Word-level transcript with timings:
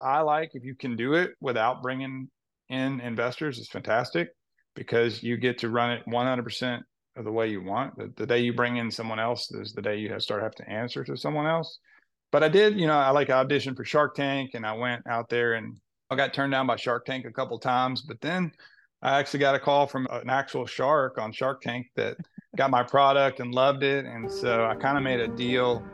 I 0.00 0.20
like 0.20 0.50
if 0.54 0.64
you 0.64 0.74
can 0.74 0.96
do 0.96 1.14
it 1.14 1.32
without 1.40 1.82
bringing 1.82 2.28
in 2.68 3.00
investors, 3.00 3.58
it's 3.58 3.68
fantastic 3.68 4.28
because 4.74 5.22
you 5.22 5.36
get 5.36 5.58
to 5.58 5.68
run 5.68 5.90
it 5.90 6.02
100% 6.06 6.80
of 7.16 7.24
the 7.24 7.32
way 7.32 7.48
you 7.48 7.62
want. 7.62 7.96
The, 7.96 8.12
the 8.16 8.26
day 8.26 8.38
you 8.38 8.52
bring 8.52 8.76
in 8.76 8.90
someone 8.90 9.18
else 9.18 9.50
is 9.50 9.72
the 9.72 9.82
day 9.82 9.96
you 9.96 10.10
have 10.10 10.22
start 10.22 10.42
have 10.42 10.54
to 10.56 10.70
answer 10.70 11.02
to 11.04 11.16
someone 11.16 11.46
else. 11.46 11.78
But 12.30 12.44
I 12.44 12.48
did, 12.48 12.78
you 12.78 12.86
know, 12.86 12.96
I 12.96 13.10
like 13.10 13.28
auditioned 13.28 13.76
for 13.76 13.84
Shark 13.84 14.14
Tank 14.14 14.50
and 14.54 14.64
I 14.66 14.74
went 14.74 15.06
out 15.06 15.28
there 15.28 15.54
and 15.54 15.76
I 16.10 16.16
got 16.16 16.32
turned 16.32 16.52
down 16.52 16.66
by 16.66 16.76
Shark 16.76 17.04
Tank 17.04 17.24
a 17.26 17.32
couple 17.32 17.58
times, 17.58 18.02
but 18.02 18.20
then 18.20 18.52
I 19.02 19.18
actually 19.18 19.40
got 19.40 19.54
a 19.54 19.58
call 19.58 19.86
from 19.86 20.06
an 20.10 20.30
actual 20.30 20.66
shark 20.66 21.18
on 21.18 21.32
Shark 21.32 21.60
Tank 21.62 21.86
that 21.96 22.16
got 22.56 22.70
my 22.70 22.82
product 22.82 23.40
and 23.40 23.54
loved 23.54 23.82
it. 23.82 24.04
And 24.04 24.30
so 24.30 24.66
I 24.66 24.74
kind 24.74 24.96
of 24.96 25.04
made 25.04 25.20
a 25.20 25.28
deal, 25.28 25.84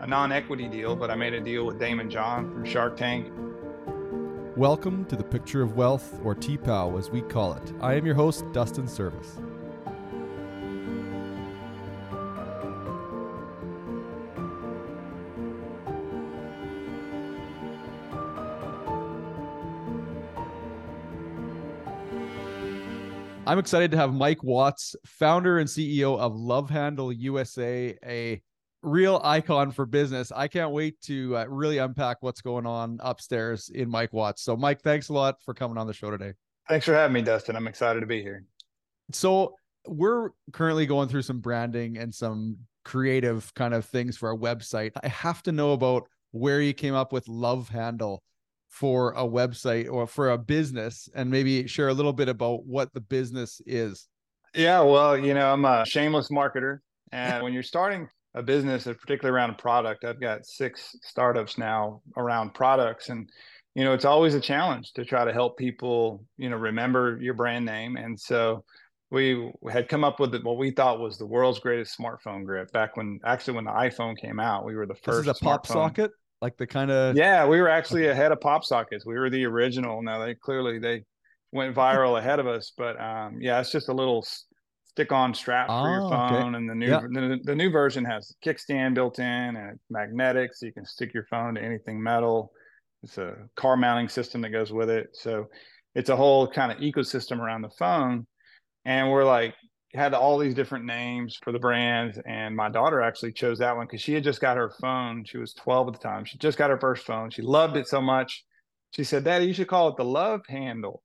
a 0.00 0.06
non 0.06 0.32
equity 0.32 0.68
deal, 0.68 0.94
but 0.94 1.10
I 1.10 1.14
made 1.14 1.34
a 1.34 1.40
deal 1.40 1.66
with 1.66 1.78
Daymond 1.78 2.10
John 2.10 2.52
from 2.52 2.64
Shark 2.64 2.96
Tank. 2.96 3.32
Welcome 4.56 5.06
to 5.06 5.16
the 5.16 5.24
Picture 5.24 5.62
of 5.62 5.76
Wealth, 5.76 6.20
or 6.22 6.34
TPOW 6.34 6.98
as 6.98 7.10
we 7.10 7.22
call 7.22 7.54
it. 7.54 7.72
I 7.80 7.94
am 7.94 8.04
your 8.04 8.14
host, 8.14 8.44
Dustin 8.52 8.86
Service. 8.86 9.38
I'm 23.46 23.58
excited 23.58 23.90
to 23.92 23.96
have 23.96 24.12
Mike 24.12 24.44
Watts, 24.44 24.94
founder 25.06 25.60
and 25.60 25.68
CEO 25.68 26.18
of 26.18 26.36
Love 26.36 26.68
Handle 26.68 27.10
USA, 27.10 27.96
a 28.04 28.42
real 28.82 29.20
icon 29.24 29.70
for 29.70 29.86
business. 29.86 30.32
I 30.34 30.48
can't 30.48 30.72
wait 30.72 31.00
to 31.02 31.36
uh, 31.36 31.44
really 31.46 31.78
unpack 31.78 32.18
what's 32.20 32.40
going 32.40 32.66
on 32.66 32.98
upstairs 33.00 33.70
in 33.72 33.88
Mike 33.88 34.12
Watts. 34.12 34.42
So, 34.42 34.56
Mike, 34.56 34.82
thanks 34.82 35.08
a 35.08 35.12
lot 35.12 35.36
for 35.44 35.54
coming 35.54 35.78
on 35.78 35.86
the 35.86 35.92
show 35.92 36.10
today. 36.10 36.32
Thanks 36.68 36.86
for 36.86 36.94
having 36.94 37.14
me, 37.14 37.22
Dustin. 37.22 37.56
I'm 37.56 37.68
excited 37.68 38.00
to 38.00 38.06
be 38.06 38.22
here. 38.22 38.44
So, 39.12 39.54
we're 39.86 40.30
currently 40.52 40.86
going 40.86 41.08
through 41.08 41.22
some 41.22 41.40
branding 41.40 41.98
and 41.98 42.14
some 42.14 42.58
creative 42.84 43.52
kind 43.54 43.74
of 43.74 43.84
things 43.84 44.16
for 44.16 44.28
our 44.30 44.36
website. 44.36 44.92
I 45.02 45.08
have 45.08 45.42
to 45.44 45.52
know 45.52 45.72
about 45.72 46.04
where 46.30 46.60
you 46.60 46.72
came 46.72 46.94
up 46.94 47.12
with 47.12 47.26
Love 47.28 47.68
Handle 47.68 48.22
for 48.68 49.12
a 49.12 49.22
website 49.22 49.90
or 49.90 50.06
for 50.06 50.30
a 50.30 50.38
business 50.38 51.08
and 51.14 51.30
maybe 51.30 51.66
share 51.66 51.88
a 51.88 51.94
little 51.94 52.12
bit 52.12 52.28
about 52.28 52.64
what 52.64 52.92
the 52.94 53.00
business 53.00 53.60
is. 53.66 54.08
Yeah, 54.54 54.80
well, 54.80 55.16
you 55.16 55.34
know, 55.34 55.52
I'm 55.52 55.64
a 55.64 55.84
shameless 55.84 56.30
marketer. 56.30 56.78
And 57.12 57.42
when 57.42 57.52
you're 57.52 57.62
starting 57.62 58.08
a 58.34 58.42
business, 58.42 58.84
particularly 58.84 59.34
around 59.34 59.50
a 59.50 59.54
product, 59.54 60.04
I've 60.04 60.20
got 60.20 60.46
six 60.46 60.96
startups 61.02 61.58
now 61.58 62.02
around 62.16 62.54
products. 62.54 63.08
And, 63.08 63.28
you 63.74 63.84
know, 63.84 63.92
it's 63.92 64.04
always 64.04 64.34
a 64.34 64.40
challenge 64.40 64.92
to 64.94 65.04
try 65.04 65.24
to 65.24 65.32
help 65.32 65.58
people, 65.58 66.24
you 66.38 66.48
know, 66.50 66.56
remember 66.56 67.18
your 67.20 67.34
brand 67.34 67.64
name. 67.64 67.96
And 67.96 68.18
so 68.18 68.64
we 69.10 69.50
had 69.70 69.88
come 69.88 70.04
up 70.04 70.18
with 70.18 70.34
what 70.42 70.56
we 70.56 70.70
thought 70.70 70.98
was 70.98 71.18
the 71.18 71.26
world's 71.26 71.58
greatest 71.58 71.98
smartphone 71.98 72.44
grip 72.44 72.72
back 72.72 72.96
when 72.96 73.20
actually 73.24 73.54
when 73.54 73.64
the 73.64 73.70
iPhone 73.70 74.16
came 74.16 74.40
out. 74.40 74.64
We 74.64 74.76
were 74.76 74.86
the 74.86 74.94
first. 74.94 75.26
This 75.26 75.36
is 75.36 75.42
a 75.42 75.44
pop 75.44 75.66
socket 75.66 76.12
like 76.42 76.56
the 76.58 76.66
kind 76.66 76.90
of 76.90 77.16
yeah 77.16 77.46
we 77.46 77.60
were 77.60 77.68
actually 77.68 78.08
ahead 78.08 78.32
of 78.32 78.40
pop 78.40 78.64
sockets 78.64 79.06
we 79.06 79.14
were 79.14 79.30
the 79.30 79.46
original 79.46 80.02
now 80.02 80.22
they 80.22 80.34
clearly 80.34 80.78
they 80.78 81.04
went 81.52 81.74
viral 81.74 82.18
ahead 82.18 82.40
of 82.40 82.46
us 82.46 82.72
but 82.76 83.00
um 83.00 83.38
yeah 83.40 83.60
it's 83.60 83.70
just 83.70 83.88
a 83.88 83.92
little 83.92 84.26
stick 84.94 85.10
on 85.10 85.32
strap 85.32 85.68
for 85.68 85.88
your 85.88 86.04
oh, 86.04 86.10
phone 86.10 86.54
okay. 86.54 86.56
and 86.56 86.68
the 86.68 86.74
new 86.74 86.88
yeah. 86.88 87.00
the, 87.00 87.38
the, 87.44 87.54
new 87.54 87.70
version 87.70 88.04
has 88.04 88.34
kickstand 88.44 88.94
built 88.94 89.18
in 89.18 89.24
and 89.24 89.70
it's 89.72 89.84
magnetic 89.90 90.54
so 90.54 90.66
you 90.66 90.72
can 90.72 90.84
stick 90.84 91.14
your 91.14 91.24
phone 91.30 91.54
to 91.54 91.62
anything 91.62 92.02
metal. 92.02 92.52
It's 93.02 93.16
a 93.16 93.36
car 93.56 93.76
mounting 93.76 94.08
system 94.08 94.42
that 94.42 94.50
goes 94.50 94.70
with 94.70 94.90
it. 94.90 95.08
So 95.14 95.48
it's 95.94 96.10
a 96.10 96.16
whole 96.16 96.46
kind 96.46 96.70
of 96.70 96.78
ecosystem 96.78 97.38
around 97.38 97.62
the 97.62 97.70
phone. 97.70 98.26
And 98.84 99.10
we're 99.10 99.24
like 99.24 99.54
had 99.94 100.12
all 100.14 100.38
these 100.38 100.54
different 100.54 100.84
names 100.84 101.38
for 101.42 101.52
the 101.52 101.58
brands 101.58 102.18
and 102.26 102.56
my 102.56 102.70
daughter 102.70 103.02
actually 103.02 103.32
chose 103.32 103.58
that 103.58 103.76
one 103.76 103.86
because 103.86 104.00
she 104.00 104.12
had 104.12 104.24
just 104.24 104.40
got 104.40 104.58
her 104.58 104.72
phone. 104.80 105.24
She 105.24 105.38
was 105.38 105.54
12 105.54 105.88
at 105.88 105.94
the 105.94 106.00
time. 106.00 106.26
She 106.26 106.36
just 106.36 106.58
got 106.58 106.70
her 106.70 106.78
first 106.78 107.06
phone. 107.06 107.30
She 107.30 107.42
loved 107.42 107.76
it 107.78 107.88
so 107.88 108.00
much. 108.02 108.44
She 108.90 109.04
said 109.04 109.24
daddy 109.24 109.46
you 109.46 109.54
should 109.54 109.68
call 109.68 109.88
it 109.88 109.96
the 109.96 110.04
love 110.04 110.42
handle. 110.48 111.02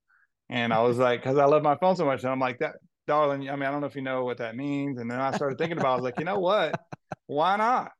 And 0.49 0.73
i 0.73 0.81
was 0.81 0.97
like 0.97 1.21
because 1.21 1.37
i 1.37 1.45
love 1.45 1.63
my 1.63 1.75
phone 1.75 1.97
so 1.97 2.05
much 2.05 2.23
and 2.23 2.31
i'm 2.31 2.39
like 2.39 2.59
that 2.59 2.75
darling 3.07 3.49
i 3.49 3.55
mean 3.55 3.63
i 3.63 3.71
don't 3.71 3.81
know 3.81 3.87
if 3.87 3.95
you 3.95 4.01
know 4.01 4.23
what 4.23 4.37
that 4.37 4.55
means 4.55 4.99
and 4.99 5.09
then 5.09 5.19
i 5.19 5.31
started 5.31 5.57
thinking 5.57 5.77
about 5.77 5.89
it, 5.89 5.91
i 5.91 5.95
was 5.95 6.03
like 6.03 6.19
you 6.19 6.25
know 6.25 6.39
what 6.39 6.79
why 7.27 7.55
not 7.55 7.91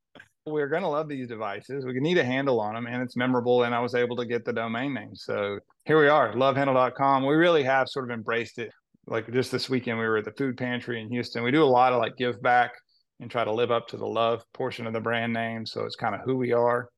we're 0.45 0.69
going 0.69 0.83
to 0.83 0.87
love 0.87 1.09
these 1.09 1.27
devices 1.27 1.85
we 1.85 1.99
need 1.99 2.17
a 2.17 2.23
handle 2.23 2.61
on 2.61 2.73
them 2.73 2.87
and 2.87 3.01
it's 3.01 3.15
memorable 3.15 3.63
and 3.63 3.73
i 3.73 3.79
was 3.79 3.95
able 3.95 4.15
to 4.15 4.25
get 4.25 4.45
the 4.45 4.53
domain 4.53 4.93
name 4.93 5.13
so 5.13 5.57
here 5.85 5.99
we 5.99 6.07
are 6.07 6.33
lovehandle.com 6.33 7.25
we 7.25 7.35
really 7.35 7.63
have 7.63 7.89
sort 7.89 8.09
of 8.09 8.13
embraced 8.13 8.59
it 8.59 8.71
like 9.07 9.31
just 9.31 9.51
this 9.51 9.69
weekend 9.69 9.97
we 9.97 10.05
were 10.05 10.17
at 10.17 10.25
the 10.25 10.31
food 10.31 10.57
pantry 10.57 11.01
in 11.01 11.09
Houston. 11.09 11.43
We 11.43 11.51
do 11.51 11.63
a 11.63 11.65
lot 11.65 11.93
of 11.93 11.99
like 11.99 12.17
give 12.17 12.41
back 12.41 12.71
and 13.19 13.31
try 13.31 13.43
to 13.43 13.51
live 13.51 13.71
up 13.71 13.87
to 13.87 13.97
the 13.97 14.05
love 14.05 14.43
portion 14.53 14.85
of 14.85 14.93
the 14.93 14.99
brand 14.99 15.33
name. 15.33 15.65
So 15.65 15.85
it's 15.85 15.95
kind 15.95 16.13
of 16.13 16.21
who 16.21 16.35
we 16.35 16.51
are. 16.51 16.89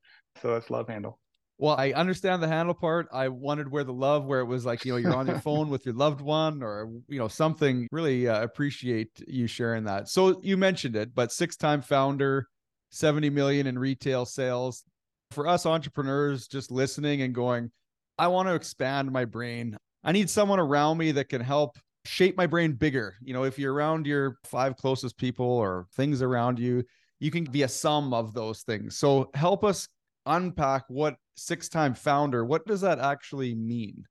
So 0.42 0.52
that's 0.52 0.70
love 0.70 0.88
handle. 0.88 1.19
Well, 1.60 1.76
I 1.76 1.92
understand 1.92 2.42
the 2.42 2.48
handle 2.48 2.74
part. 2.74 3.06
I 3.12 3.28
wondered 3.28 3.70
where 3.70 3.84
the 3.84 3.92
love, 3.92 4.24
where 4.24 4.40
it 4.40 4.46
was 4.46 4.64
like, 4.64 4.86
you 4.86 4.92
know, 4.92 4.96
you're 4.96 5.14
on 5.14 5.26
your 5.26 5.40
phone 5.42 5.68
with 5.68 5.84
your 5.84 5.94
loved 5.94 6.22
one 6.22 6.62
or, 6.62 6.90
you 7.06 7.18
know, 7.18 7.28
something. 7.28 7.86
Really 7.92 8.26
uh, 8.26 8.42
appreciate 8.42 9.10
you 9.28 9.46
sharing 9.46 9.84
that. 9.84 10.08
So 10.08 10.40
you 10.42 10.56
mentioned 10.56 10.96
it, 10.96 11.14
but 11.14 11.32
six 11.32 11.56
time 11.56 11.82
founder, 11.82 12.48
70 12.88 13.28
million 13.28 13.66
in 13.66 13.78
retail 13.78 14.24
sales. 14.24 14.84
For 15.32 15.46
us 15.46 15.66
entrepreneurs 15.66 16.48
just 16.48 16.70
listening 16.70 17.20
and 17.20 17.34
going, 17.34 17.70
I 18.16 18.28
want 18.28 18.48
to 18.48 18.54
expand 18.54 19.12
my 19.12 19.26
brain. 19.26 19.76
I 20.02 20.12
need 20.12 20.30
someone 20.30 20.60
around 20.60 20.96
me 20.96 21.12
that 21.12 21.28
can 21.28 21.42
help 21.42 21.78
shape 22.06 22.38
my 22.38 22.46
brain 22.46 22.72
bigger. 22.72 23.16
You 23.22 23.34
know, 23.34 23.44
if 23.44 23.58
you're 23.58 23.74
around 23.74 24.06
your 24.06 24.38
five 24.44 24.76
closest 24.76 25.18
people 25.18 25.46
or 25.46 25.88
things 25.94 26.22
around 26.22 26.58
you, 26.58 26.84
you 27.18 27.30
can 27.30 27.44
be 27.44 27.64
a 27.64 27.68
sum 27.68 28.14
of 28.14 28.32
those 28.32 28.62
things. 28.62 28.96
So 28.96 29.30
help 29.34 29.62
us 29.62 29.86
unpack 30.26 30.84
what 30.88 31.16
six 31.36 31.68
time 31.68 31.94
founder, 31.94 32.44
what 32.44 32.66
does 32.66 32.80
that 32.82 32.98
actually 32.98 33.54
mean? 33.54 34.04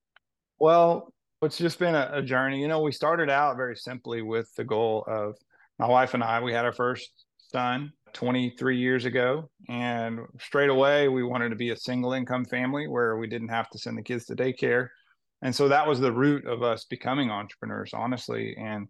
Well, 0.59 1.13
it's 1.41 1.57
just 1.57 1.79
been 1.79 1.95
a, 1.95 2.09
a, 2.13 2.21
journey. 2.21 2.61
You 2.61 2.67
know, 2.67 2.81
we 2.81 2.91
started 2.91 3.29
out 3.29 3.55
very 3.55 3.75
simply 3.75 4.21
with 4.21 4.53
the 4.55 4.65
goal 4.65 5.05
of 5.07 5.35
my 5.77 5.87
wife 5.87 6.13
and 6.13 6.23
I, 6.23 6.41
we 6.41 6.51
had 6.51 6.65
our 6.65 6.73
first 6.73 7.09
son 7.37 7.93
23 8.13 8.77
years 8.77 9.05
ago. 9.05 9.49
And 9.69 10.19
straight 10.39 10.69
away, 10.69 11.07
we 11.07 11.23
wanted 11.23 11.49
to 11.49 11.55
be 11.55 11.69
a 11.69 11.77
single 11.77 12.11
income 12.11 12.43
family 12.43 12.87
where 12.87 13.17
we 13.17 13.27
didn't 13.27 13.49
have 13.49 13.69
to 13.69 13.79
send 13.79 13.97
the 13.97 14.03
kids 14.03 14.25
to 14.25 14.35
daycare 14.35 14.89
and 15.41 15.55
so 15.55 15.67
that 15.67 15.87
was 15.87 15.99
the 15.99 16.11
root 16.11 16.45
of 16.45 16.63
us 16.63 16.85
becoming 16.85 17.29
entrepreneurs 17.29 17.93
honestly 17.93 18.55
and 18.57 18.87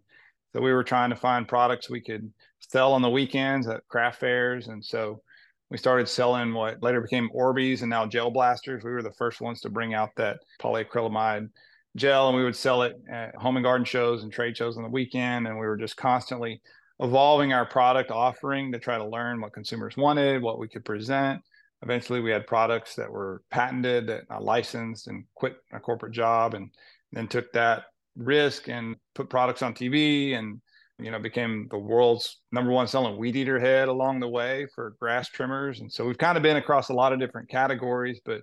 so 0.52 0.60
we 0.60 0.72
were 0.72 0.84
trying 0.84 1.10
to 1.10 1.16
find 1.16 1.46
products 1.46 1.88
we 1.88 2.00
could 2.00 2.32
sell 2.58 2.92
on 2.92 3.02
the 3.02 3.10
weekends 3.10 3.68
at 3.68 3.86
craft 3.88 4.20
fairs 4.20 4.68
and 4.68 4.84
so 4.84 5.22
we 5.70 5.78
started 5.78 6.08
selling 6.08 6.52
what 6.52 6.82
later 6.82 7.00
became 7.00 7.30
orbeez 7.34 7.82
and 7.82 7.90
now 7.90 8.04
gel 8.06 8.30
blasters. 8.30 8.82
We 8.82 8.90
were 8.90 9.02
the 9.02 9.12
first 9.12 9.40
ones 9.40 9.60
to 9.60 9.70
bring 9.70 9.94
out 9.94 10.10
that 10.16 10.40
polyacrylamide 10.60 11.48
gel 11.96 12.28
and 12.28 12.36
we 12.36 12.44
would 12.44 12.56
sell 12.56 12.82
it 12.82 12.96
at 13.10 13.34
home 13.36 13.56
and 13.56 13.64
garden 13.64 13.84
shows 13.84 14.22
and 14.22 14.32
trade 14.32 14.56
shows 14.56 14.76
on 14.76 14.82
the 14.82 14.88
weekend 14.88 15.46
and 15.46 15.58
we 15.58 15.66
were 15.66 15.76
just 15.76 15.96
constantly 15.96 16.60
evolving 17.00 17.52
our 17.52 17.64
product 17.64 18.10
offering 18.10 18.72
to 18.72 18.78
try 18.78 18.98
to 18.98 19.06
learn 19.06 19.40
what 19.40 19.52
consumers 19.52 19.96
wanted 19.96 20.42
what 20.42 20.58
we 20.58 20.68
could 20.68 20.84
present. 20.84 21.40
Eventually 21.82 22.20
we 22.20 22.30
had 22.30 22.46
products 22.46 22.94
that 22.96 23.10
were 23.10 23.42
patented 23.50 24.08
that 24.08 24.24
I 24.28 24.38
licensed 24.38 25.06
and 25.06 25.24
quit 25.34 25.56
a 25.72 25.80
corporate 25.80 26.12
job 26.12 26.54
and 26.54 26.70
then 27.12 27.26
took 27.26 27.50
that 27.52 27.84
risk 28.16 28.68
and 28.68 28.96
put 29.14 29.30
products 29.30 29.62
on 29.62 29.72
TV 29.72 30.36
and 30.36 30.60
you 31.02 31.10
know 31.10 31.18
became 31.18 31.66
the 31.70 31.78
world's 31.78 32.40
number 32.52 32.70
one 32.70 32.86
selling 32.86 33.18
weed 33.18 33.36
eater 33.36 33.58
head 33.58 33.88
along 33.88 34.20
the 34.20 34.28
way 34.28 34.66
for 34.74 34.96
grass 35.00 35.28
trimmers 35.28 35.80
and 35.80 35.92
so 35.92 36.06
we've 36.06 36.18
kind 36.18 36.36
of 36.36 36.42
been 36.42 36.56
across 36.56 36.88
a 36.88 36.94
lot 36.94 37.12
of 37.12 37.20
different 37.20 37.48
categories 37.48 38.20
but 38.24 38.40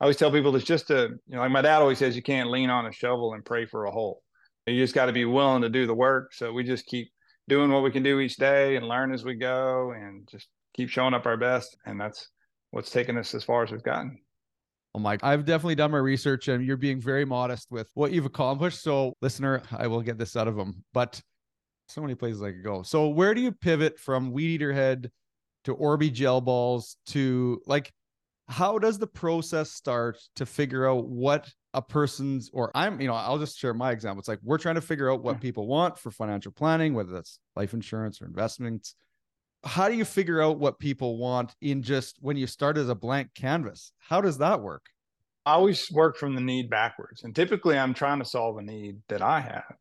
I 0.00 0.04
always 0.04 0.16
tell 0.16 0.32
people 0.32 0.54
it's 0.56 0.64
just 0.64 0.90
a 0.90 1.08
you 1.26 1.36
know 1.36 1.40
like 1.40 1.50
my 1.50 1.62
dad 1.62 1.80
always 1.80 1.98
says 1.98 2.16
you 2.16 2.22
can't 2.22 2.50
lean 2.50 2.70
on 2.70 2.86
a 2.86 2.92
shovel 2.92 3.34
and 3.34 3.44
pray 3.44 3.66
for 3.66 3.84
a 3.84 3.90
hole 3.90 4.22
you 4.66 4.76
just 4.76 4.94
got 4.94 5.06
to 5.06 5.12
be 5.12 5.24
willing 5.24 5.62
to 5.62 5.68
do 5.68 5.86
the 5.86 5.94
work 5.94 6.32
so 6.34 6.52
we 6.52 6.62
just 6.62 6.86
keep 6.86 7.08
doing 7.48 7.70
what 7.70 7.82
we 7.82 7.90
can 7.90 8.02
do 8.02 8.20
each 8.20 8.36
day 8.36 8.76
and 8.76 8.86
learn 8.86 9.12
as 9.12 9.24
we 9.24 9.34
go 9.34 9.92
and 9.92 10.28
just 10.30 10.48
keep 10.74 10.88
showing 10.88 11.14
up 11.14 11.26
our 11.26 11.36
best 11.36 11.76
and 11.84 12.00
that's 12.00 12.28
what's 12.70 12.90
taken 12.90 13.18
us 13.18 13.34
as 13.34 13.44
far 13.44 13.64
as 13.64 13.70
we've 13.70 13.82
gotten. 13.82 14.18
Oh, 14.94 14.98
Mike, 14.98 15.20
I've 15.22 15.44
definitely 15.44 15.76
done 15.76 15.92
my 15.92 15.98
research 15.98 16.48
and 16.48 16.64
you're 16.64 16.76
being 16.76 17.00
very 17.00 17.24
modest 17.24 17.70
with 17.70 17.88
what 17.94 18.12
you've 18.12 18.26
accomplished. 18.26 18.82
So, 18.82 19.14
listener, 19.20 19.62
I 19.70 19.86
will 19.86 20.00
get 20.00 20.18
this 20.18 20.36
out 20.36 20.48
of 20.48 20.56
them. 20.56 20.84
But 20.92 21.20
so 21.90 22.00
many 22.00 22.14
places 22.14 22.42
I 22.42 22.52
could 22.52 22.64
go. 22.64 22.82
So, 22.82 23.08
where 23.08 23.34
do 23.34 23.40
you 23.40 23.52
pivot 23.52 23.98
from 23.98 24.32
Weed 24.32 24.54
Eater 24.54 24.72
Head 24.72 25.10
to 25.64 25.76
Orbeez 25.76 26.12
gel 26.12 26.40
balls 26.40 26.96
to 27.06 27.60
like, 27.66 27.92
how 28.48 28.78
does 28.78 28.98
the 28.98 29.06
process 29.06 29.70
start 29.70 30.18
to 30.36 30.46
figure 30.46 30.88
out 30.88 31.06
what 31.06 31.48
a 31.72 31.82
person's, 31.82 32.50
or 32.52 32.72
I'm, 32.74 33.00
you 33.00 33.06
know, 33.06 33.14
I'll 33.14 33.38
just 33.38 33.58
share 33.58 33.74
my 33.74 33.92
example. 33.92 34.18
It's 34.18 34.28
like 34.28 34.40
we're 34.42 34.58
trying 34.58 34.74
to 34.74 34.80
figure 34.80 35.10
out 35.10 35.22
what 35.22 35.40
people 35.40 35.68
want 35.68 35.98
for 35.98 36.10
financial 36.10 36.50
planning, 36.50 36.94
whether 36.94 37.12
that's 37.12 37.38
life 37.54 37.74
insurance 37.74 38.20
or 38.20 38.26
investments 38.26 38.96
how 39.64 39.88
do 39.88 39.94
you 39.94 40.04
figure 40.04 40.40
out 40.40 40.58
what 40.58 40.78
people 40.78 41.18
want 41.18 41.54
in 41.60 41.82
just 41.82 42.16
when 42.20 42.36
you 42.36 42.46
start 42.46 42.78
as 42.78 42.88
a 42.88 42.94
blank 42.94 43.34
canvas? 43.34 43.92
How 43.98 44.20
does 44.20 44.38
that 44.38 44.60
work? 44.60 44.86
I 45.44 45.54
always 45.54 45.90
work 45.90 46.16
from 46.16 46.34
the 46.34 46.40
need 46.40 46.70
backwards. 46.70 47.24
And 47.24 47.34
typically 47.34 47.78
I'm 47.78 47.94
trying 47.94 48.20
to 48.20 48.24
solve 48.24 48.58
a 48.58 48.62
need 48.62 48.98
that 49.08 49.22
I 49.22 49.40
have. 49.40 49.74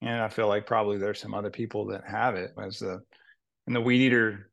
And 0.00 0.22
I 0.22 0.28
feel 0.28 0.48
like 0.48 0.66
probably 0.66 0.98
there's 0.98 1.20
some 1.20 1.34
other 1.34 1.50
people 1.50 1.86
that 1.86 2.02
have 2.06 2.36
it. 2.36 2.52
As 2.62 2.78
the 2.78 3.00
in 3.66 3.72
the 3.72 3.80
weed 3.80 4.00
eater 4.00 4.50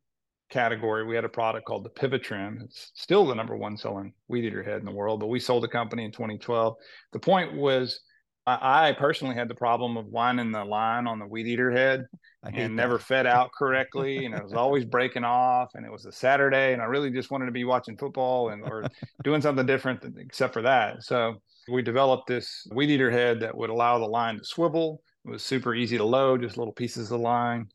category, 0.49 1.05
we 1.05 1.15
had 1.15 1.25
a 1.25 1.29
product 1.29 1.65
called 1.65 1.83
the 1.83 1.89
Pivot 1.89 2.23
Trim. 2.23 2.61
It's 2.63 2.91
still 2.95 3.25
the 3.25 3.35
number 3.35 3.55
one 3.55 3.77
selling 3.77 4.13
weed 4.27 4.45
eater 4.45 4.63
head 4.63 4.79
in 4.79 4.85
the 4.85 4.91
world, 4.91 5.19
but 5.19 5.27
we 5.27 5.39
sold 5.39 5.63
the 5.63 5.67
company 5.67 6.03
in 6.03 6.11
2012. 6.11 6.75
The 7.13 7.19
point 7.19 7.53
was 7.53 8.01
I, 8.47 8.93
personally 8.93 9.33
had 9.33 9.47
the 9.47 9.55
problem 9.55 9.97
of 9.97 10.05
winding 10.05 10.51
the 10.51 10.63
line 10.63 11.07
on 11.07 11.17
the 11.17 11.25
weed 11.25 11.47
eater 11.47 11.71
head 11.71 12.05
and 12.43 12.55
that. 12.55 12.69
never 12.69 12.99
fed 12.99 13.25
out 13.25 13.49
correctly. 13.57 14.25
and 14.25 14.35
it 14.35 14.43
was 14.43 14.53
always 14.53 14.85
breaking 14.85 15.23
off. 15.23 15.71
And 15.73 15.83
it 15.83 15.91
was 15.91 16.05
a 16.05 16.11
Saturday. 16.11 16.73
And 16.73 16.81
I 16.81 16.85
really 16.85 17.09
just 17.09 17.31
wanted 17.31 17.47
to 17.47 17.51
be 17.51 17.63
watching 17.63 17.97
football 17.97 18.49
and 18.49 18.61
or 18.61 18.85
doing 19.23 19.41
something 19.41 19.65
different 19.65 20.05
except 20.17 20.53
for 20.53 20.61
that. 20.61 21.03
So 21.03 21.41
we 21.71 21.81
developed 21.81 22.27
this 22.27 22.67
weed 22.71 22.91
eater 22.91 23.09
head 23.09 23.39
that 23.39 23.57
would 23.57 23.71
allow 23.71 23.97
the 23.97 24.05
line 24.05 24.37
to 24.37 24.45
swivel. 24.45 25.01
It 25.25 25.31
was 25.31 25.43
super 25.43 25.73
easy 25.73 25.97
to 25.97 26.05
load, 26.05 26.41
just 26.41 26.57
little 26.57 26.73
pieces 26.73 27.11
of 27.11 27.19
line. 27.19 27.67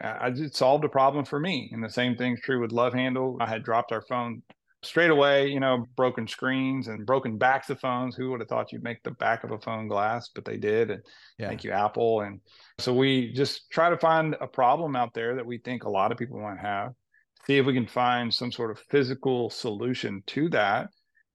I 0.00 0.30
just 0.30 0.56
solved 0.56 0.84
a 0.84 0.88
problem 0.88 1.24
for 1.24 1.40
me. 1.40 1.70
And 1.72 1.82
the 1.82 1.90
same 1.90 2.16
thing's 2.16 2.40
true 2.40 2.60
with 2.60 2.72
Love 2.72 2.94
Handle. 2.94 3.36
I 3.40 3.46
had 3.46 3.64
dropped 3.64 3.92
our 3.92 4.02
phone 4.02 4.42
straight 4.82 5.10
away, 5.10 5.48
you 5.48 5.58
know, 5.58 5.86
broken 5.96 6.28
screens 6.28 6.86
and 6.86 7.04
broken 7.04 7.36
backs 7.36 7.68
of 7.68 7.80
phones. 7.80 8.14
Who 8.14 8.30
would 8.30 8.40
have 8.40 8.48
thought 8.48 8.72
you'd 8.72 8.84
make 8.84 9.02
the 9.02 9.10
back 9.12 9.42
of 9.42 9.50
a 9.50 9.58
phone 9.58 9.88
glass? 9.88 10.30
But 10.32 10.44
they 10.44 10.56
did. 10.56 10.90
And 10.90 11.02
yeah. 11.38 11.48
thank 11.48 11.64
you, 11.64 11.72
Apple. 11.72 12.20
And 12.20 12.40
so 12.78 12.94
we 12.94 13.32
just 13.32 13.70
try 13.70 13.90
to 13.90 13.98
find 13.98 14.36
a 14.40 14.46
problem 14.46 14.94
out 14.94 15.14
there 15.14 15.34
that 15.34 15.46
we 15.46 15.58
think 15.58 15.82
a 15.84 15.90
lot 15.90 16.12
of 16.12 16.18
people 16.18 16.40
might 16.40 16.60
have, 16.60 16.92
see 17.46 17.58
if 17.58 17.66
we 17.66 17.74
can 17.74 17.88
find 17.88 18.32
some 18.32 18.52
sort 18.52 18.70
of 18.70 18.78
physical 18.90 19.50
solution 19.50 20.22
to 20.28 20.48
that, 20.50 20.90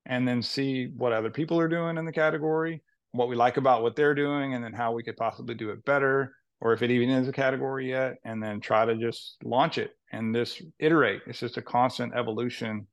and 0.05 0.25
then 0.27 0.41
see 0.41 0.89
what 0.95 1.11
other 1.11 1.29
people 1.29 1.59
are 1.59 1.67
doing 1.67 1.97
in 1.97 2.05
the 2.05 2.11
category, 2.11 2.81
what 3.13 3.29
we 3.29 3.35
like 3.35 3.57
about 3.57 3.81
what 3.81 3.95
they're 3.95 4.15
doing, 4.15 4.53
and 4.53 4.63
then 4.63 4.73
how 4.73 4.91
we 4.91 5.03
could 5.03 5.17
possibly 5.17 5.55
do 5.55 5.69
it 5.69 5.85
better. 5.85 6.35
Or 6.61 6.73
if 6.73 6.81
it 6.81 6.91
even 6.91 7.09
is 7.09 7.27
a 7.27 7.33
category 7.33 7.89
yet, 7.89 8.15
and 8.23 8.41
then 8.41 8.59
try 8.59 8.85
to 8.85 8.95
just 8.95 9.37
launch 9.43 9.77
it 9.77 9.91
and 10.11 10.35
just 10.35 10.61
iterate. 10.79 11.21
It's 11.27 11.39
just 11.39 11.57
a 11.57 11.61
constant 11.61 12.13
evolution 12.15 12.87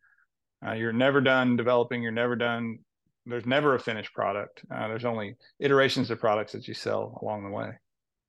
uh, 0.66 0.72
you're 0.72 0.92
never 0.92 1.20
done 1.20 1.56
developing. 1.56 2.02
You're 2.02 2.12
never 2.12 2.36
done. 2.36 2.78
There's 3.26 3.46
never 3.46 3.74
a 3.74 3.80
finished 3.80 4.12
product. 4.12 4.62
Uh, 4.70 4.88
there's 4.88 5.04
only 5.04 5.36
iterations 5.58 6.10
of 6.10 6.20
products 6.20 6.52
that 6.52 6.68
you 6.68 6.74
sell 6.74 7.18
along 7.22 7.44
the 7.44 7.50
way. 7.50 7.70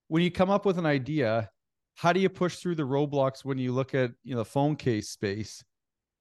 When 0.08 0.24
you 0.24 0.32
come 0.32 0.50
up 0.50 0.66
with 0.66 0.78
an 0.78 0.86
idea, 0.86 1.50
how 1.96 2.14
do 2.14 2.20
you 2.20 2.30
push 2.30 2.58
through 2.58 2.76
the 2.76 2.84
roadblocks 2.84 3.44
when 3.44 3.58
you 3.58 3.72
look 3.74 3.94
at 3.94 4.12
you 4.24 4.34
know 4.34 4.40
the 4.40 4.46
phone 4.46 4.76
case 4.76 5.10
space? 5.10 5.64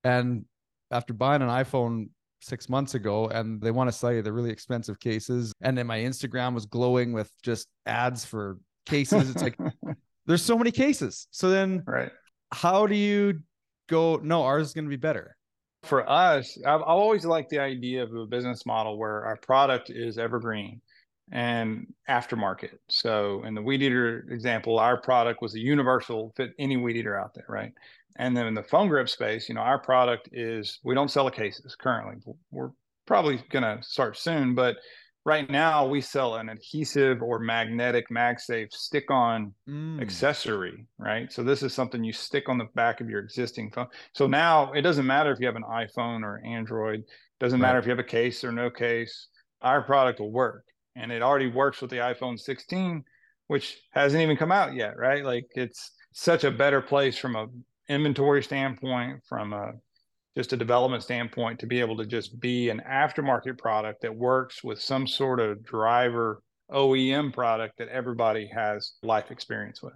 And 0.02 0.44
after 0.90 1.12
buying 1.12 1.42
an 1.42 1.48
iPhone 1.48 2.08
six 2.40 2.68
months 2.68 2.94
ago, 2.94 3.28
and 3.28 3.60
they 3.60 3.70
want 3.70 3.88
to 3.88 3.92
sell 3.92 4.12
you 4.12 4.22
the 4.22 4.32
really 4.32 4.50
expensive 4.50 4.98
cases, 5.00 5.52
and 5.60 5.76
then 5.76 5.86
my 5.86 5.98
Instagram 5.98 6.54
was 6.54 6.66
glowing 6.66 7.12
with 7.12 7.30
just 7.42 7.68
ads 7.86 8.24
for 8.24 8.58
cases. 8.86 9.30
It's 9.30 9.42
like 9.42 9.56
there's 10.26 10.42
so 10.42 10.58
many 10.58 10.70
cases. 10.70 11.26
So 11.30 11.50
then, 11.50 11.82
right? 11.86 12.10
How 12.52 12.86
do 12.86 12.94
you 12.94 13.40
go? 13.88 14.20
No, 14.22 14.42
ours 14.42 14.68
is 14.68 14.74
going 14.74 14.86
to 14.86 14.90
be 14.90 14.96
better 14.96 15.36
for 15.84 16.08
us, 16.08 16.58
I've, 16.66 16.80
I've 16.80 16.82
always 16.82 17.24
liked 17.24 17.50
the 17.50 17.58
idea 17.58 18.02
of 18.02 18.14
a 18.14 18.26
business 18.26 18.66
model 18.66 18.98
where 18.98 19.24
our 19.24 19.36
product 19.36 19.90
is 19.90 20.18
evergreen 20.18 20.80
and 21.32 21.86
aftermarket. 22.08 22.78
So 22.88 23.42
in 23.44 23.54
the 23.54 23.62
weed 23.62 23.82
eater 23.82 24.26
example, 24.30 24.78
our 24.78 25.00
product 25.00 25.40
was 25.40 25.54
a 25.54 25.60
universal 25.60 26.32
fit 26.36 26.52
any 26.58 26.76
weed 26.76 26.96
eater 26.96 27.18
out 27.18 27.34
there, 27.34 27.46
right? 27.48 27.72
And 28.20 28.36
then 28.36 28.46
in 28.46 28.52
the 28.52 28.62
phone 28.62 28.88
grip 28.88 29.08
space, 29.08 29.48
you 29.48 29.54
know, 29.54 29.62
our 29.62 29.78
product 29.78 30.28
is 30.30 30.78
we 30.84 30.94
don't 30.94 31.10
sell 31.10 31.24
the 31.24 31.30
cases 31.30 31.74
currently. 31.74 32.16
We're 32.50 32.68
probably 33.06 33.42
going 33.48 33.62
to 33.62 33.82
start 33.82 34.18
soon, 34.18 34.54
but 34.54 34.76
right 35.24 35.48
now 35.48 35.86
we 35.86 36.02
sell 36.02 36.34
an 36.34 36.50
adhesive 36.50 37.22
or 37.22 37.38
magnetic 37.38 38.10
MagSafe 38.10 38.72
stick-on 38.72 39.54
mm. 39.66 40.02
accessory, 40.02 40.86
right? 40.98 41.32
So 41.32 41.42
this 41.42 41.62
is 41.62 41.72
something 41.72 42.04
you 42.04 42.12
stick 42.12 42.50
on 42.50 42.58
the 42.58 42.66
back 42.74 43.00
of 43.00 43.08
your 43.08 43.20
existing 43.20 43.70
phone. 43.70 43.86
So 44.14 44.26
now 44.26 44.70
it 44.72 44.82
doesn't 44.82 45.06
matter 45.06 45.32
if 45.32 45.40
you 45.40 45.46
have 45.46 45.56
an 45.56 45.62
iPhone 45.62 46.22
or 46.22 46.42
Android, 46.44 47.02
doesn't 47.40 47.58
right. 47.58 47.68
matter 47.68 47.78
if 47.78 47.86
you 47.86 47.90
have 47.90 47.98
a 47.98 48.04
case 48.04 48.44
or 48.44 48.52
no 48.52 48.68
case. 48.68 49.28
Our 49.62 49.80
product 49.80 50.20
will 50.20 50.30
work, 50.30 50.64
and 50.94 51.10
it 51.10 51.22
already 51.22 51.48
works 51.48 51.80
with 51.80 51.90
the 51.90 51.96
iPhone 51.96 52.38
16, 52.38 53.02
which 53.46 53.80
hasn't 53.92 54.22
even 54.22 54.36
come 54.36 54.52
out 54.52 54.74
yet, 54.74 54.98
right? 54.98 55.24
Like 55.24 55.46
it's 55.54 55.92
such 56.12 56.44
a 56.44 56.50
better 56.50 56.82
place 56.82 57.16
from 57.16 57.34
a 57.34 57.46
inventory 57.90 58.42
standpoint, 58.42 59.20
from 59.28 59.52
a 59.52 59.72
just 60.36 60.52
a 60.52 60.56
development 60.56 61.02
standpoint 61.02 61.58
to 61.58 61.66
be 61.66 61.80
able 61.80 61.96
to 61.96 62.06
just 62.06 62.38
be 62.40 62.70
an 62.70 62.80
aftermarket 62.88 63.58
product 63.58 64.00
that 64.02 64.14
works 64.14 64.62
with 64.62 64.80
some 64.80 65.06
sort 65.06 65.40
of 65.40 65.62
driver 65.64 66.42
OEM 66.70 67.32
product 67.32 67.76
that 67.78 67.88
everybody 67.88 68.48
has 68.54 68.92
life 69.02 69.30
experience 69.30 69.82
with. 69.82 69.92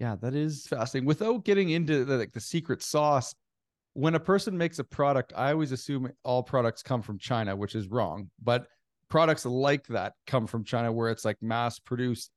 Yeah, 0.00 0.16
that 0.22 0.34
is 0.34 0.66
fascinating. 0.66 1.06
Without 1.06 1.44
getting 1.44 1.70
into 1.70 2.04
the, 2.04 2.18
like 2.18 2.32
the 2.32 2.40
secret 2.40 2.82
sauce, 2.82 3.34
when 3.94 4.14
a 4.14 4.20
person 4.20 4.58
makes 4.58 4.78
a 4.78 4.84
product, 4.84 5.32
I 5.36 5.52
always 5.52 5.72
assume 5.72 6.10
all 6.24 6.42
products 6.42 6.82
come 6.82 7.02
from 7.02 7.18
China, 7.18 7.56
which 7.56 7.74
is 7.74 7.88
wrong. 7.88 8.30
But 8.42 8.66
products 9.08 9.46
like 9.46 9.86
that 9.88 10.12
come 10.26 10.46
from 10.46 10.64
China, 10.64 10.92
where 10.92 11.10
it's 11.10 11.24
like 11.24 11.36
mass 11.40 11.78
produced. 11.78 12.30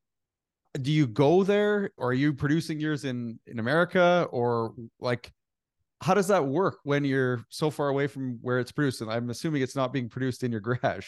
Do 0.79 0.91
you 0.91 1.07
go 1.07 1.44
there, 1.44 1.91
or 1.97 2.09
are 2.09 2.13
you 2.13 2.33
producing 2.33 2.79
yours 2.79 3.03
in 3.03 3.39
in 3.45 3.59
America, 3.59 4.27
or 4.31 4.73
like 5.00 5.31
how 6.01 6.13
does 6.13 6.27
that 6.29 6.45
work 6.45 6.79
when 6.83 7.06
you're 7.06 7.44
so 7.50 7.69
far 7.69 7.89
away 7.89 8.07
from 8.07 8.39
where 8.41 8.59
it's 8.59 8.71
produced? 8.71 9.01
And 9.01 9.12
I'm 9.12 9.29
assuming 9.29 9.62
it's 9.62 9.75
not 9.75 9.94
being 9.94 10.09
produced 10.09 10.44
in 10.44 10.51
your 10.51 10.62
garage. 10.62 11.07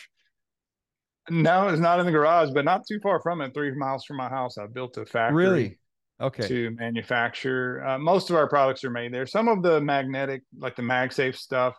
No, 1.30 1.70
it's 1.70 1.80
not 1.80 2.00
in 2.00 2.06
the 2.06 2.12
garage, 2.12 2.50
but 2.54 2.66
not 2.66 2.82
too 2.88 3.00
far 3.02 3.22
from 3.22 3.42
it. 3.42 3.54
Three 3.54 3.74
miles 3.74 4.06
from 4.06 4.18
my 4.18 4.30
house, 4.30 4.58
I 4.58 4.68
built 4.68 4.98
a 4.98 5.06
factory. 5.06 5.46
Really? 5.46 5.80
Okay. 6.22 6.48
To 6.48 6.72
manufacture. 6.72 7.84
Uh, 7.86 7.98
most 7.98 8.30
of 8.30 8.36
our 8.36 8.48
products 8.48 8.84
are 8.84 8.90
made 8.90 9.14
there. 9.14 9.26
Some 9.26 9.48
of 9.48 9.64
the 9.64 9.82
magnetic, 9.82 10.44
like 10.58 10.76
the 10.76 10.82
MagSafe 10.82 11.36
stuff, 11.36 11.76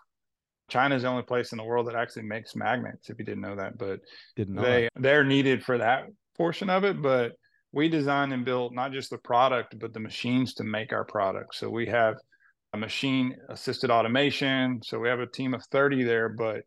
China 0.68 0.96
is 0.96 1.02
the 1.02 1.08
only 1.08 1.22
place 1.22 1.52
in 1.52 1.58
the 1.58 1.64
world 1.64 1.86
that 1.88 1.94
actually 1.94 2.22
makes 2.22 2.56
magnets. 2.56 3.10
If 3.10 3.18
you 3.18 3.24
didn't 3.24 3.42
know 3.42 3.56
that, 3.56 3.78
but 3.78 4.00
didn't 4.34 4.54
know 4.54 4.62
they 4.62 4.88
that. 4.94 5.02
they're 5.02 5.24
needed 5.24 5.62
for 5.62 5.78
that 5.78 6.06
portion 6.36 6.68
of 6.70 6.84
it. 6.84 7.00
But 7.00 7.32
we 7.74 7.88
design 7.88 8.30
and 8.32 8.44
build 8.44 8.72
not 8.72 8.92
just 8.92 9.10
the 9.10 9.18
product, 9.18 9.78
but 9.78 9.92
the 9.92 10.00
machines 10.00 10.54
to 10.54 10.64
make 10.64 10.92
our 10.92 11.04
product. 11.04 11.56
So 11.56 11.68
we 11.68 11.86
have 11.86 12.14
a 12.72 12.78
machine 12.78 13.36
assisted 13.48 13.90
automation. 13.90 14.80
So 14.84 15.00
we 15.00 15.08
have 15.08 15.18
a 15.18 15.26
team 15.26 15.54
of 15.54 15.64
30 15.66 16.04
there, 16.04 16.28
but 16.28 16.62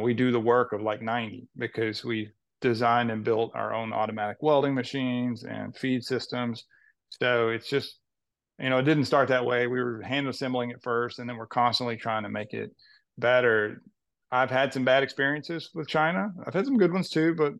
we 0.00 0.14
do 0.14 0.30
the 0.30 0.40
work 0.40 0.72
of 0.72 0.80
like 0.80 1.02
90 1.02 1.48
because 1.58 2.04
we 2.04 2.30
designed 2.60 3.10
and 3.10 3.24
built 3.24 3.50
our 3.54 3.74
own 3.74 3.92
automatic 3.92 4.36
welding 4.40 4.74
machines 4.74 5.42
and 5.42 5.76
feed 5.76 6.04
systems. 6.04 6.64
So 7.08 7.48
it's 7.48 7.68
just, 7.68 7.98
you 8.60 8.70
know, 8.70 8.78
it 8.78 8.84
didn't 8.84 9.06
start 9.06 9.28
that 9.28 9.44
way. 9.44 9.66
We 9.66 9.82
were 9.82 10.00
hand 10.00 10.28
assembling 10.28 10.70
it 10.70 10.82
first, 10.82 11.18
and 11.18 11.28
then 11.28 11.36
we're 11.36 11.46
constantly 11.46 11.96
trying 11.96 12.22
to 12.22 12.28
make 12.28 12.52
it 12.52 12.70
better. 13.18 13.82
I've 14.30 14.50
had 14.50 14.72
some 14.72 14.84
bad 14.84 15.02
experiences 15.02 15.70
with 15.74 15.88
China. 15.88 16.28
I've 16.46 16.54
had 16.54 16.66
some 16.66 16.78
good 16.78 16.92
ones 16.92 17.10
too, 17.10 17.34
but 17.34 17.52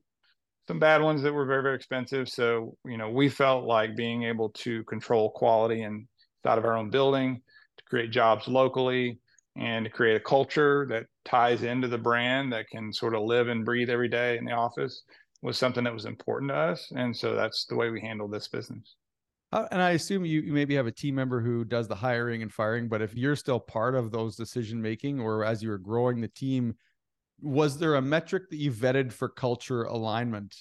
some 0.69 0.79
bad 0.79 1.03
ones 1.03 1.23
that 1.23 1.33
were 1.33 1.47
very, 1.47 1.63
very 1.63 1.77
expensive. 1.77 2.29
So, 2.29 2.77
you 2.85 2.97
know, 2.97 3.11
we 3.11 3.29
felt 3.29 3.65
like 3.65 3.97
being 3.97 4.25
able 4.25 4.51
to 4.51 4.85
control 4.85 5.31
quality 5.31 5.83
and 5.83 6.07
out 6.47 6.59
of 6.59 6.65
our 6.65 6.77
own 6.77 6.91
building 6.91 7.41
to 7.77 7.85
create 7.85 8.11
jobs 8.11 8.49
locally 8.49 9.19
and 9.57 9.85
to 9.85 9.91
create 9.91 10.17
a 10.17 10.21
culture 10.21 10.87
that 10.89 11.07
ties 11.25 11.63
into 11.63 11.89
the 11.89 11.99
brand 11.99 12.53
that 12.53 12.69
can 12.69 12.93
sort 12.93 13.15
of 13.15 13.23
live 13.23 13.49
and 13.49 13.65
breathe 13.65 13.91
every 13.91 14.09
day 14.09 14.39
in 14.39 14.45
the 14.45 14.53
office 14.53 15.03
was 15.43 15.59
something 15.59 15.85
that 15.85 15.93
was 15.93 16.05
important 16.05 16.51
to 16.51 16.57
us. 16.57 16.91
And 16.95 17.17
so 17.17 17.35
that's 17.35 17.67
the 17.67 17.77
way 17.77 17.91
we 17.91 18.01
handle 18.01 18.29
this 18.29 18.49
business. 18.49 18.95
Uh, 19.51 19.67
and 19.71 19.83
I 19.83 19.91
assume 19.91 20.25
you, 20.25 20.41
you 20.41 20.53
maybe 20.53 20.75
have 20.77 20.87
a 20.87 20.93
team 20.93 21.15
member 21.17 21.41
who 21.41 21.65
does 21.65 21.87
the 21.87 21.95
hiring 21.95 22.43
and 22.43 22.51
firing, 22.51 22.89
but 22.89 23.03
if 23.03 23.15
you're 23.15 23.37
still 23.37 23.61
part 23.61 23.95
of 23.95 24.11
those 24.11 24.37
decision 24.37 24.81
making 24.81 25.21
or 25.21 25.45
as 25.45 25.63
you 25.63 25.69
were 25.69 25.79
growing 25.79 26.23
the 26.23 26.29
team, 26.29 26.75
was 27.43 27.79
there 27.79 27.97
a 27.97 28.03
metric 28.03 28.45
that 28.51 28.57
you 28.57 28.73
vetted 28.73 29.13
for 29.13 29.29
culture 29.29 29.83
alignment 29.85 30.55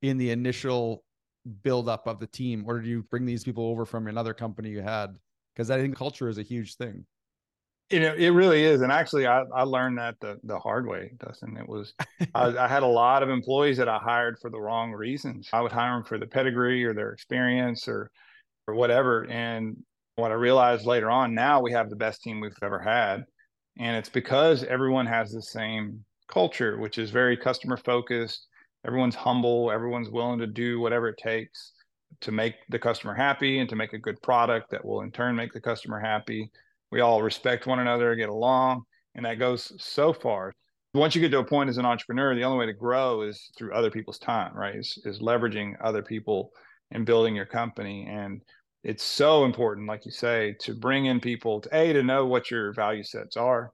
in 0.00 0.18
the 0.18 0.30
initial 0.30 1.04
build 1.62 1.88
up 1.88 2.06
of 2.06 2.18
the 2.18 2.26
team, 2.26 2.64
or 2.66 2.80
did 2.80 2.88
you 2.88 3.02
bring 3.10 3.24
these 3.24 3.44
people 3.44 3.66
over 3.66 3.84
from 3.84 4.06
another 4.06 4.34
company 4.34 4.70
you 4.70 4.80
had? 4.80 5.18
because 5.54 5.70
I 5.70 5.80
think 5.80 5.96
culture 5.96 6.28
is 6.28 6.38
a 6.38 6.42
huge 6.42 6.76
thing. 6.76 7.04
You 7.90 8.00
know, 8.00 8.14
it 8.14 8.30
really 8.30 8.64
is. 8.64 8.80
And 8.80 8.90
actually, 8.90 9.26
I, 9.26 9.42
I 9.54 9.64
learned 9.64 9.98
that 9.98 10.14
the, 10.20 10.38
the 10.44 10.58
hard 10.58 10.86
way, 10.86 11.12
Dustin. 11.18 11.56
It 11.58 11.68
was, 11.68 11.92
I, 12.34 12.56
I, 12.56 12.66
had 12.66 12.82
a 12.82 12.86
lot 12.86 13.22
of 13.22 13.28
employees 13.28 13.76
that 13.76 13.88
I 13.88 13.98
hired 13.98 14.38
for 14.40 14.50
the 14.50 14.60
wrong 14.60 14.92
reasons. 14.92 15.48
I 15.52 15.60
would 15.60 15.72
hire 15.72 15.94
them 15.94 16.04
for 16.04 16.18
the 16.18 16.26
pedigree 16.26 16.84
or 16.84 16.94
their 16.94 17.12
experience 17.12 17.86
or, 17.88 18.10
or 18.66 18.74
whatever. 18.74 19.26
And 19.28 19.76
what 20.16 20.30
I 20.30 20.34
realized 20.34 20.86
later 20.86 21.10
on, 21.10 21.34
now 21.34 21.60
we 21.60 21.72
have 21.72 21.90
the 21.90 21.96
best 21.96 22.22
team 22.22 22.40
we've 22.40 22.52
ever 22.62 22.80
had. 22.80 23.24
And 23.78 23.96
it's 23.96 24.08
because 24.08 24.64
everyone 24.64 25.06
has 25.06 25.30
the 25.30 25.42
same 25.42 26.02
culture, 26.32 26.78
which 26.78 26.98
is 26.98 27.10
very 27.10 27.36
customer 27.36 27.76
focused. 27.76 28.46
Everyone's 28.86 29.14
humble. 29.14 29.70
Everyone's 29.70 30.10
willing 30.10 30.38
to 30.40 30.46
do 30.46 30.80
whatever 30.80 31.08
it 31.08 31.18
takes 31.18 31.72
to 32.20 32.32
make 32.32 32.54
the 32.68 32.78
customer 32.78 33.14
happy 33.14 33.58
and 33.58 33.68
to 33.68 33.76
make 33.76 33.92
a 33.92 33.98
good 33.98 34.20
product 34.22 34.70
that 34.70 34.84
will 34.84 35.02
in 35.02 35.10
turn 35.10 35.34
make 35.36 35.52
the 35.52 35.60
customer 35.60 35.98
happy. 35.98 36.50
We 36.90 37.00
all 37.00 37.22
respect 37.22 37.66
one 37.66 37.78
another, 37.78 38.14
get 38.14 38.28
along, 38.28 38.84
and 39.14 39.24
that 39.24 39.38
goes 39.38 39.72
so 39.82 40.12
far. 40.12 40.52
once 40.94 41.14
you 41.14 41.22
get 41.22 41.30
to 41.30 41.38
a 41.38 41.44
point 41.44 41.70
as 41.70 41.78
an 41.78 41.86
entrepreneur, 41.86 42.34
the 42.34 42.44
only 42.44 42.58
way 42.58 42.66
to 42.66 42.78
grow 42.78 43.22
is 43.22 43.50
through 43.56 43.72
other 43.72 43.90
people's 43.90 44.18
time, 44.18 44.54
right? 44.54 44.76
Is, 44.76 44.98
is 45.04 45.20
leveraging 45.20 45.74
other 45.82 46.02
people 46.02 46.50
and 46.90 47.06
building 47.06 47.34
your 47.34 47.46
company. 47.46 48.06
And 48.10 48.42
it's 48.84 49.02
so 49.02 49.44
important, 49.44 49.86
like 49.86 50.04
you 50.04 50.10
say, 50.10 50.54
to 50.60 50.74
bring 50.74 51.06
in 51.06 51.18
people 51.18 51.62
to 51.62 51.68
a 51.72 51.92
to 51.94 52.02
know 52.02 52.26
what 52.26 52.50
your 52.50 52.74
value 52.74 53.04
sets 53.04 53.36
are 53.36 53.72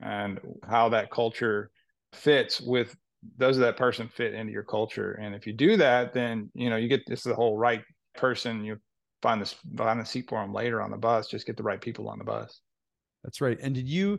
and 0.00 0.38
how 0.68 0.88
that 0.90 1.10
culture 1.10 1.70
fits 2.12 2.60
with 2.60 2.94
does 3.36 3.58
that 3.58 3.76
person 3.76 4.08
fit 4.08 4.34
into 4.34 4.52
your 4.52 4.62
culture? 4.62 5.12
And 5.12 5.34
if 5.34 5.46
you 5.46 5.52
do 5.52 5.76
that 5.76 6.12
then 6.12 6.50
you 6.54 6.70
know 6.70 6.76
you 6.76 6.88
get 6.88 7.02
this 7.06 7.22
the 7.22 7.34
whole 7.34 7.56
right 7.56 7.82
person 8.14 8.64
you 8.64 8.76
find 9.22 9.40
this 9.40 9.54
find 9.76 10.00
the 10.00 10.04
seat 10.04 10.26
for 10.28 10.40
them 10.40 10.52
later 10.52 10.80
on 10.80 10.90
the 10.90 10.96
bus 10.96 11.28
just 11.28 11.46
get 11.46 11.56
the 11.56 11.62
right 11.62 11.80
people 11.80 12.08
on 12.08 12.18
the 12.18 12.24
bus. 12.24 12.60
That's 13.22 13.40
right. 13.40 13.58
And 13.60 13.74
did 13.74 13.88
you 13.88 14.18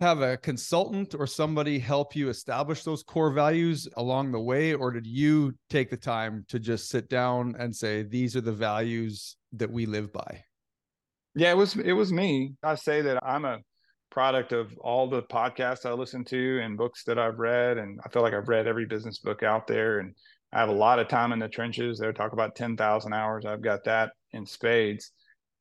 have 0.00 0.22
a 0.22 0.36
consultant 0.38 1.14
or 1.14 1.26
somebody 1.26 1.78
help 1.78 2.16
you 2.16 2.28
establish 2.28 2.82
those 2.82 3.02
core 3.02 3.30
values 3.30 3.86
along 3.96 4.32
the 4.32 4.40
way? 4.40 4.72
Or 4.74 4.90
did 4.90 5.06
you 5.06 5.54
take 5.68 5.90
the 5.90 5.96
time 5.96 6.44
to 6.48 6.58
just 6.58 6.88
sit 6.88 7.08
down 7.08 7.54
and 7.58 7.76
say 7.76 8.02
these 8.02 8.34
are 8.34 8.40
the 8.40 8.52
values 8.52 9.36
that 9.52 9.70
we 9.70 9.86
live 9.86 10.12
by 10.12 10.42
yeah 11.34 11.50
it 11.50 11.56
was 11.56 11.76
it 11.76 11.92
was 11.92 12.12
me. 12.12 12.54
I 12.62 12.74
say 12.74 13.02
that 13.02 13.22
i'm 13.24 13.44
a 13.44 13.58
product 14.12 14.52
of 14.52 14.76
all 14.78 15.08
the 15.08 15.22
podcasts 15.22 15.86
i 15.86 15.92
listen 15.92 16.24
to 16.24 16.60
and 16.62 16.76
books 16.76 17.02
that 17.04 17.18
i've 17.18 17.38
read 17.38 17.78
and 17.78 17.98
i 18.04 18.08
feel 18.10 18.22
like 18.22 18.34
i've 18.34 18.48
read 18.48 18.66
every 18.66 18.86
business 18.86 19.18
book 19.18 19.42
out 19.42 19.66
there 19.66 19.98
and 19.98 20.14
i 20.52 20.60
have 20.60 20.68
a 20.68 20.72
lot 20.72 20.98
of 20.98 21.08
time 21.08 21.32
in 21.32 21.38
the 21.38 21.48
trenches 21.48 21.98
they 21.98 22.12
talk 22.12 22.32
about 22.32 22.54
10000 22.54 23.12
hours 23.12 23.46
i've 23.46 23.62
got 23.62 23.82
that 23.84 24.10
in 24.32 24.44
spades 24.44 25.12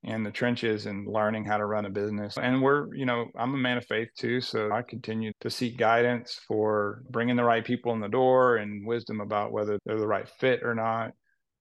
in 0.03 0.23
the 0.23 0.31
trenches 0.31 0.87
and 0.87 1.07
learning 1.07 1.45
how 1.45 1.57
to 1.57 1.65
run 1.65 1.85
a 1.85 1.89
business. 1.89 2.37
And 2.37 2.61
we're, 2.61 2.93
you 2.95 3.05
know, 3.05 3.27
I'm 3.35 3.53
a 3.53 3.57
man 3.57 3.77
of 3.77 3.85
faith 3.85 4.09
too. 4.17 4.41
So 4.41 4.71
I 4.71 4.81
continue 4.81 5.31
to 5.41 5.49
seek 5.49 5.77
guidance 5.77 6.39
for 6.47 7.03
bringing 7.11 7.35
the 7.35 7.43
right 7.43 7.63
people 7.63 7.93
in 7.93 7.99
the 7.99 8.07
door 8.07 8.57
and 8.57 8.85
wisdom 8.85 9.21
about 9.21 9.51
whether 9.51 9.77
they're 9.85 9.99
the 9.99 10.07
right 10.07 10.27
fit 10.27 10.63
or 10.63 10.73
not. 10.73 11.11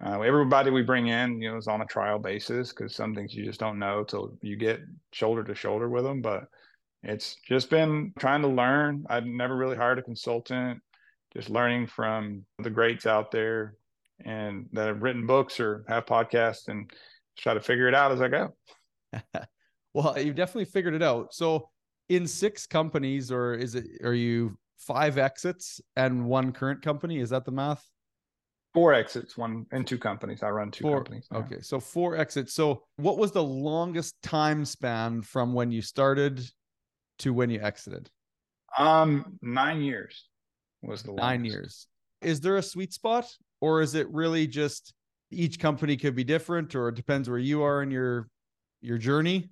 Uh, 0.03 0.23
everybody 0.23 0.71
we 0.71 0.81
bring 0.81 1.09
in, 1.09 1.43
you 1.43 1.51
know, 1.51 1.59
is 1.59 1.69
on 1.69 1.83
a 1.83 1.87
trial 1.87 2.19
basis 2.19 2.71
because 2.71 2.95
some 2.95 3.15
things 3.15 3.35
you 3.35 3.45
just 3.45 3.61
don't 3.61 3.79
know 3.79 4.03
till 4.03 4.39
you 4.41 4.57
get 4.57 4.81
shoulder 5.13 5.45
to 5.45 5.55
shoulder 5.55 5.91
with 5.91 6.05
them. 6.05 6.23
But 6.23 6.45
it's 7.03 7.37
just 7.47 7.71
been 7.71 8.13
trying 8.19 8.43
to 8.43 8.49
learn. 8.49 9.07
I've 9.09 9.27
never 9.27 9.57
really 9.57 9.77
hired 9.77 9.99
a 9.99 10.03
consultant, 10.03 10.81
just 11.35 11.49
learning 11.49 11.87
from 11.87 12.45
the 12.59 12.71
greats 12.71 13.07
out 13.07 13.31
there 13.31 13.75
and 14.25 14.67
that 14.73 14.89
have 14.89 15.03
written 15.03 15.27
books 15.27 15.61
or 15.61 15.85
have 15.89 16.05
podcasts 16.05 16.69
and 16.69 16.91
try 17.39 17.55
to 17.55 17.61
figure 17.61 17.89
it 17.89 17.95
out 17.95 18.13
as 18.13 18.21
I 18.21 18.29
go. 18.29 18.55
well, 19.95 20.19
you've 20.19 20.37
definitely 20.37 20.67
figured 20.67 20.95
it 20.95 21.03
out. 21.03 21.33
So 21.33 21.71
in 22.09 22.27
six 22.27 22.67
companies, 22.67 23.33
or 23.33 23.55
is 23.55 23.75
it 23.75 23.87
are 24.05 24.15
you 24.15 24.59
five 24.77 25.17
exits 25.17 25.81
and 25.97 26.27
one 26.27 26.53
current 26.53 26.83
company? 26.83 27.19
Is 27.19 27.31
that 27.31 27.45
the 27.45 27.53
math? 27.53 27.85
Four 28.75 28.95
exits, 28.95 29.37
one 29.37 29.67
and 29.73 29.87
two 29.87 29.99
companies. 29.99 30.43
I 30.43 30.51
run 30.51 30.71
two 30.71 30.83
four, 30.83 30.99
companies. 30.99 31.27
Now. 31.31 31.39
Okay. 31.39 31.61
So 31.61 31.81
four 31.81 32.17
exits. 32.17 32.55
So 32.55 32.83
what 32.97 33.19
was 33.19 33.33
the 33.33 33.43
longest 33.43 34.21
time 34.23 34.65
span 34.65 35.23
from 35.23 35.55
when 35.55 35.73
you 35.73 35.83
started 35.83 36.41
to 37.21 37.33
when 37.33 37.51
you 37.51 37.61
exited? 37.61 38.11
Um, 38.79 39.39
nine 39.43 39.83
years 39.83 40.27
was 40.83 41.03
the 41.03 41.11
longest. 41.11 41.25
nine 41.25 41.45
years. 41.45 41.87
Is 42.23 42.41
there 42.41 42.57
a 42.57 42.63
sweet 42.63 42.93
spot, 42.93 43.27
or 43.61 43.81
is 43.83 43.95
it 43.95 44.09
really 44.11 44.47
just 44.47 44.95
each 45.31 45.59
company 45.59 45.97
could 45.97 46.15
be 46.15 46.25
different 46.25 46.75
or 46.75 46.89
it 46.89 46.95
depends 46.95 47.29
where 47.29 47.39
you 47.39 47.63
are 47.63 47.83
in 47.83 47.91
your 47.91 48.29
your 48.81 48.99
journey 48.99 49.49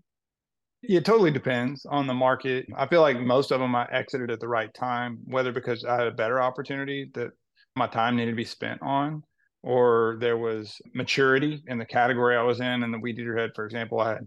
it 0.82 1.04
totally 1.04 1.30
depends 1.30 1.86
on 1.86 2.06
the 2.06 2.14
market 2.14 2.66
i 2.76 2.86
feel 2.86 3.00
like 3.00 3.18
most 3.20 3.52
of 3.52 3.60
them 3.60 3.74
i 3.74 3.86
exited 3.92 4.30
at 4.30 4.40
the 4.40 4.48
right 4.48 4.72
time 4.74 5.18
whether 5.24 5.52
because 5.52 5.84
i 5.84 5.96
had 5.96 6.06
a 6.06 6.12
better 6.12 6.40
opportunity 6.40 7.10
that 7.14 7.30
my 7.76 7.86
time 7.86 8.16
needed 8.16 8.32
to 8.32 8.36
be 8.36 8.44
spent 8.44 8.80
on 8.82 9.22
or 9.62 10.16
there 10.20 10.36
was 10.36 10.80
maturity 10.94 11.62
in 11.66 11.78
the 11.78 11.84
category 11.84 12.36
i 12.36 12.42
was 12.42 12.60
in 12.60 12.82
and 12.82 12.92
the 12.92 12.98
weed 12.98 13.18
eater 13.18 13.36
head 13.36 13.50
for 13.54 13.64
example 13.64 14.00
i 14.00 14.10
had 14.10 14.26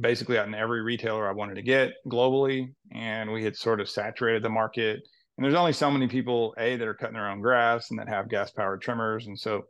basically 0.00 0.36
gotten 0.36 0.54
every 0.54 0.82
retailer 0.82 1.28
i 1.28 1.32
wanted 1.32 1.54
to 1.54 1.62
get 1.62 1.92
globally 2.06 2.72
and 2.92 3.30
we 3.30 3.44
had 3.44 3.54
sort 3.54 3.80
of 3.80 3.88
saturated 3.88 4.42
the 4.42 4.48
market 4.48 5.00
and 5.36 5.44
there's 5.44 5.54
only 5.54 5.72
so 5.72 5.90
many 5.90 6.08
people 6.08 6.54
a 6.58 6.76
that 6.76 6.88
are 6.88 6.94
cutting 6.94 7.14
their 7.14 7.28
own 7.28 7.40
grass 7.40 7.90
and 7.90 7.98
that 7.98 8.08
have 8.08 8.30
gas 8.30 8.50
powered 8.50 8.80
trimmers 8.80 9.26
and 9.26 9.38
so 9.38 9.64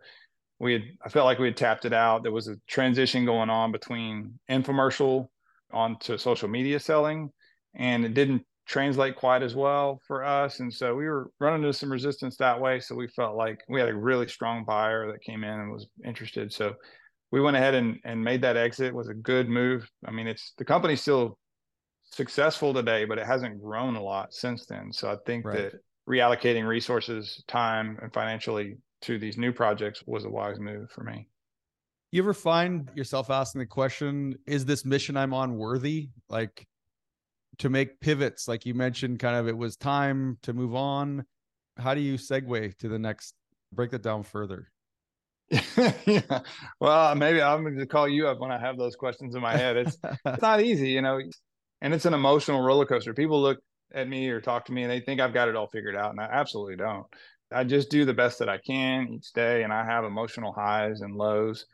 we 0.59 0.73
had 0.73 0.83
I 1.05 1.09
felt 1.09 1.27
like 1.27 1.39
we 1.39 1.47
had 1.47 1.57
tapped 1.57 1.85
it 1.85 1.93
out. 1.93 2.23
There 2.23 2.33
was 2.33 2.49
a 2.49 2.57
transition 2.67 3.25
going 3.25 3.51
on 3.51 3.73
between 3.73 4.39
infomercial 4.51 5.29
onto 5.73 6.19
social 6.19 6.49
media 6.49 6.81
selling, 6.81 7.31
and 7.75 8.05
it 8.05 8.15
didn't 8.15 8.43
translate 8.67 9.17
quite 9.17 9.43
as 9.43 9.55
well 9.55 10.01
for 10.07 10.25
us. 10.25 10.61
And 10.61 10.73
so 10.73 10.95
we 10.95 11.07
were 11.07 11.31
running 11.41 11.63
into 11.63 11.73
some 11.73 11.91
resistance 11.91 12.37
that 12.37 12.61
way. 12.61 12.81
So 12.81 12.95
we 12.95 13.09
felt 13.09 13.37
like 13.37 13.61
we 13.69 13.81
had 13.81 13.89
a 13.89 13.95
really 13.95 14.29
strong 14.29 14.65
buyer 14.65 15.11
that 15.11 15.23
came 15.23 15.43
in 15.43 15.61
and 15.61 15.73
was 15.73 15.87
interested. 16.05 16.53
So 16.53 16.75
we 17.31 17.41
went 17.41 17.57
ahead 17.57 17.75
and, 17.75 17.99
and 18.05 18.23
made 18.23 18.43
that 18.43 18.57
exit. 18.57 18.87
It 18.87 18.95
was 18.95 19.09
a 19.09 19.15
good 19.15 19.49
move. 19.49 19.89
I 20.07 20.11
mean, 20.11 20.27
it's 20.27 20.53
the 20.57 20.65
company's 20.65 21.03
still 21.03 21.39
successful 22.13 22.73
today, 22.73 23.05
but 23.05 23.19
it 23.19 23.27
hasn't 23.27 23.61
grown 23.63 23.97
a 23.97 24.03
lot 24.03 24.33
since 24.33 24.67
then. 24.67 24.93
So 24.93 25.11
I 25.11 25.17
think 25.27 25.45
right. 25.45 25.57
that 25.57 25.73
reallocating 26.09 26.67
resources, 26.67 27.43
time, 27.47 27.99
and 28.03 28.13
financially 28.13 28.79
to 29.03 29.19
these 29.19 29.37
new 29.37 29.53
projects 29.53 30.03
was 30.07 30.25
a 30.25 30.31
wise 30.31 30.59
move 30.59 30.91
for 30.91 31.05
me. 31.05 31.29
You 32.11 32.23
ever 32.23 32.33
find 32.33 32.91
yourself 32.95 33.29
asking 33.29 33.59
the 33.61 33.67
question, 33.67 34.37
is 34.47 34.65
this 34.65 34.85
mission 34.85 35.17
I'm 35.17 35.35
on 35.35 35.57
worthy? 35.59 36.09
Like 36.31 36.67
to 37.59 37.69
make 37.69 38.01
pivots, 38.01 38.49
like 38.49 38.65
you 38.65 38.73
mentioned, 38.73 39.19
kind 39.19 39.37
of 39.37 39.47
it 39.47 39.57
was 39.57 39.77
time 39.77 40.39
to 40.43 40.55
move 40.55 40.75
on. 40.75 41.25
How 41.77 41.95
do 41.95 42.01
you 42.01 42.15
segue 42.15 42.79
to 42.79 42.89
the 42.89 42.99
next? 42.99 43.35
Break 43.73 43.91
that 43.91 44.03
down 44.03 44.23
further. 44.23 44.71
yeah. 46.07 46.41
Well, 46.81 47.15
maybe 47.15 47.41
I'm 47.41 47.63
going 47.63 47.79
to 47.79 47.87
call 47.87 48.09
you 48.09 48.29
up 48.29 48.39
when 48.39 48.51
I 48.51 48.59
have 48.59 48.77
those 48.77 48.97
questions 48.97 49.35
in 49.35 49.41
my 49.41 49.57
head. 49.57 49.77
It's 49.77 49.97
it's 50.27 50.43
not 50.43 50.61
easy, 50.61 50.91
you 50.91 51.03
know, 51.03 51.21
and 51.81 51.95
it's 51.95 52.05
an 52.05 52.15
emotional 52.15 52.61
roller 52.61 52.85
coaster. 52.85 53.15
People 53.15 53.41
look 53.41 53.59
at 53.95 54.09
me 54.09 54.29
or 54.29 54.41
talk 54.41 54.67
to 54.67 54.73
me 54.73 54.83
and 54.83 54.91
they 54.91 55.01
think 55.01 55.21
I've 55.21 55.33
got 55.33 55.49
it 55.49 55.57
all 55.57 55.69
figured 55.69 55.97
out, 55.97 56.11
and 56.11 56.21
I 56.21 56.29
absolutely 56.31 56.77
don't. 56.77 57.07
I 57.51 57.65
just 57.65 57.91
do 57.91 58.05
the 58.05 58.13
best 58.13 58.39
that 58.41 58.51
I 58.51 58.59
can 58.59 59.09
each 59.09 59.33
day, 59.33 59.63
and 59.63 59.73
I 59.73 59.85
have 59.85 60.05
emotional 60.05 60.53
highs 60.53 61.01
and 61.01 61.15
lows 61.15 61.65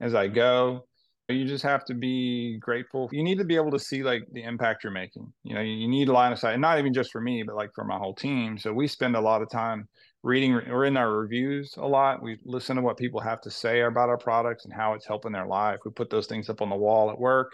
as 0.00 0.14
I 0.14 0.28
go. 0.28 0.86
You 1.28 1.46
just 1.46 1.64
have 1.64 1.86
to 1.86 1.94
be 1.94 2.58
grateful. 2.58 3.08
You 3.12 3.22
need 3.22 3.38
to 3.38 3.44
be 3.44 3.56
able 3.56 3.70
to 3.70 3.78
see 3.78 4.02
like 4.02 4.24
the 4.32 4.42
impact 4.42 4.84
you're 4.84 4.92
making. 4.92 5.32
You 5.44 5.54
know, 5.54 5.62
you 5.62 5.88
need 5.88 6.08
a 6.08 6.12
line 6.12 6.32
of 6.32 6.38
sight, 6.38 6.52
and 6.52 6.60
not 6.60 6.78
even 6.78 6.92
just 6.92 7.10
for 7.10 7.20
me, 7.22 7.42
but 7.44 7.56
like 7.56 7.70
for 7.74 7.84
my 7.84 7.96
whole 7.96 8.14
team. 8.14 8.58
So 8.58 8.74
we 8.74 8.86
spend 8.86 9.16
a 9.16 9.20
lot 9.20 9.40
of 9.40 9.48
time 9.50 9.88
reading 10.22 10.54
or 10.54 10.84
in 10.84 10.96
our 10.96 11.12
reviews 11.12 11.74
a 11.76 11.86
lot. 11.86 12.22
We 12.22 12.38
listen 12.44 12.76
to 12.76 12.82
what 12.82 12.96
people 12.96 13.20
have 13.20 13.40
to 13.42 13.50
say 13.50 13.80
about 13.80 14.08
our 14.08 14.18
products 14.18 14.64
and 14.64 14.72
how 14.72 14.94
it's 14.94 15.06
helping 15.06 15.32
their 15.32 15.46
life. 15.46 15.80
We 15.84 15.90
put 15.90 16.10
those 16.10 16.26
things 16.26 16.48
up 16.48 16.62
on 16.62 16.70
the 16.70 16.76
wall 16.76 17.10
at 17.10 17.18
work. 17.18 17.52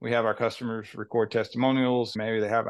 We 0.00 0.12
have 0.12 0.24
our 0.24 0.34
customers 0.34 0.94
record 0.94 1.30
testimonials. 1.30 2.16
Maybe 2.16 2.40
they 2.40 2.48
have 2.48 2.66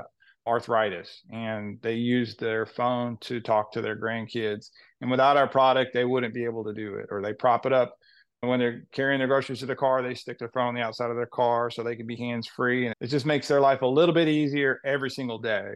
arthritis 0.46 1.22
and 1.30 1.78
they 1.82 1.94
use 1.94 2.36
their 2.36 2.66
phone 2.66 3.18
to 3.20 3.40
talk 3.40 3.72
to 3.72 3.82
their 3.82 3.96
grandkids. 3.96 4.70
And 5.00 5.10
without 5.10 5.36
our 5.36 5.48
product, 5.48 5.92
they 5.94 6.04
wouldn't 6.04 6.34
be 6.34 6.44
able 6.44 6.64
to 6.64 6.72
do 6.72 6.94
it. 6.96 7.06
Or 7.10 7.22
they 7.22 7.32
prop 7.32 7.66
it 7.66 7.72
up 7.72 7.94
when 8.40 8.60
they're 8.60 8.84
carrying 8.92 9.18
their 9.18 9.26
groceries 9.26 9.60
to 9.60 9.66
the 9.66 9.74
car, 9.74 10.02
they 10.02 10.14
stick 10.14 10.38
their 10.38 10.50
phone 10.50 10.68
on 10.68 10.74
the 10.74 10.80
outside 10.80 11.10
of 11.10 11.16
their 11.16 11.26
car 11.26 11.70
so 11.70 11.82
they 11.82 11.96
can 11.96 12.06
be 12.06 12.16
hands 12.16 12.46
free. 12.46 12.86
And 12.86 12.94
it 13.00 13.08
just 13.08 13.26
makes 13.26 13.48
their 13.48 13.60
life 13.60 13.82
a 13.82 13.86
little 13.86 14.14
bit 14.14 14.28
easier 14.28 14.80
every 14.84 15.10
single 15.10 15.38
day. 15.38 15.72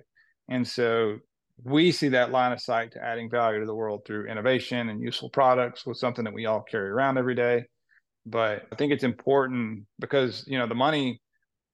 And 0.48 0.66
so 0.66 1.18
we 1.64 1.92
see 1.92 2.08
that 2.08 2.30
line 2.30 2.52
of 2.52 2.60
sight 2.60 2.92
to 2.92 3.04
adding 3.04 3.30
value 3.30 3.60
to 3.60 3.66
the 3.66 3.74
world 3.74 4.02
through 4.04 4.26
innovation 4.26 4.88
and 4.88 5.00
useful 5.00 5.30
products 5.30 5.86
with 5.86 5.96
something 5.96 6.24
that 6.24 6.34
we 6.34 6.46
all 6.46 6.62
carry 6.62 6.88
around 6.88 7.18
every 7.18 7.34
day. 7.34 7.64
But 8.26 8.62
I 8.72 8.76
think 8.76 8.92
it's 8.92 9.04
important 9.04 9.84
because, 9.98 10.44
you 10.46 10.58
know, 10.58 10.66
the 10.66 10.74
money, 10.74 11.20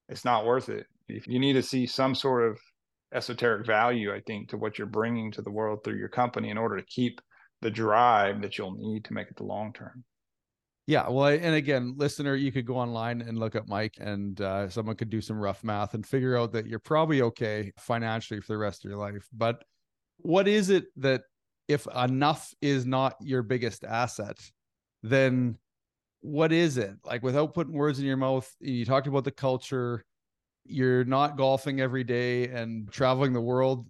it's 0.08 0.24
not 0.24 0.46
worth 0.46 0.68
it. 0.68 0.86
If 1.08 1.26
you 1.26 1.38
need 1.38 1.54
to 1.54 1.62
see 1.62 1.86
some 1.86 2.14
sort 2.14 2.50
of 2.50 2.58
esoteric 3.14 3.66
value, 3.66 4.12
I 4.12 4.20
think, 4.26 4.50
to 4.50 4.56
what 4.56 4.78
you're 4.78 4.86
bringing 4.86 5.32
to 5.32 5.42
the 5.42 5.50
world 5.50 5.80
through 5.84 5.96
your 5.96 6.08
company 6.08 6.50
in 6.50 6.58
order 6.58 6.76
to 6.76 6.86
keep 6.86 7.20
the 7.60 7.70
drive 7.70 8.42
that 8.42 8.56
you'll 8.56 8.76
need 8.76 9.04
to 9.06 9.12
make 9.12 9.28
it 9.28 9.36
the 9.36 9.44
long 9.44 9.72
term. 9.72 10.04
Yeah, 10.88 11.06
well, 11.10 11.26
and 11.26 11.54
again, 11.54 11.96
listener, 11.98 12.34
you 12.34 12.50
could 12.50 12.64
go 12.64 12.78
online 12.78 13.20
and 13.20 13.38
look 13.38 13.54
up 13.54 13.68
Mike, 13.68 13.96
and 14.00 14.40
uh, 14.40 14.70
someone 14.70 14.96
could 14.96 15.10
do 15.10 15.20
some 15.20 15.38
rough 15.38 15.62
math 15.62 15.92
and 15.92 16.04
figure 16.04 16.34
out 16.34 16.50
that 16.52 16.66
you're 16.66 16.78
probably 16.78 17.20
okay 17.20 17.74
financially 17.76 18.40
for 18.40 18.54
the 18.54 18.56
rest 18.56 18.86
of 18.86 18.88
your 18.88 18.98
life. 18.98 19.28
But 19.30 19.62
what 20.16 20.48
is 20.48 20.70
it 20.70 20.86
that, 20.96 21.24
if 21.68 21.86
enough 21.94 22.54
is 22.62 22.86
not 22.86 23.16
your 23.20 23.42
biggest 23.42 23.84
asset, 23.84 24.38
then 25.02 25.58
what 26.22 26.52
is 26.52 26.78
it? 26.78 26.94
Like, 27.04 27.22
without 27.22 27.52
putting 27.52 27.74
words 27.74 27.98
in 27.98 28.06
your 28.06 28.16
mouth, 28.16 28.50
you 28.58 28.86
talked 28.86 29.08
about 29.08 29.24
the 29.24 29.30
culture, 29.30 30.06
you're 30.64 31.04
not 31.04 31.36
golfing 31.36 31.82
every 31.82 32.02
day 32.02 32.48
and 32.48 32.90
traveling 32.90 33.34
the 33.34 33.42
world 33.42 33.86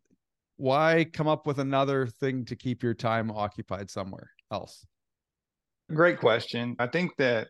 why 0.57 1.07
come 1.12 1.28
up 1.28 1.47
with 1.47 1.61
another 1.61 2.09
thing 2.09 2.45
to 2.47 2.57
keep 2.57 2.83
your 2.83 2.95
time 2.95 3.31
occupied 3.31 3.88
somewhere 3.88 4.31
else 4.50 4.85
great 5.92 6.18
question 6.18 6.76
i 6.78 6.87
think 6.87 7.11
that 7.16 7.49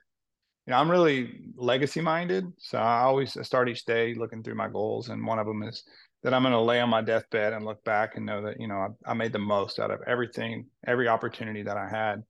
you 0.66 0.73
know 0.73 0.76
i'm 0.76 0.90
really 0.90 1.40
legacy 1.57 2.00
minded 2.00 2.45
so 2.59 2.78
i 2.78 3.00
always 3.00 3.37
start 3.47 3.68
each 3.68 3.85
day 3.85 4.14
looking 4.14 4.42
through 4.42 4.54
my 4.54 4.68
goals 4.68 5.09
and 5.09 5.26
one 5.26 5.38
of 5.38 5.47
them 5.47 5.62
is 5.62 5.85
that 6.23 6.35
I'm 6.35 6.42
going 6.42 6.52
to 6.52 6.61
lay 6.61 6.80
on 6.80 6.90
my 6.90 7.00
deathbed 7.00 7.52
and 7.52 7.64
look 7.64 7.83
back 7.85 8.16
and 8.16 8.26
know 8.26 8.42
that, 8.42 8.61
you 8.61 8.66
know, 8.66 8.95
I, 9.07 9.11
I 9.11 9.14
made 9.14 9.33
the 9.33 9.38
most 9.38 9.78
out 9.78 9.90
of 9.90 10.00
everything, 10.07 10.66
every 10.87 11.09
opportunity 11.09 11.62
that 11.62 11.76
I 11.76 11.88
had. 11.88 12.23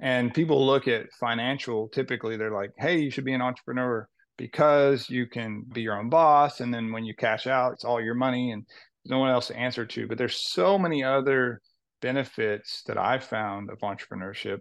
And 0.00 0.32
people 0.32 0.64
look 0.64 0.88
at 0.88 1.12
financial, 1.20 1.88
typically 1.88 2.36
they're 2.36 2.54
like, 2.54 2.70
hey, 2.78 2.98
you 2.98 3.10
should 3.10 3.24
be 3.24 3.34
an 3.34 3.42
entrepreneur 3.42 4.08
because 4.36 5.10
you 5.10 5.26
can 5.26 5.64
be 5.72 5.82
your 5.82 5.98
own 5.98 6.08
boss. 6.08 6.60
And 6.60 6.72
then 6.72 6.92
when 6.92 7.04
you 7.04 7.14
cash 7.14 7.46
out, 7.46 7.72
it's 7.72 7.84
all 7.84 8.00
your 8.00 8.14
money 8.14 8.52
and 8.52 8.64
no 9.04 9.18
one 9.18 9.30
else 9.30 9.48
to 9.48 9.56
answer 9.56 9.84
to. 9.84 10.06
But 10.06 10.16
there's 10.16 10.50
so 10.52 10.78
many 10.78 11.02
other 11.02 11.60
benefits 12.00 12.82
that 12.86 12.96
I've 12.96 13.24
found 13.24 13.70
of 13.70 13.80
entrepreneurship. 13.80 14.60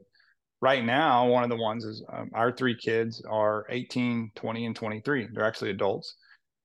Right 0.62 0.84
now, 0.84 1.28
one 1.28 1.44
of 1.44 1.50
the 1.50 1.56
ones 1.56 1.86
is 1.86 2.04
um, 2.12 2.32
our 2.34 2.52
three 2.52 2.76
kids 2.76 3.22
are 3.30 3.66
18, 3.70 4.32
20, 4.36 4.66
and 4.66 4.76
23. 4.76 5.28
They're 5.32 5.46
actually 5.46 5.70
adults. 5.70 6.16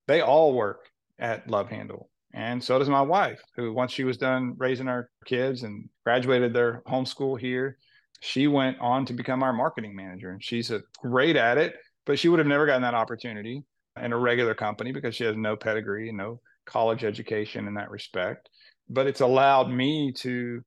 They 0.07 0.21
all 0.21 0.53
work 0.53 0.89
at 1.19 1.47
Love 1.49 1.69
Handle. 1.69 2.09
And 2.33 2.63
so 2.63 2.79
does 2.79 2.89
my 2.89 3.01
wife, 3.01 3.39
who 3.55 3.71
once 3.73 3.91
she 3.91 4.03
was 4.03 4.17
done 4.17 4.55
raising 4.57 4.87
our 4.87 5.09
kids 5.25 5.61
and 5.61 5.87
graduated 6.03 6.53
their 6.53 6.81
homeschool 6.87 7.39
here, 7.39 7.77
she 8.19 8.47
went 8.47 8.79
on 8.79 9.05
to 9.05 9.13
become 9.13 9.43
our 9.43 9.53
marketing 9.53 9.95
manager. 9.95 10.31
And 10.31 10.43
she's 10.43 10.71
a 10.71 10.81
great 11.01 11.35
at 11.35 11.59
it 11.59 11.75
but 12.05 12.19
she 12.19 12.29
would 12.29 12.39
have 12.39 12.47
never 12.47 12.65
gotten 12.65 12.81
that 12.81 12.93
opportunity 12.93 13.63
in 14.01 14.13
a 14.13 14.17
regular 14.17 14.53
company 14.53 14.91
because 14.91 15.15
she 15.15 15.23
has 15.23 15.35
no 15.35 15.55
pedigree 15.55 16.09
and 16.09 16.17
no 16.17 16.41
college 16.65 17.03
education 17.03 17.67
in 17.67 17.75
that 17.75 17.91
respect. 17.91 18.49
But 18.89 19.07
it's 19.07 19.21
allowed 19.21 19.69
me 19.69 20.11
to 20.17 20.61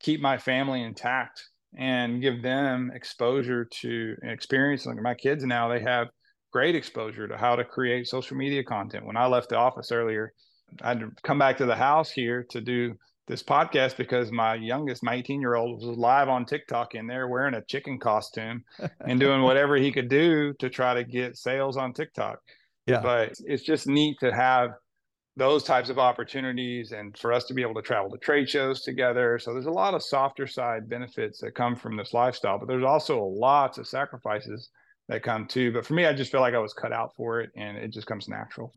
keep 0.00 0.20
my 0.20 0.38
family 0.38 0.82
intact 0.82 1.42
and 1.76 2.20
give 2.20 2.42
them 2.42 2.90
exposure 2.94 3.64
to 3.80 4.16
experience. 4.22 4.86
Like 4.86 4.96
my 4.96 5.14
kids 5.14 5.44
now, 5.44 5.68
they 5.68 5.80
have 5.80 6.08
great 6.52 6.74
exposure 6.74 7.26
to 7.26 7.36
how 7.36 7.56
to 7.56 7.64
create 7.64 8.06
social 8.06 8.36
media 8.36 8.62
content. 8.62 9.06
When 9.06 9.16
I 9.16 9.26
left 9.26 9.48
the 9.48 9.56
office 9.56 9.90
earlier, 9.90 10.32
I'd 10.82 11.02
come 11.22 11.38
back 11.38 11.58
to 11.58 11.66
the 11.66 11.76
house 11.76 12.10
here 12.10 12.46
to 12.50 12.60
do 12.60 12.94
this 13.26 13.42
podcast 13.42 13.96
because 13.96 14.30
my 14.30 14.54
youngest, 14.54 15.02
my 15.02 15.14
18 15.14 15.40
year 15.40 15.54
old, 15.54 15.80
was 15.80 15.96
live 15.96 16.28
on 16.28 16.44
TikTok 16.44 16.94
in 16.94 17.06
there 17.06 17.28
wearing 17.28 17.54
a 17.54 17.64
chicken 17.64 17.98
costume 17.98 18.64
and 19.00 19.20
doing 19.20 19.42
whatever 19.42 19.76
he 19.76 19.92
could 19.92 20.08
do 20.08 20.52
to 20.58 20.68
try 20.68 20.94
to 20.94 21.04
get 21.04 21.36
sales 21.36 21.76
on 21.76 21.92
TikTok. 21.92 22.38
Yeah. 22.86 23.00
But 23.00 23.34
it's 23.46 23.62
just 23.62 23.86
neat 23.86 24.18
to 24.20 24.34
have 24.34 24.70
those 25.36 25.64
types 25.64 25.88
of 25.88 25.98
opportunities 25.98 26.92
and 26.92 27.16
for 27.16 27.32
us 27.32 27.44
to 27.44 27.54
be 27.54 27.62
able 27.62 27.74
to 27.74 27.82
travel 27.82 28.10
to 28.10 28.18
trade 28.18 28.48
shows 28.48 28.82
together. 28.82 29.38
So 29.38 29.52
there's 29.52 29.66
a 29.66 29.70
lot 29.70 29.94
of 29.94 30.02
softer 30.02 30.46
side 30.46 30.88
benefits 30.88 31.40
that 31.40 31.54
come 31.54 31.74
from 31.74 31.96
this 31.96 32.12
lifestyle, 32.12 32.58
but 32.58 32.68
there's 32.68 32.84
also 32.84 33.24
lots 33.24 33.78
of 33.78 33.86
sacrifices 33.86 34.68
that 35.08 35.22
come 35.22 35.46
too. 35.46 35.72
But 35.72 35.86
for 35.86 35.94
me, 35.94 36.04
I 36.04 36.12
just 36.12 36.30
feel 36.30 36.42
like 36.42 36.54
I 36.54 36.58
was 36.58 36.74
cut 36.74 36.92
out 36.92 37.14
for 37.16 37.40
it 37.40 37.50
and 37.56 37.78
it 37.78 37.92
just 37.92 38.06
comes 38.06 38.28
natural 38.28 38.72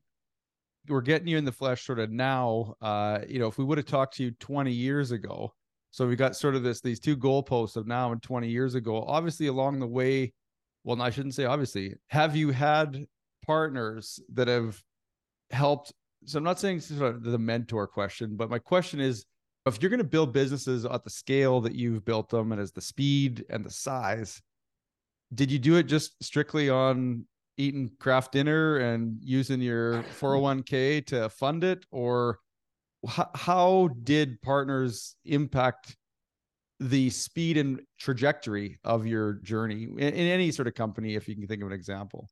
we're 0.88 1.02
getting 1.02 1.28
you 1.28 1.38
in 1.38 1.46
the 1.46 1.52
flesh 1.52 1.86
sort 1.86 2.00
of 2.00 2.12
now. 2.12 2.76
Uh, 2.82 3.20
you 3.28 3.40
know, 3.40 3.48
if 3.48 3.58
we 3.58 3.64
would 3.64 3.78
have 3.78 3.88
talked 3.88 4.16
to 4.18 4.24
you 4.24 4.32
20 4.32 4.72
years 4.72 5.12
ago, 5.12 5.54
so 5.92 6.08
we 6.08 6.16
got 6.16 6.36
sort 6.36 6.56
of 6.56 6.64
this 6.64 6.82
these 6.82 7.00
two 7.00 7.16
goalposts 7.16 7.76
of 7.76 7.88
now 7.88 8.12
and 8.12 8.22
20 8.22 8.50
years 8.50 8.76
ago. 8.76 9.04
Obviously, 9.04 9.48
along 9.48 9.80
the 9.80 9.88
way, 9.88 10.34
well, 10.84 11.02
I 11.02 11.10
shouldn't 11.10 11.36
say 11.36 11.46
obviously. 11.46 11.96
Have 12.10 12.36
you 12.36 12.52
had 12.52 13.06
partners 13.46 14.20
that 14.34 14.48
have 14.48 14.82
helped? 15.52 15.94
So 16.26 16.38
I'm 16.38 16.44
not 16.44 16.60
saying 16.60 16.82
sort 16.82 17.16
of 17.16 17.24
the 17.24 17.38
mentor 17.38 17.88
question, 17.88 18.36
but 18.36 18.50
my 18.50 18.60
question 18.60 19.00
is, 19.00 19.26
if 19.66 19.82
you're 19.82 19.90
going 19.90 20.00
to 20.00 20.04
build 20.04 20.32
businesses 20.32 20.86
at 20.86 21.04
the 21.04 21.10
scale 21.10 21.62
that 21.62 21.74
you've 21.74 22.06
built 22.06 22.30
them 22.30 22.52
and 22.52 22.62
as 22.62 22.72
the 22.72 22.82
speed 22.82 23.46
and 23.50 23.66
the 23.66 23.72
size, 23.72 24.42
did 25.34 25.52
you 25.52 25.58
do 25.58 25.76
it 25.78 25.84
just 25.84 26.22
strictly 26.24 26.70
on 26.70 27.26
eating 27.58 27.90
craft 28.00 28.32
dinner 28.34 28.78
and 28.78 29.18
using 29.22 29.62
your 29.62 30.04
401k 30.20 31.06
to 31.08 31.30
fund 31.30 31.64
it? 31.64 31.86
Or 31.92 32.40
h- 33.08 33.28
how 33.34 33.90
did 34.04 34.42
partners 34.42 35.16
impact 35.26 35.96
the 36.80 37.10
speed 37.10 37.58
and 37.58 37.82
trajectory 38.00 38.80
of 38.84 39.08
your 39.08 39.34
journey 39.36 39.84
in, 39.84 39.98
in, 39.98 40.28
any 40.28 40.52
sort 40.52 40.68
of 40.68 40.74
company 40.74 41.16
if 41.16 41.28
you 41.28 41.36
can 41.36 41.48
think 41.48 41.62
of 41.62 41.68
an 41.68 41.74
example? 41.74 42.28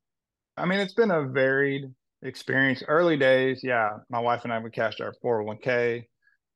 I 0.56 0.66
mean 0.66 0.78
it's 0.78 0.94
been 0.94 1.10
a 1.10 1.22
varied 1.22 1.90
experience 2.24 2.82
early 2.88 3.16
days 3.16 3.60
yeah 3.62 3.90
my 4.10 4.18
wife 4.18 4.44
and 4.44 4.52
i 4.52 4.58
we 4.58 4.70
cashed 4.70 5.00
our 5.00 5.14
401k 5.22 6.04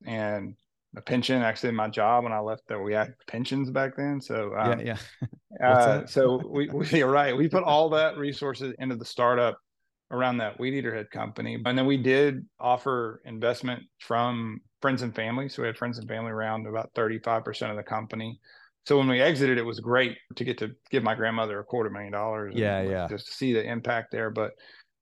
and 0.07 0.54
a 0.96 1.00
pension. 1.00 1.42
Actually, 1.42 1.72
my 1.72 1.88
job 1.88 2.24
when 2.24 2.33
I 2.33 2.38
left 2.40 2.62
there, 2.68 2.83
we 2.83 2.94
had 2.94 3.14
pensions 3.26 3.70
back 3.70 3.96
then. 3.96 4.20
So 4.20 4.54
um, 4.57 4.81
yeah, 4.81 4.96
yeah. 5.61 5.68
uh, 5.68 6.07
so 6.07 6.42
we, 6.46 6.68
we 6.68 6.87
you're 6.90 7.11
right. 7.11 7.37
We 7.37 7.48
put 7.48 7.64
all 7.64 7.90
that 7.90 8.16
resources 8.16 8.74
into 8.78 8.96
the 8.96 9.04
startup 9.04 9.59
around 10.11 10.38
that 10.38 10.59
weed 10.59 10.74
eater 10.74 10.94
head 10.94 11.11
company, 11.11 11.61
and 11.64 11.78
then 11.78 11.87
we 11.87 11.96
did 11.96 12.46
offer 12.59 13.20
investment 13.24 13.83
from 14.00 14.61
friends 14.81 15.02
and 15.02 15.14
family. 15.14 15.48
So 15.48 15.62
we 15.62 15.66
had 15.66 15.76
friends 15.76 15.98
and 15.98 16.09
family 16.09 16.31
around 16.31 16.66
about 16.66 16.90
35 16.94 17.44
percent 17.44 17.70
of 17.70 17.76
the 17.76 17.83
company. 17.83 18.38
So 18.87 18.96
when 18.96 19.09
we 19.09 19.20
exited, 19.20 19.59
it 19.59 19.64
was 19.64 19.81
great 19.81 20.16
to 20.37 20.44
get 20.44 20.57
to 20.59 20.70
give 20.90 21.02
my 21.02 21.14
grandmother 21.14 21.61
a 21.61 21.64
quarter 21.64 21.90
million 21.90 22.12
dollars. 22.12 22.54
Yeah, 22.57 22.81
yeah. 22.81 23.07
Just 23.09 23.26
to 23.26 23.33
see 23.33 23.52
the 23.52 23.62
impact 23.62 24.11
there, 24.11 24.31
but 24.31 24.52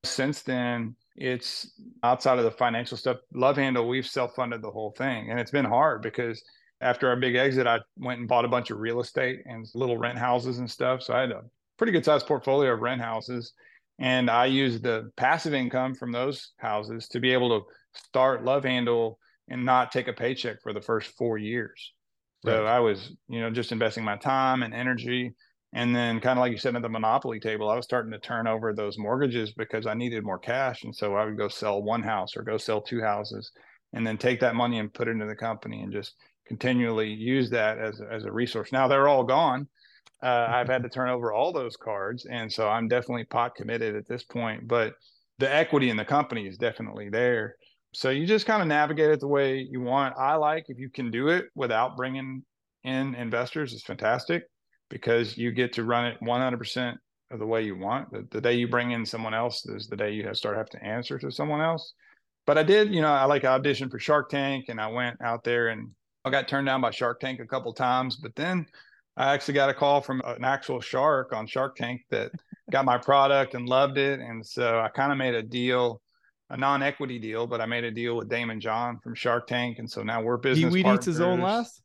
since 0.05 0.43
then 0.43 0.97
it's 1.17 1.71
outside 2.03 2.39
of 2.39 2.45
the 2.45 2.51
financial 2.51 2.97
stuff. 2.97 3.19
Love 3.33 3.57
Handle, 3.57 3.89
we've 3.89 4.07
self 4.07 4.35
funded 4.35 4.63
the 4.63 4.71
whole 4.71 4.93
thing. 4.93 5.31
And 5.31 5.41
it's 5.41 5.51
been 5.51 5.65
hard 5.65 6.03
because 6.03 6.43
after 6.81 7.09
our 7.09 7.17
big 7.17 7.37
exit, 7.37 7.67
I 7.67 7.81
went 7.97 8.21
and 8.21 8.29
bought 8.29 8.45
a 8.45 8.49
bunch 8.49 8.71
of 8.71 8.79
real 8.79 9.01
estate 9.01 9.41
and 9.47 9.67
little 9.75 9.97
rent 9.97 10.19
houses 10.19 10.59
and 10.59 10.71
stuff. 10.71 11.03
So 11.03 11.15
I 11.15 11.21
had 11.21 11.33
a 11.33 11.43
pretty 11.79 11.93
good 11.93 12.05
sized 12.05 12.27
portfolio 12.27 12.73
of 12.73 12.81
rent 12.81 13.01
houses. 13.01 13.53
And 13.99 14.29
I 14.29 14.45
used 14.45 14.83
the 14.83 15.11
passive 15.17 15.55
income 15.55 15.95
from 15.95 16.13
those 16.13 16.53
houses 16.59 17.09
to 17.09 17.21
be 17.21 17.33
able 17.33 17.61
to 17.61 17.67
start 17.95 18.45
Love 18.45 18.65
Handle 18.65 19.19
and 19.49 19.65
not 19.65 19.91
take 19.91 20.09
a 20.09 20.13
paycheck 20.13 20.61
for 20.63 20.75
the 20.75 20.83
first 20.83 21.17
four 21.17 21.39
years. 21.39 21.93
So 22.45 22.63
right. 22.63 22.77
I 22.77 22.81
was, 22.81 23.13
you 23.29 23.41
know, 23.41 23.51
just 23.51 23.73
investing 23.73 24.05
my 24.05 24.17
time 24.17 24.63
and 24.63 24.75
energy 24.75 25.35
and 25.73 25.95
then, 25.95 26.21
kind 26.21 26.39
of 26.39 26.43
like 26.43 26.53
you 26.53 26.59
said 26.59 26.77
at 26.77 26.83
the 26.83 26.89
Monopoly 26.89 27.41
table, 27.41 27.69
I 27.69 27.77
was 27.77 27.85
starting 27.85 28.13
to 28.13 28.19
turn 28.19 28.47
over 28.47 28.73
those 28.73 28.99
mortgages 28.99 29.53
because 29.53 29.87
I 29.87 29.95
needed 29.95 30.25
more 30.25 30.39
cash. 30.39 30.85
And 30.85 30.95
so 30.95 31.15
I 31.17 31.25
would 31.25 31.37
go 31.37 31.49
sell 31.49 31.83
one 31.83 32.03
house 32.03 32.37
or 32.37 32.43
go 32.43 32.57
sell 32.57 32.81
two 32.81 33.03
houses 33.03 33.51
and 33.93 34.07
then 34.07 34.17
take 34.17 34.41
that 34.41 34.55
money 34.55 34.79
and 34.79 34.93
put 34.93 35.09
it 35.09 35.13
into 35.13 35.27
the 35.27 35.37
company 35.37 35.83
and 35.83 35.93
just 35.93 36.15
continually 36.47 37.13
use 37.13 37.51
that 37.51 37.79
as, 37.79 38.01
as 38.01 38.25
a 38.25 38.33
resource. 38.33 38.73
Now 38.73 38.89
they're 38.89 39.09
all 39.09 39.25
gone. 39.25 39.69
Uh, 40.23 40.47
I've 40.49 40.69
had 40.69 40.83
to 40.85 40.89
turn 40.89 41.11
over 41.11 41.33
all 41.33 41.53
those 41.53 41.77
cards. 41.77 42.27
And 42.27 42.51
so 42.51 42.69
I'm 42.69 42.89
definitely 42.89 43.25
pot 43.25 43.55
committed 43.55 43.97
at 43.97 44.09
this 44.09 44.23
point. 44.23 44.67
But 44.67 44.95
the 45.39 45.53
equity 45.53 45.91
in 45.91 45.97
the 45.97 46.05
company 46.05 46.47
is 46.47 46.57
definitely 46.57 47.11
there. 47.11 47.57
So 47.93 48.11
you 48.11 48.27
just 48.27 48.47
kind 48.47 48.63
of 48.63 48.69
navigate 48.69 49.11
it 49.11 49.21
the 49.21 49.29
way 49.29 49.59
you 49.59 49.81
want. 49.81 50.15
I 50.17 50.37
like 50.37 50.67
if 50.69 50.79
you 50.79 50.91
can 50.91 51.11
do 51.11 51.29
it 51.29 51.47
without 51.55 51.97
bringing 51.97 52.45
in 52.85 53.15
investors, 53.15 53.75
it's 53.75 53.83
fantastic 53.83 54.45
because 54.89 55.37
you 55.37 55.53
get 55.53 55.73
to 55.75 55.85
run 55.85 56.07
it 56.07 56.19
100% 56.23 56.97
of 57.31 57.39
the 57.39 57.47
way 57.47 57.63
you 57.63 57.77
want. 57.77 58.11
The, 58.11 58.27
the 58.31 58.41
day 58.41 58.55
you 58.55 58.69
bring 58.69 58.93
in 58.93 59.05
someone 59.05 59.35
else 59.35 59.67
is 59.67 59.89
the 59.89 59.97
day 59.97 60.13
you 60.13 60.25
have 60.27 60.37
start 60.37 60.57
have 60.57 60.71
to 60.71 60.85
answer 60.85 61.19
to 61.19 61.31
someone 61.31 61.61
else. 61.61 61.95
But 62.47 62.59
I 62.59 62.63
did, 62.63 62.95
you 62.95 63.01
know, 63.01 63.09
I 63.09 63.25
like 63.25 63.43
auditioned 63.43 63.91
for 63.91 63.99
Shark 63.99 64.31
Tank 64.31 64.67
and 64.69 64.81
I 64.81 64.87
went 64.87 65.21
out 65.21 65.43
there 65.43 65.69
and 65.69 65.91
I 66.25 66.31
got 66.31 66.47
turned 66.47 66.67
down 66.67 66.81
by 66.81 66.91
Shark 66.91 67.21
Tank 67.21 67.41
a 67.41 67.47
couple 67.47 67.73
times, 67.73 68.17
but 68.17 68.35
then 68.37 68.67
I 69.17 69.33
actually 69.33 69.55
got 69.55 69.71
a 69.71 69.75
call 69.75 70.01
from 70.01 70.23
an 70.25 70.45
actual 70.45 70.81
shark 70.81 71.33
on 71.33 71.47
Shark 71.47 71.77
Tank 71.77 72.03
that 72.11 72.31
got 72.71 72.85
my 72.85 72.99
product 72.99 73.55
and 73.55 73.69
loved 73.69 73.99
it. 73.99 74.21
And 74.21 74.47
so 74.47 74.79
I 74.79 74.89
kind 74.89 75.11
of 75.11 75.19
made 75.19 75.35
a 75.35 75.43
deal, 75.43 76.01
a 76.51 76.57
non-equity 76.57 77.19
deal, 77.19 77.47
but 77.49 77.61
I 77.61 77.67
made 77.67 77.85
a 77.85 77.91
deal 77.91 78.17
with 78.17 78.29
Daymond 78.29 78.61
John 78.61 78.99
from 79.03 79.15
Shark 79.17 79.49
Tank. 79.49 79.79
And 79.79 79.91
so 79.91 80.03
now 80.03 80.23
we're 80.23 80.37
business 80.37 80.73
he 80.73 80.83
partners. 80.83 81.01
eats 81.01 81.07
his 81.07 81.21
own 81.21 81.41
last? 81.41 81.83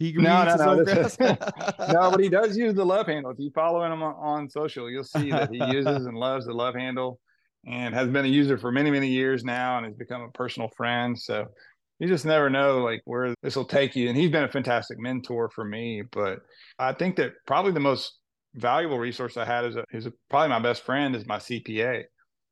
He 0.00 0.12
no, 0.12 0.44
no, 0.44 0.56
no. 0.56 0.82
no, 1.92 2.10
but 2.10 2.20
he 2.20 2.30
does 2.30 2.56
use 2.56 2.72
the 2.72 2.86
love 2.86 3.06
handle. 3.06 3.30
If 3.32 3.38
you 3.38 3.50
follow 3.50 3.84
him 3.84 4.02
on, 4.02 4.14
on 4.14 4.48
social, 4.48 4.90
you'll 4.90 5.04
see 5.04 5.30
that 5.30 5.50
he 5.52 5.62
uses 5.62 6.06
and 6.06 6.16
loves 6.16 6.46
the 6.46 6.54
love 6.54 6.74
handle 6.74 7.20
and 7.66 7.94
has 7.94 8.08
been 8.08 8.24
a 8.24 8.28
user 8.28 8.56
for 8.56 8.72
many, 8.72 8.90
many 8.90 9.08
years 9.08 9.44
now 9.44 9.76
and 9.76 9.84
has 9.84 9.94
become 9.94 10.22
a 10.22 10.30
personal 10.30 10.70
friend. 10.74 11.18
So 11.18 11.48
you 11.98 12.08
just 12.08 12.24
never 12.24 12.48
know 12.48 12.78
like 12.78 13.02
where 13.04 13.34
this 13.42 13.56
will 13.56 13.66
take 13.66 13.94
you. 13.94 14.08
And 14.08 14.16
he's 14.16 14.30
been 14.30 14.44
a 14.44 14.50
fantastic 14.50 14.98
mentor 14.98 15.50
for 15.50 15.66
me. 15.66 16.02
But 16.10 16.38
I 16.78 16.94
think 16.94 17.16
that 17.16 17.32
probably 17.46 17.72
the 17.72 17.80
most 17.80 18.18
valuable 18.54 18.98
resource 18.98 19.36
I 19.36 19.44
had 19.44 19.66
is, 19.66 19.76
a, 19.76 19.84
is 19.92 20.06
a, 20.06 20.12
probably 20.30 20.48
my 20.48 20.60
best 20.60 20.82
friend 20.82 21.14
is 21.14 21.26
my 21.26 21.36
CPA. 21.36 22.04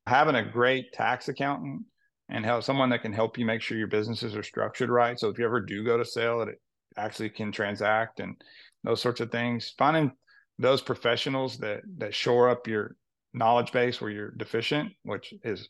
Having 0.05 0.35
a 0.35 0.45
great 0.45 0.93
tax 0.93 1.27
accountant 1.29 1.81
and 2.29 2.45
help 2.45 2.63
someone 2.63 2.91
that 2.91 3.01
can 3.01 3.11
help 3.11 3.39
you 3.39 3.45
make 3.45 3.63
sure 3.63 3.75
your 3.75 3.87
businesses 3.87 4.35
are 4.35 4.43
structured 4.43 4.91
right. 4.91 5.19
So 5.19 5.29
if 5.29 5.39
you 5.39 5.45
ever 5.45 5.61
do 5.61 5.83
go 5.83 5.97
to 5.97 6.05
sale, 6.05 6.37
that 6.39 6.49
it 6.49 6.59
actually 6.99 7.29
can 7.29 7.51
transact 7.51 8.19
and 8.19 8.35
those 8.83 9.01
sorts 9.01 9.21
of 9.21 9.31
things. 9.31 9.73
Finding 9.77 10.11
those 10.57 10.81
professionals 10.81 11.57
that 11.59 11.81
that 11.97 12.13
shore 12.13 12.49
up 12.49 12.67
your 12.67 12.95
knowledge 13.33 13.71
base 13.71 14.01
where 14.01 14.11
you're 14.11 14.31
deficient, 14.31 14.91
which 15.03 15.33
is 15.43 15.69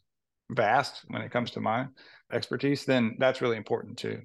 vast 0.52 1.04
when 1.08 1.22
it 1.22 1.32
comes 1.32 1.52
to 1.52 1.62
my 1.62 1.86
expertise, 2.32 2.86
then 2.86 3.16
that's 3.20 3.42
really 3.42 3.58
important 3.58 3.98
too. 3.98 4.22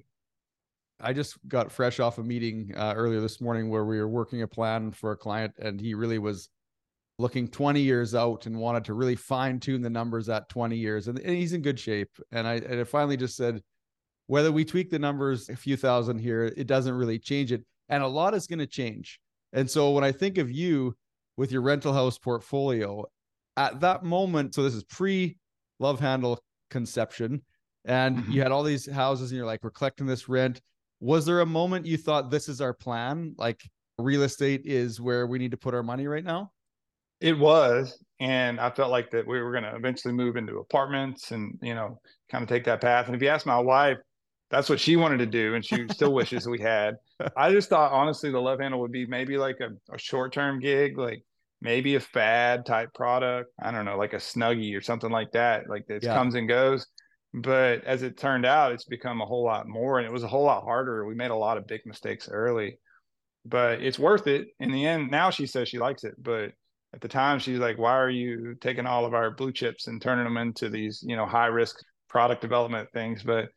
I 0.99 1.13
just 1.13 1.37
got 1.47 1.71
fresh 1.71 1.99
off 1.99 2.17
a 2.17 2.23
meeting 2.23 2.73
uh, 2.75 2.93
earlier 2.95 3.19
this 3.19 3.41
morning 3.41 3.69
where 3.69 3.85
we 3.85 3.99
were 3.99 4.07
working 4.07 4.41
a 4.41 4.47
plan 4.47 4.91
for 4.91 5.11
a 5.11 5.17
client, 5.17 5.53
and 5.59 5.79
he 5.79 5.93
really 5.93 6.19
was 6.19 6.49
looking 7.17 7.47
20 7.47 7.81
years 7.81 8.15
out 8.15 8.45
and 8.45 8.57
wanted 8.57 8.85
to 8.85 8.93
really 8.93 9.15
fine 9.15 9.59
tune 9.59 9.81
the 9.81 9.89
numbers 9.89 10.29
at 10.29 10.49
20 10.49 10.75
years. 10.75 11.07
And, 11.07 11.19
and 11.19 11.35
he's 11.35 11.53
in 11.53 11.61
good 11.61 11.79
shape. 11.79 12.11
And 12.31 12.47
I, 12.47 12.55
and 12.55 12.79
I 12.79 12.83
finally 12.83 13.17
just 13.17 13.37
said, 13.37 13.61
whether 14.27 14.51
we 14.51 14.65
tweak 14.65 14.89
the 14.89 14.99
numbers 14.99 15.49
a 15.49 15.55
few 15.55 15.77
thousand 15.77 16.19
here, 16.19 16.45
it 16.57 16.67
doesn't 16.67 16.93
really 16.93 17.19
change 17.19 17.51
it. 17.51 17.63
And 17.89 18.03
a 18.03 18.07
lot 18.07 18.33
is 18.33 18.47
going 18.47 18.59
to 18.59 18.67
change. 18.67 19.19
And 19.53 19.69
so 19.69 19.91
when 19.91 20.03
I 20.03 20.11
think 20.11 20.37
of 20.37 20.51
you 20.51 20.95
with 21.37 21.51
your 21.51 21.61
rental 21.61 21.93
house 21.93 22.17
portfolio 22.17 23.05
at 23.57 23.79
that 23.81 24.03
moment, 24.03 24.55
so 24.55 24.63
this 24.63 24.73
is 24.73 24.83
pre 24.83 25.37
love 25.79 25.99
handle 25.99 26.39
conception, 26.69 27.41
and 27.85 28.17
mm-hmm. 28.17 28.31
you 28.31 28.41
had 28.41 28.51
all 28.51 28.63
these 28.63 28.89
houses 28.89 29.31
and 29.31 29.37
you're 29.37 29.45
like, 29.45 29.63
we're 29.63 29.69
collecting 29.69 30.07
this 30.07 30.27
rent. 30.27 30.61
Was 30.99 31.25
there 31.25 31.41
a 31.41 31.45
moment 31.45 31.85
you 31.85 31.97
thought 31.97 32.31
this 32.31 32.49
is 32.49 32.61
our 32.61 32.73
plan? 32.73 33.35
Like 33.37 33.61
real 33.97 34.23
estate 34.23 34.61
is 34.65 34.99
where 34.99 35.27
we 35.27 35.37
need 35.37 35.51
to 35.51 35.57
put 35.57 35.73
our 35.73 35.83
money 35.83 36.07
right 36.07 36.23
now? 36.23 36.51
It 37.21 37.37
was. 37.37 37.97
And 38.19 38.59
I 38.59 38.69
felt 38.71 38.91
like 38.91 39.11
that 39.11 39.27
we 39.27 39.39
were 39.41 39.51
going 39.51 39.63
to 39.63 39.75
eventually 39.75 40.13
move 40.13 40.35
into 40.35 40.57
apartments 40.57 41.31
and, 41.31 41.57
you 41.61 41.75
know, 41.75 41.99
kind 42.29 42.41
of 42.41 42.49
take 42.49 42.63
that 42.65 42.81
path. 42.81 43.07
And 43.07 43.15
if 43.15 43.21
you 43.21 43.27
ask 43.27 43.45
my 43.45 43.59
wife, 43.59 43.97
that's 44.55 44.69
what 44.69 44.79
she 44.79 44.95
wanted 44.95 45.17
to 45.17 45.25
do. 45.25 45.53
And 45.55 45.65
she 45.65 45.85
still 45.91 46.13
wishes 46.13 46.47
we 46.47 46.59
had. 46.59 46.95
I 47.37 47.51
just 47.51 47.69
thought, 47.69 47.91
honestly, 47.91 48.31
the 48.31 48.39
love 48.39 48.59
handle 48.59 48.79
would 48.79 48.91
be 48.91 49.05
maybe 49.05 49.37
like 49.37 49.57
a, 49.59 49.69
a 49.93 49.97
short 49.97 50.31
term 50.31 50.59
gig, 50.59 50.97
like 50.97 51.23
maybe 51.61 51.95
a 51.95 51.99
fad 51.99 52.65
type 52.65 52.93
product. 52.93 53.51
I 53.61 53.71
don't 53.71 53.85
know, 53.85 53.97
like 53.97 54.13
a 54.13 54.17
snuggie 54.17 54.77
or 54.77 54.81
something 54.81 55.11
like 55.11 55.31
that. 55.33 55.69
Like 55.69 55.83
it 55.89 56.03
yeah. 56.03 56.15
comes 56.15 56.35
and 56.35 56.47
goes. 56.47 56.87
But 57.33 57.83
as 57.83 58.01
it 58.01 58.17
turned 58.17 58.45
out, 58.45 58.71
it's 58.71 58.85
become 58.85 59.19
a 59.19 59.25
whole 59.25 59.43
lot 59.43 59.67
more 59.67 59.99
and 59.99 60.07
it 60.07 60.13
was 60.13 60.23
a 60.23 60.27
whole 60.27 60.45
lot 60.45 60.63
harder. 60.63 61.05
We 61.05 61.15
made 61.15 61.31
a 61.31 61.35
lot 61.35 61.57
of 61.57 61.67
big 61.67 61.81
mistakes 61.85 62.29
early, 62.31 62.79
but 63.43 63.81
it's 63.81 63.99
worth 63.99 64.27
it 64.27 64.47
in 64.61 64.71
the 64.71 64.85
end. 64.85 65.11
Now 65.11 65.31
she 65.31 65.45
says 65.45 65.67
she 65.67 65.79
likes 65.79 66.05
it, 66.05 66.15
but 66.17 66.51
at 66.93 67.01
the 67.01 67.09
time 67.09 67.39
she's 67.39 67.59
like 67.59 67.77
why 67.77 67.91
are 67.91 68.09
you 68.09 68.55
taking 68.61 68.85
all 68.85 69.05
of 69.05 69.13
our 69.13 69.29
blue 69.29 69.51
chips 69.51 69.87
and 69.87 70.01
turning 70.01 70.23
them 70.23 70.37
into 70.37 70.69
these 70.69 71.03
you 71.05 71.17
know 71.17 71.25
high 71.25 71.47
risk 71.47 71.75
product 72.07 72.41
development 72.41 72.87
things 72.93 73.21
but 73.21 73.49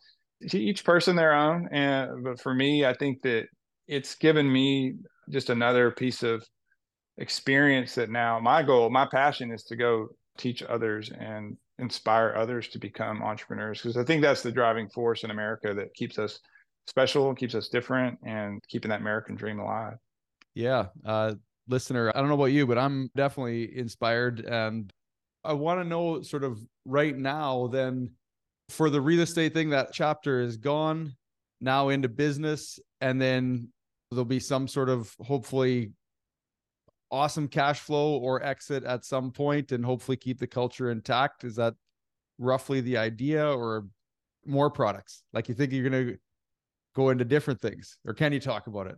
each 0.53 0.85
person 0.85 1.17
their 1.17 1.33
own 1.33 1.69
and 1.73 2.23
but 2.25 2.41
for 2.41 2.55
me 2.55 2.85
i 2.85 2.93
think 2.93 3.21
that 3.23 3.47
it's 3.87 4.15
given 4.15 4.51
me 4.51 4.95
just 5.31 5.51
another 5.51 5.91
piece 5.91 6.23
of 6.23 6.45
experience 7.19 7.95
that 7.95 8.11
now 8.11 8.39
my 8.39 8.63
goal 8.63 8.89
my 8.91 9.07
passion 9.07 9.51
is 9.51 9.65
to 9.65 9.77
go 9.77 10.09
teach 10.37 10.63
others 10.63 11.11
and 11.19 11.57
inspire 11.81 12.35
others 12.37 12.69
to 12.69 12.79
become 12.79 13.23
entrepreneurs 13.23 13.83
because 13.83 13.97
i 13.97 14.05
think 14.05 14.23
that's 14.23 14.43
the 14.43 14.53
driving 14.53 14.89
force 14.89 15.25
in 15.25 15.31
america 15.31 15.75
that 15.75 15.93
keeps 15.95 16.19
us 16.19 16.39
special 16.87 17.35
keeps 17.35 17.55
us 17.55 17.69
different 17.69 18.17
and 18.25 18.63
keeping 18.69 18.91
that 18.91 19.01
american 19.01 19.35
dream 19.35 19.59
alive 19.59 19.97
yeah 20.55 20.87
uh, 21.05 21.35
listener, 21.69 22.11
I 22.15 22.19
don't 22.19 22.29
know 22.29 22.35
about 22.35 22.47
you, 22.47 22.67
but 22.67 22.79
I'm 22.79 23.11
definitely 23.15 23.77
inspired. 23.77 24.41
And 24.41 24.93
I 25.45 25.53
want 25.53 25.81
to 25.81 25.85
know 25.85 26.23
sort 26.23 26.45
of 26.45 26.59
right 26.85 27.17
now, 27.17 27.69
then 27.69 28.11
for 28.69 28.91
the 28.91 29.01
real 29.01 29.21
estate 29.21 29.55
thing, 29.55 29.71
that 29.71 29.93
chapter 29.93 30.41
is 30.41 30.57
gone 30.57 31.15
now 31.61 31.89
into 31.89 32.09
business. 32.09 32.79
And 33.01 33.21
then 33.21 33.69
there'll 34.11 34.25
be 34.25 34.41
some 34.41 34.69
sort 34.69 34.89
of 34.89 35.15
hopefully 35.21 35.93
awesome 37.11 37.49
cash 37.49 37.81
flow 37.81 38.17
or 38.19 38.43
exit 38.43 38.85
at 38.85 39.05
some 39.05 39.31
point 39.31 39.73
and 39.73 39.85
hopefully 39.85 40.17
keep 40.17 40.39
the 40.39 40.47
culture 40.47 40.91
intact. 40.91 41.45
Is 41.45 41.57
that 41.57 41.75
roughly 42.39 42.81
the 42.81 42.99
idea 42.99 43.47
or 43.51 43.87
more 44.45 44.71
products? 44.71 45.23
Like 45.33 45.49
you 45.49 45.55
think 45.55 45.73
you're 45.73 45.89
going 45.89 46.07
to 46.09 46.19
go 46.95 47.11
into 47.11 47.25
different 47.25 47.61
things 47.61 47.99
or 48.05 48.15
can 48.15 48.33
you 48.33 48.41
talk 48.41 48.67
about 48.67 48.87
it? 48.87 48.97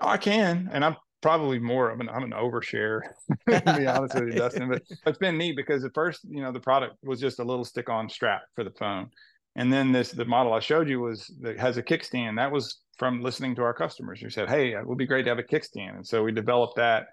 Oh, 0.00 0.08
I 0.08 0.16
can, 0.16 0.70
and 0.72 0.84
I'm 0.84 0.96
probably 1.20 1.58
more 1.58 1.90
of 1.90 2.00
an 2.00 2.08
I'm 2.08 2.24
an 2.24 2.32
overshare 2.32 3.00
to 3.48 3.74
be 3.76 3.86
honest 3.86 4.14
with 4.14 4.28
you, 4.28 4.32
Dustin. 4.32 4.68
But 4.68 4.82
it's 5.06 5.18
been 5.18 5.38
neat 5.38 5.56
because 5.56 5.84
at 5.84 5.94
first, 5.94 6.20
you 6.24 6.42
know, 6.42 6.52
the 6.52 6.60
product 6.60 6.96
was 7.02 7.20
just 7.20 7.38
a 7.38 7.44
little 7.44 7.64
stick-on 7.64 8.08
strap 8.08 8.42
for 8.54 8.64
the 8.64 8.70
phone. 8.72 9.10
And 9.56 9.72
then 9.72 9.92
this 9.92 10.12
the 10.12 10.24
model 10.24 10.52
I 10.52 10.60
showed 10.60 10.88
you 10.88 11.00
was 11.00 11.32
that 11.40 11.58
has 11.58 11.76
a 11.76 11.82
kickstand. 11.82 12.36
That 12.36 12.52
was 12.52 12.80
from 12.98 13.22
listening 13.22 13.54
to 13.56 13.62
our 13.62 13.74
customers 13.74 14.20
who 14.20 14.30
said, 14.30 14.48
Hey, 14.48 14.72
it 14.72 14.86
would 14.86 14.98
be 14.98 15.06
great 15.06 15.24
to 15.24 15.30
have 15.30 15.38
a 15.38 15.42
kickstand. 15.42 15.96
And 15.96 16.06
so 16.06 16.22
we 16.22 16.32
developed 16.32 16.76
that. 16.76 17.06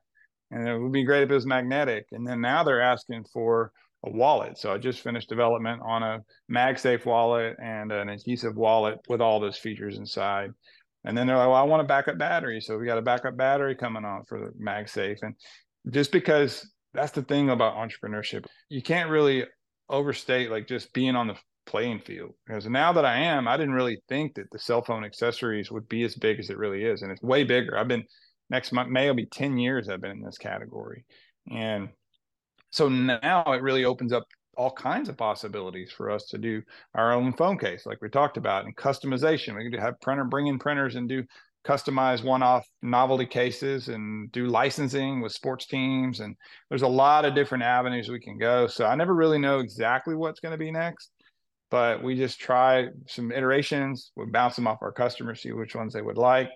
And 0.51 0.67
it 0.67 0.77
would 0.77 0.91
be 0.91 1.03
great 1.03 1.23
if 1.23 1.31
it 1.31 1.33
was 1.33 1.45
magnetic. 1.45 2.05
And 2.11 2.25
then 2.25 2.39
now 2.39 2.63
they're 2.63 2.81
asking 2.81 3.25
for 3.33 3.71
a 4.05 4.11
wallet. 4.11 4.57
So 4.57 4.71
I 4.71 4.77
just 4.77 5.01
finished 5.01 5.29
development 5.29 5.81
on 5.83 6.03
a 6.03 6.19
MagSafe 6.51 7.05
wallet 7.05 7.57
and 7.61 7.91
an 7.91 8.09
adhesive 8.09 8.55
wallet 8.55 8.99
with 9.09 9.21
all 9.21 9.39
those 9.39 9.57
features 9.57 9.97
inside. 9.97 10.51
And 11.07 11.17
then 11.17 11.25
they're 11.25 11.37
like, 11.37 11.47
well, 11.47 11.55
I 11.55 11.63
want 11.63 11.81
a 11.81 11.85
backup 11.87 12.17
battery. 12.17 12.59
So 12.59 12.77
we 12.77 12.85
got 12.85 12.97
a 12.97 13.01
backup 13.01 13.37
battery 13.37 13.75
coming 13.75 14.03
on 14.03 14.25
for 14.25 14.39
the 14.41 14.51
MagSafe. 14.61 15.19
And 15.21 15.35
just 15.89 16.11
because 16.11 16.69
that's 16.93 17.13
the 17.13 17.21
thing 17.21 17.49
about 17.49 17.77
entrepreneurship, 17.77 18.45
you 18.67 18.81
can't 18.81 19.09
really 19.09 19.45
overstate 19.89 20.51
like 20.51 20.67
just 20.67 20.91
being 20.91 21.15
on 21.15 21.27
the 21.27 21.35
playing 21.65 21.99
field. 21.99 22.33
Because 22.45 22.67
now 22.67 22.91
that 22.91 23.05
I 23.05 23.19
am, 23.19 23.47
I 23.47 23.55
didn't 23.55 23.73
really 23.73 24.01
think 24.09 24.35
that 24.35 24.51
the 24.51 24.59
cell 24.59 24.83
phone 24.83 25.05
accessories 25.05 25.71
would 25.71 25.87
be 25.87 26.03
as 26.03 26.13
big 26.13 26.39
as 26.39 26.49
it 26.49 26.57
really 26.57 26.83
is. 26.83 27.03
And 27.03 27.11
it's 27.11 27.21
way 27.21 27.45
bigger. 27.45 27.77
I've 27.77 27.87
been 27.87 28.03
next 28.49 28.73
month, 28.73 28.89
May 28.89 29.07
will 29.07 29.15
be 29.15 29.27
10 29.27 29.57
years 29.57 29.87
I've 29.87 30.01
been 30.01 30.11
in 30.11 30.21
this 30.21 30.37
category. 30.37 31.05
And 31.49 31.87
so 32.69 32.89
now 32.89 33.43
it 33.53 33.61
really 33.61 33.85
opens 33.85 34.11
up 34.11 34.25
all 34.57 34.71
kinds 34.71 35.07
of 35.07 35.17
possibilities 35.17 35.91
for 35.91 36.09
us 36.09 36.25
to 36.25 36.37
do 36.37 36.61
our 36.95 37.13
own 37.13 37.31
phone 37.33 37.57
case, 37.57 37.85
like 37.85 38.01
we 38.01 38.09
talked 38.09 38.37
about, 38.37 38.65
and 38.65 38.75
customization. 38.75 39.55
We 39.55 39.69
can 39.69 39.79
have 39.79 40.01
printer 40.01 40.25
bring 40.25 40.47
in 40.47 40.59
printers 40.59 40.95
and 40.95 41.07
do 41.07 41.23
customized 41.65 42.23
one-off 42.23 42.65
novelty 42.81 43.25
cases 43.25 43.89
and 43.89 44.31
do 44.31 44.47
licensing 44.47 45.21
with 45.21 45.33
sports 45.33 45.67
teams. 45.67 46.21
And 46.21 46.35
there's 46.69 46.81
a 46.81 46.87
lot 46.87 47.25
of 47.25 47.35
different 47.35 47.63
avenues 47.63 48.09
we 48.09 48.19
can 48.19 48.37
go. 48.37 48.67
So 48.67 48.85
I 48.85 48.95
never 48.95 49.13
really 49.13 49.37
know 49.37 49.59
exactly 49.59 50.15
what's 50.15 50.39
going 50.39 50.53
to 50.53 50.57
be 50.57 50.71
next, 50.71 51.11
but 51.69 52.01
we 52.01 52.15
just 52.15 52.39
try 52.39 52.87
some 53.07 53.31
iterations. 53.31 54.11
We 54.15 54.25
bounce 54.27 54.55
them 54.55 54.67
off 54.67 54.79
our 54.81 54.93
customers, 54.93 55.41
see 55.41 55.51
which 55.51 55.75
ones 55.75 55.93
they 55.93 56.01
would 56.01 56.17
like, 56.17 56.49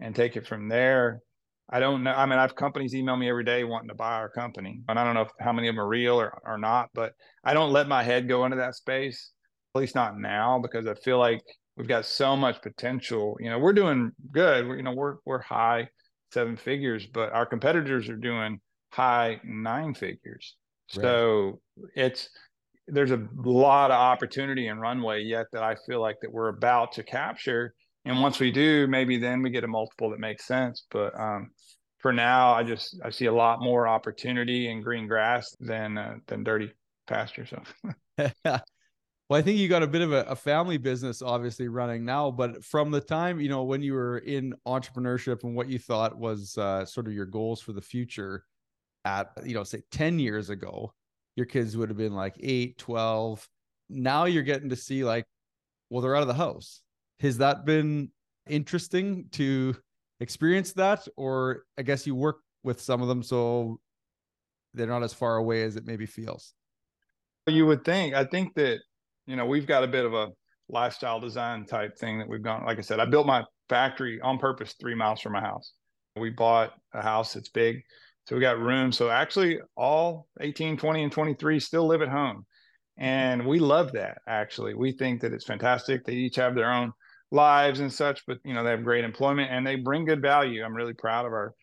and 0.00 0.14
take 0.14 0.36
it 0.36 0.46
from 0.46 0.68
there. 0.68 1.20
I 1.68 1.80
don't 1.80 2.04
know. 2.04 2.12
I 2.12 2.26
mean, 2.26 2.38
I 2.38 2.42
have 2.42 2.54
companies 2.54 2.94
email 2.94 3.16
me 3.16 3.28
every 3.28 3.44
day 3.44 3.64
wanting 3.64 3.88
to 3.88 3.94
buy 3.94 4.14
our 4.14 4.28
company, 4.28 4.82
and 4.88 4.98
I 4.98 5.04
don't 5.04 5.14
know 5.14 5.22
if, 5.22 5.30
how 5.40 5.52
many 5.52 5.68
of 5.68 5.74
them 5.74 5.80
are 5.80 5.88
real 5.88 6.20
or, 6.20 6.38
or 6.44 6.58
not. 6.58 6.90
But 6.94 7.12
I 7.44 7.54
don't 7.54 7.72
let 7.72 7.88
my 7.88 8.02
head 8.02 8.28
go 8.28 8.44
into 8.44 8.58
that 8.58 8.76
space, 8.76 9.32
at 9.74 9.80
least 9.80 9.94
not 9.94 10.18
now, 10.18 10.60
because 10.60 10.86
I 10.86 10.94
feel 10.94 11.18
like 11.18 11.42
we've 11.76 11.88
got 11.88 12.06
so 12.06 12.36
much 12.36 12.62
potential. 12.62 13.36
You 13.40 13.50
know, 13.50 13.58
we're 13.58 13.72
doing 13.72 14.12
good. 14.30 14.66
We're, 14.66 14.76
you 14.76 14.82
know, 14.84 14.94
we're 14.94 15.16
we're 15.24 15.42
high 15.42 15.88
seven 16.32 16.56
figures, 16.56 17.06
but 17.06 17.32
our 17.32 17.46
competitors 17.46 18.08
are 18.08 18.16
doing 18.16 18.60
high 18.90 19.40
nine 19.44 19.94
figures. 19.94 20.56
Right. 20.94 21.02
So 21.02 21.60
it's 21.96 22.28
there's 22.88 23.10
a 23.10 23.26
lot 23.34 23.90
of 23.90 23.96
opportunity 23.96 24.68
and 24.68 24.80
runway 24.80 25.22
yet 25.22 25.46
that 25.52 25.62
I 25.62 25.76
feel 25.86 26.00
like 26.00 26.16
that 26.22 26.32
we're 26.32 26.48
about 26.48 26.92
to 26.92 27.02
capture 27.02 27.74
and 28.04 28.22
once 28.22 28.38
we 28.38 28.52
do 28.52 28.86
maybe 28.86 29.18
then 29.18 29.42
we 29.42 29.50
get 29.50 29.64
a 29.64 29.68
multiple 29.68 30.10
that 30.10 30.20
makes 30.20 30.46
sense 30.46 30.86
but 30.90 31.18
um, 31.18 31.50
for 31.98 32.12
now 32.12 32.52
i 32.52 32.62
just 32.62 32.98
i 33.04 33.10
see 33.10 33.26
a 33.26 33.32
lot 33.32 33.60
more 33.60 33.86
opportunity 33.86 34.70
in 34.70 34.82
green 34.82 35.06
grass 35.06 35.54
than 35.60 35.98
uh, 35.98 36.16
than 36.26 36.44
dirty 36.44 36.72
pasture 37.06 37.46
so. 37.46 37.62
Well 39.28 39.40
i 39.40 39.42
think 39.42 39.58
you 39.58 39.66
got 39.66 39.82
a 39.82 39.88
bit 39.88 40.02
of 40.02 40.12
a, 40.12 40.22
a, 40.22 40.36
family 40.36 40.78
business 40.78 41.20
obviously 41.20 41.66
running 41.66 42.04
now 42.04 42.30
but 42.30 42.64
from 42.64 42.92
the 42.92 43.00
time 43.00 43.40
you 43.40 43.48
know 43.48 43.64
when 43.64 43.82
you 43.82 43.94
were 43.94 44.18
in 44.18 44.54
entrepreneurship 44.68 45.42
and 45.42 45.56
what 45.56 45.68
you 45.68 45.80
thought 45.80 46.16
was 46.16 46.56
uh, 46.58 46.86
sort 46.86 47.08
of 47.08 47.12
your 47.12 47.26
goals 47.26 47.60
for 47.60 47.72
the 47.72 47.80
future 47.80 48.44
at 49.04 49.32
you 49.44 49.54
know 49.54 49.64
say 49.64 49.82
10 49.90 50.20
years 50.20 50.48
ago 50.48 50.92
your 51.34 51.46
kids 51.46 51.76
would 51.76 51.88
have 51.88 51.98
been 51.98 52.14
like 52.14 52.36
8 52.38 52.78
12 52.78 53.48
now 53.88 54.24
you're 54.26 54.44
getting 54.44 54.68
to 54.68 54.76
see 54.76 55.02
like 55.02 55.26
well 55.90 56.00
they're 56.00 56.16
out 56.16 56.22
of 56.22 56.28
the 56.28 56.34
house. 56.34 56.82
Has 57.20 57.38
that 57.38 57.64
been 57.64 58.10
interesting 58.48 59.26
to 59.32 59.76
experience 60.20 60.72
that? 60.74 61.06
Or 61.16 61.64
I 61.78 61.82
guess 61.82 62.06
you 62.06 62.14
work 62.14 62.38
with 62.62 62.80
some 62.80 63.02
of 63.02 63.08
them, 63.08 63.22
so 63.22 63.80
they're 64.74 64.86
not 64.86 65.02
as 65.02 65.12
far 65.12 65.36
away 65.36 65.62
as 65.62 65.76
it 65.76 65.86
maybe 65.86 66.06
feels. 66.06 66.52
You 67.46 67.66
would 67.66 67.84
think. 67.84 68.14
I 68.14 68.24
think 68.24 68.54
that, 68.54 68.78
you 69.26 69.36
know, 69.36 69.46
we've 69.46 69.66
got 69.66 69.84
a 69.84 69.88
bit 69.88 70.04
of 70.04 70.14
a 70.14 70.30
lifestyle 70.68 71.20
design 71.20 71.64
type 71.64 71.96
thing 71.96 72.18
that 72.18 72.28
we've 72.28 72.42
gone. 72.42 72.64
Like 72.64 72.78
I 72.78 72.82
said, 72.82 72.98
I 72.98 73.04
built 73.04 73.26
my 73.26 73.44
factory 73.68 74.20
on 74.20 74.38
purpose 74.38 74.74
three 74.80 74.94
miles 74.94 75.20
from 75.20 75.32
my 75.32 75.40
house. 75.40 75.72
We 76.16 76.30
bought 76.30 76.72
a 76.92 77.02
house 77.02 77.34
that's 77.34 77.48
big. 77.48 77.82
So 78.26 78.34
we 78.34 78.40
got 78.40 78.58
room. 78.58 78.90
So 78.90 79.10
actually, 79.10 79.60
all 79.76 80.26
18, 80.40 80.76
20, 80.76 81.04
and 81.04 81.12
23 81.12 81.60
still 81.60 81.86
live 81.86 82.02
at 82.02 82.08
home. 82.08 82.44
Mm-hmm. 82.98 83.04
And 83.04 83.46
we 83.46 83.58
love 83.58 83.92
that, 83.92 84.18
actually. 84.26 84.74
We 84.74 84.92
think 84.92 85.20
that 85.20 85.32
it's 85.32 85.44
fantastic. 85.44 86.04
They 86.04 86.14
each 86.14 86.36
have 86.36 86.54
their 86.54 86.72
own 86.72 86.92
lives 87.30 87.80
and 87.80 87.92
such, 87.92 88.24
but 88.26 88.38
you 88.44 88.54
know, 88.54 88.62
they 88.62 88.70
have 88.70 88.84
great 88.84 89.04
employment 89.04 89.50
and 89.50 89.66
they 89.66 89.76
bring 89.76 90.04
good 90.04 90.22
value. 90.22 90.62
I'm 90.64 90.74
really 90.74 90.94
proud 90.94 91.26
of 91.26 91.32
our 91.32 91.54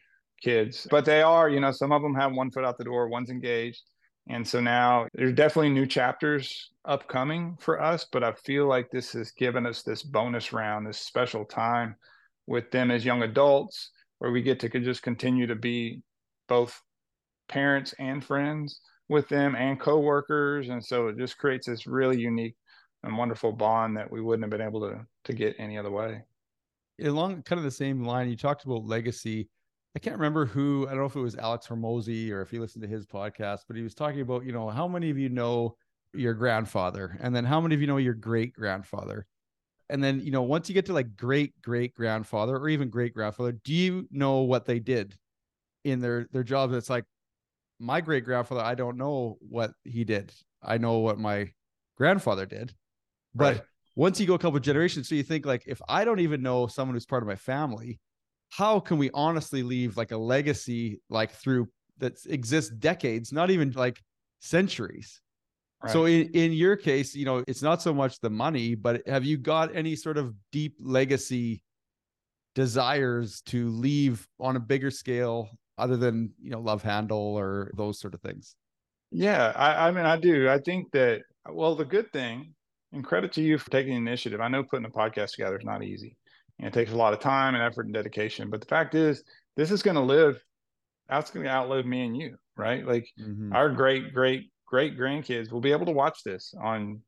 kids. 0.42 0.88
But 0.90 1.06
they 1.06 1.22
are, 1.22 1.50
you 1.50 1.60
know, 1.60 1.72
some 1.72 1.92
of 1.92 2.02
them 2.02 2.16
have 2.16 2.34
one 2.34 2.52
foot 2.52 2.66
out 2.66 2.78
the 2.78 2.84
door, 2.84 3.08
one's 3.08 3.30
engaged. 3.30 3.82
And 4.30 4.48
so 4.48 4.62
now 4.62 5.08
there's 5.14 5.34
definitely 5.34 5.70
new 5.70 5.86
chapters 5.86 6.72
upcoming 6.86 7.58
for 7.60 7.82
us, 7.82 8.06
but 8.12 8.24
I 8.24 8.32
feel 8.34 8.68
like 8.68 8.90
this 8.90 9.12
has 9.14 9.32
given 9.32 9.66
us 9.66 9.84
this 9.84 10.04
bonus 10.04 10.54
round, 10.54 10.88
this 10.88 11.00
special 11.00 11.44
time 11.46 11.96
with 12.48 12.72
them 12.72 12.92
as 12.92 13.06
young 13.06 13.24
adults 13.24 13.92
where 14.20 14.32
we 14.32 14.42
get 14.42 14.60
to 14.62 14.70
just 14.70 15.02
continue 15.02 15.48
to 15.48 15.56
be 15.56 16.02
both 16.48 16.82
parents 17.50 17.94
and 18.00 18.24
friends 18.24 18.80
with 19.10 19.28
them 19.28 19.56
and 19.56 19.80
coworkers. 19.80 20.70
And 20.70 20.84
so 20.84 21.10
it 21.10 21.18
just 21.18 21.38
creates 21.38 21.68
this 21.68 21.86
really 21.86 22.20
unique 22.20 22.56
and 23.04 23.18
wonderful 23.18 23.52
bond 23.52 23.98
that 23.98 24.12
we 24.12 24.22
wouldn't 24.22 24.44
have 24.44 24.52
been 24.52 24.66
able 24.66 24.82
to 24.82 25.06
to 25.26 25.34
get 25.34 25.56
any 25.60 25.78
other 25.78 25.92
way. 25.92 26.22
Along 27.02 27.42
kind 27.44 27.58
of 27.58 27.64
the 27.64 27.72
same 27.72 28.04
line, 28.04 28.30
you 28.30 28.38
talked 28.38 28.66
about 28.66 28.86
legacy. 28.86 29.50
I 29.96 30.00
can't 30.00 30.16
remember 30.16 30.46
who, 30.46 30.88
I 30.88 30.92
don't 30.92 31.00
know 31.00 31.06
if 31.06 31.16
it 31.16 31.20
was 31.20 31.36
Alex 31.36 31.68
Hormozi 31.68 32.32
or 32.32 32.42
if 32.42 32.52
you 32.52 32.62
listened 32.62 32.82
to 32.84 32.88
his 32.88 33.06
podcast, 33.06 33.62
but 33.68 33.78
he 33.78 33.84
was 33.84 33.94
talking 33.94 34.22
about, 34.22 34.44
you 34.44 34.52
know, 34.52 34.70
how 34.70 34.88
many 34.88 35.10
of 35.10 35.18
you 35.18 35.30
know 35.30 35.76
your 36.14 36.34
grandfather? 36.34 37.18
And 37.22 37.36
then 37.36 37.46
how 37.46 37.62
many 37.62 37.76
of 37.76 37.82
you 37.82 37.88
know 37.88 37.98
your 37.98 38.14
great 38.14 38.54
grandfather? 38.54 39.28
And 39.90 40.04
then, 40.04 40.20
you 40.22 40.32
know, 40.32 40.42
once 40.42 40.70
you 40.70 40.74
get 40.74 40.86
to 40.88 40.94
like 40.94 41.16
great 41.16 41.60
great 41.62 41.94
grandfather 41.94 42.58
or 42.58 42.70
even 42.70 42.90
great 42.90 43.14
grandfather, 43.14 43.52
do 43.52 43.74
you 43.74 44.08
know 44.12 44.40
what 44.40 44.66
they 44.66 44.80
did 44.80 45.16
in 45.84 46.00
their 46.00 46.28
their 46.32 46.44
jobs? 46.44 46.74
It's 46.74 46.90
like 46.90 47.06
my 47.80 48.02
great 48.02 48.24
grandfather, 48.24 48.62
I 48.62 48.76
don't 48.76 48.98
know 48.98 49.38
what 49.42 49.74
he 49.84 50.04
did. 50.04 50.34
I 50.62 50.78
know 50.78 51.00
what 51.00 51.20
my 51.20 51.52
grandfather 51.98 52.46
did. 52.46 52.74
But 53.36 53.56
right. 53.56 53.64
once 53.96 54.20
you 54.20 54.28
go 54.28 54.34
a 54.36 54.40
couple 54.40 54.60
generations, 54.60 55.10
so 55.10 55.16
you 55.16 55.24
think 55.24 55.46
like 55.46 55.64
if 55.68 55.82
I 55.88 56.06
don't 56.06 56.20
even 56.20 56.42
know 56.42 56.68
someone 56.68 56.96
who's 56.96 57.06
part 57.06 57.24
of 57.24 57.28
my 57.28 57.36
family, 57.36 58.00
how 58.50 58.80
can 58.80 58.98
we 58.98 59.10
honestly 59.14 59.64
leave 59.64 59.98
like 59.98 60.12
a 60.12 60.18
legacy 60.18 61.02
like 61.10 61.32
through 61.32 61.70
that 61.98 62.14
exists 62.28 62.72
decades, 62.72 63.32
not 63.32 63.50
even 63.50 63.72
like 63.72 64.02
centuries? 64.40 65.22
Right. 65.82 65.92
So 65.92 66.06
in, 66.06 66.30
in 66.34 66.54
your 66.54 66.76
case, 66.76 67.14
you 67.16 67.26
know, 67.26 67.44
it's 67.48 67.62
not 67.62 67.82
so 67.82 67.94
much 67.94 68.20
the 68.20 68.30
money, 68.30 68.76
but 68.76 69.06
have 69.08 69.26
you 69.26 69.38
got 69.38 69.76
any 69.76 69.96
sort 69.96 70.18
of 70.18 70.34
deep 70.52 70.76
legacy 70.80 71.64
desires 72.56 73.42
to 73.48 73.70
leave 73.70 74.28
on 74.40 74.56
a 74.56 74.60
bigger 74.60 74.92
scale 74.92 75.50
other 75.78 75.98
than, 75.98 76.32
you 76.42 76.52
know, 76.52 76.62
love 76.62 76.84
handle 76.84 77.18
or 77.38 77.72
those 77.76 78.00
sort 78.00 78.14
of 78.14 78.22
things? 78.22 78.56
Yeah, 79.12 79.54
I, 79.56 79.88
I 79.88 79.92
mean, 79.92 80.06
I 80.06 80.18
do. 80.18 80.50
I 80.50 80.60
think 80.60 80.92
that, 80.92 81.22
well, 81.50 81.76
the 81.76 81.86
good 81.86 82.12
thing, 82.12 82.54
and 82.94 83.04
credit 83.04 83.34
to 83.34 83.42
you 83.42 83.58
for 83.58 83.70
taking 83.70 83.92
the 83.92 83.98
initiative. 83.98 84.40
I 84.40 84.48
know 84.48 84.64
putting 84.64 84.86
a 84.86 84.90
podcast 84.90 85.32
together 85.32 85.58
is 85.58 85.66
not 85.66 85.84
easy. 85.84 86.16
And 86.60 86.68
it 86.68 86.74
takes 86.74 86.92
a 86.92 86.96
lot 86.96 87.14
of 87.14 87.20
time 87.20 87.56
and 87.56 87.64
effort 87.64 87.86
and 87.86 87.94
dedication. 87.94 88.50
But 88.50 88.62
the 88.62 88.68
fact 88.68 88.96
is, 88.96 89.24
this 89.58 89.72
is 89.72 89.84
going 89.84 89.96
to 89.96 90.02
live, 90.02 90.40
that's 91.10 91.32
going 91.32 91.46
to 91.46 91.52
outlive 91.52 91.86
me 91.86 92.06
and 92.06 92.16
you, 92.16 92.38
right? 92.56 92.86
Like 92.86 93.08
mm-hmm. 93.20 93.54
our 93.54 93.70
great, 93.70 94.14
great 94.14 94.50
great 94.74 94.98
grandkids 94.98 95.52
will 95.52 95.62
be 95.62 95.72
able 95.72 95.86
to 95.86 95.92
watch 95.92 96.24
this 96.26 96.52
on 96.60 97.00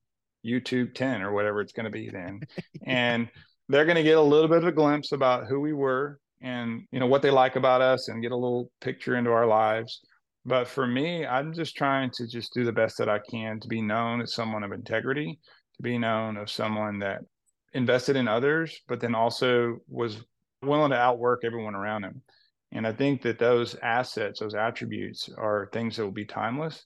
YouTube 0.46 0.94
10 0.94 1.24
or 1.24 1.32
whatever 1.32 1.62
it's 1.62 1.74
going 1.74 1.86
to 1.86 1.90
be 1.90 2.12
then. 2.12 2.40
and 2.86 3.28
they're 3.70 3.86
going 3.86 3.96
to 3.96 4.04
get 4.04 4.20
a 4.20 4.22
little 4.22 4.48
bit 4.48 4.60
of 4.60 4.68
a 4.68 4.72
glimpse 4.72 5.14
about 5.14 5.48
who 5.48 5.60
we 5.60 5.74
were 5.74 6.20
and 6.42 6.84
you 6.92 7.00
know 7.00 7.08
what 7.08 7.24
they 7.24 7.32
like 7.32 7.56
about 7.56 7.82
us 7.82 8.08
and 8.08 8.22
get 8.22 8.32
a 8.32 8.38
little 8.38 8.70
picture 8.82 9.16
into 9.16 9.32
our 9.32 9.48
lives. 9.48 10.02
But 10.46 10.68
for 10.68 10.86
me, 10.86 11.26
I'm 11.26 11.54
just 11.54 11.76
trying 11.76 12.12
to 12.18 12.28
just 12.28 12.54
do 12.54 12.64
the 12.64 12.72
best 12.72 13.00
that 13.00 13.10
I 13.10 13.18
can 13.18 13.60
to 13.62 13.68
be 13.68 13.82
known 13.82 14.22
as 14.22 14.36
someone 14.36 14.64
of 14.64 14.72
integrity, 14.72 15.40
to 15.76 15.84
be 15.84 15.98
known 15.98 16.38
of 16.38 16.50
someone 16.50 17.00
that 17.00 17.22
invested 17.74 18.16
in 18.16 18.28
others, 18.28 18.80
but 18.88 19.00
then 19.00 19.16
also 19.16 19.78
was 19.88 20.18
willing 20.62 20.92
to 20.92 20.98
outwork 20.98 21.42
everyone 21.44 21.76
around 21.76 22.04
him. 22.04 22.22
And 22.72 22.86
I 22.86 22.94
think 22.94 23.22
that 23.22 23.40
those 23.40 23.76
assets, 23.82 24.40
those 24.40 24.56
attributes 24.56 25.30
are 25.38 25.70
things 25.72 25.96
that 25.96 26.04
will 26.04 26.12
be 26.12 26.26
timeless 26.26 26.86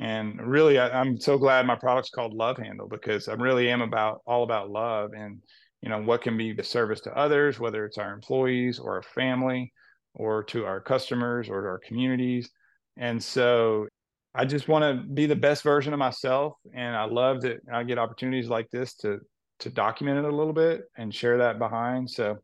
and 0.00 0.40
really 0.40 0.78
I, 0.78 1.00
am 1.00 1.20
so 1.20 1.36
glad 1.36 1.66
my 1.66 1.74
product's 1.74 2.10
called 2.10 2.32
love 2.32 2.56
handle 2.56 2.88
because 2.88 3.28
i 3.28 3.34
really 3.34 3.68
am 3.70 3.82
about 3.82 4.22
all 4.26 4.42
about 4.42 4.70
love 4.70 5.10
and 5.14 5.40
you 5.82 5.88
know 5.88 6.00
what 6.00 6.22
can 6.22 6.36
be 6.36 6.52
the 6.52 6.64
service 6.64 7.00
to 7.02 7.16
others 7.16 7.60
whether 7.60 7.84
it's 7.84 7.98
our 7.98 8.12
employees 8.12 8.78
or 8.78 8.96
our 8.96 9.02
family 9.02 9.72
or 10.14 10.42
to 10.44 10.64
our 10.64 10.80
customers 10.80 11.48
or 11.48 11.62
to 11.62 11.68
our 11.68 11.80
communities 11.86 12.50
and 12.96 13.22
so 13.22 13.86
i 14.34 14.44
just 14.44 14.68
want 14.68 14.82
to 14.82 15.06
be 15.12 15.26
the 15.26 15.36
best 15.36 15.62
version 15.62 15.92
of 15.92 15.98
myself 15.98 16.54
and 16.74 16.96
i 16.96 17.04
love 17.04 17.40
that 17.40 17.58
i 17.72 17.82
get 17.82 17.98
opportunities 17.98 18.48
like 18.48 18.68
this 18.70 18.94
to 18.94 19.18
to 19.58 19.70
document 19.70 20.18
it 20.18 20.24
a 20.24 20.34
little 20.34 20.52
bit 20.52 20.82
and 20.96 21.14
share 21.14 21.38
that 21.38 21.58
behind 21.58 22.08
so 22.08 22.36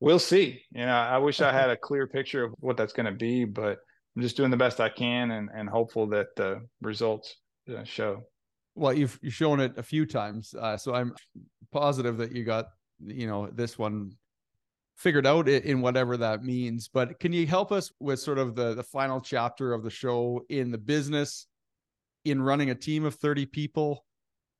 we'll 0.00 0.18
see 0.18 0.60
you 0.72 0.84
know 0.84 0.92
i 0.92 1.18
wish 1.18 1.40
i 1.40 1.52
had 1.52 1.70
a 1.70 1.76
clear 1.76 2.06
picture 2.06 2.44
of 2.44 2.52
what 2.60 2.76
that's 2.76 2.92
going 2.92 3.06
to 3.06 3.12
be 3.12 3.44
but 3.44 3.78
I'm 4.16 4.22
just 4.22 4.36
doing 4.36 4.50
the 4.50 4.56
best 4.56 4.80
I 4.80 4.88
can 4.88 5.32
and, 5.32 5.50
and 5.54 5.68
hopeful 5.68 6.06
that 6.08 6.28
the 6.36 6.60
results 6.80 7.36
uh, 7.74 7.84
show. 7.84 8.22
Well, 8.76 8.92
you've 8.92 9.18
you've 9.22 9.34
shown 9.34 9.60
it 9.60 9.76
a 9.76 9.82
few 9.82 10.06
times, 10.06 10.54
uh, 10.54 10.76
so 10.76 10.94
I'm 10.94 11.14
positive 11.72 12.18
that 12.18 12.32
you 12.32 12.44
got 12.44 12.66
you 13.04 13.26
know 13.26 13.48
this 13.52 13.78
one 13.78 14.12
figured 14.96 15.26
out 15.26 15.48
in 15.48 15.80
whatever 15.80 16.16
that 16.16 16.44
means. 16.44 16.88
But 16.88 17.18
can 17.20 17.32
you 17.32 17.46
help 17.46 17.72
us 17.72 17.90
with 18.00 18.20
sort 18.20 18.38
of 18.38 18.54
the 18.54 18.74
the 18.74 18.82
final 18.82 19.20
chapter 19.20 19.72
of 19.72 19.82
the 19.82 19.90
show 19.90 20.42
in 20.48 20.70
the 20.70 20.78
business, 20.78 21.46
in 22.24 22.42
running 22.42 22.70
a 22.70 22.74
team 22.74 23.04
of 23.04 23.14
30 23.14 23.46
people? 23.46 24.04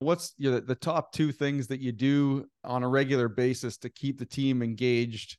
What's 0.01 0.35
you 0.37 0.61
the 0.61 0.75
top 0.75 1.13
two 1.13 1.33
things 1.33 1.69
that 1.69 1.81
you 1.81 1.93
do 1.93 2.47
on 2.65 2.83
a 2.83 2.89
regular 2.89 3.29
basis 3.29 3.77
to 3.79 3.89
keep 3.89 4.19
the 4.19 4.27
team 4.27 4.63
engaged 4.63 5.39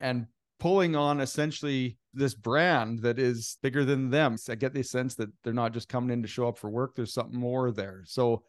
and 0.00 0.26
pulling 0.60 0.94
on 0.94 1.20
essentially 1.20 1.98
this 2.12 2.34
brand 2.34 3.00
that 3.00 3.18
is 3.18 3.56
bigger 3.62 3.84
than 3.84 4.10
them. 4.10 4.36
I 4.48 4.54
get 4.54 4.74
the 4.74 4.82
sense 4.82 5.14
that 5.16 5.30
they're 5.42 5.52
not 5.52 5.72
just 5.72 5.88
coming 5.88 6.10
in 6.10 6.22
to 6.22 6.28
show 6.28 6.48
up 6.48 6.58
for 6.58 6.68
work. 6.68 6.94
There's 6.94 7.14
something 7.14 7.38
more 7.38 7.70
there. 7.70 8.02
So 8.04 8.42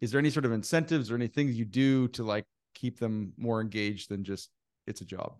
is 0.00 0.10
there 0.10 0.18
any 0.18 0.30
sort 0.30 0.44
of 0.44 0.52
incentives 0.52 1.10
or 1.10 1.14
anything 1.14 1.52
you 1.52 1.64
do 1.64 2.08
to 2.08 2.22
like 2.22 2.44
keep 2.74 2.98
them 2.98 3.32
more 3.36 3.60
engaged 3.60 4.10
than 4.10 4.24
just 4.24 4.50
it's 4.88 5.00
a 5.02 5.04
job? 5.04 5.34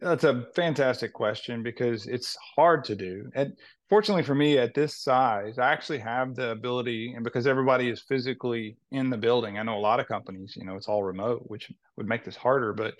That's 0.00 0.24
a 0.24 0.46
fantastic 0.54 1.12
question 1.12 1.62
because 1.62 2.06
it's 2.06 2.36
hard 2.56 2.84
to 2.84 2.94
do. 2.94 3.28
And 3.34 3.52
fortunately 3.88 4.22
for 4.22 4.34
me, 4.34 4.56
at 4.56 4.74
this 4.74 4.96
size, 5.02 5.58
I 5.58 5.72
actually 5.72 5.98
have 5.98 6.34
the 6.34 6.50
ability, 6.52 7.14
and 7.14 7.24
because 7.24 7.48
everybody 7.48 7.90
is 7.90 8.04
physically 8.08 8.76
in 8.92 9.10
the 9.10 9.16
building, 9.16 9.58
I 9.58 9.64
know 9.64 9.76
a 9.76 9.80
lot 9.80 9.98
of 9.98 10.06
companies, 10.06 10.54
you 10.56 10.64
know, 10.64 10.76
it's 10.76 10.88
all 10.88 11.02
remote, 11.02 11.42
which 11.46 11.72
would 11.96 12.06
make 12.06 12.24
this 12.24 12.36
harder. 12.36 12.72
But 12.72 12.94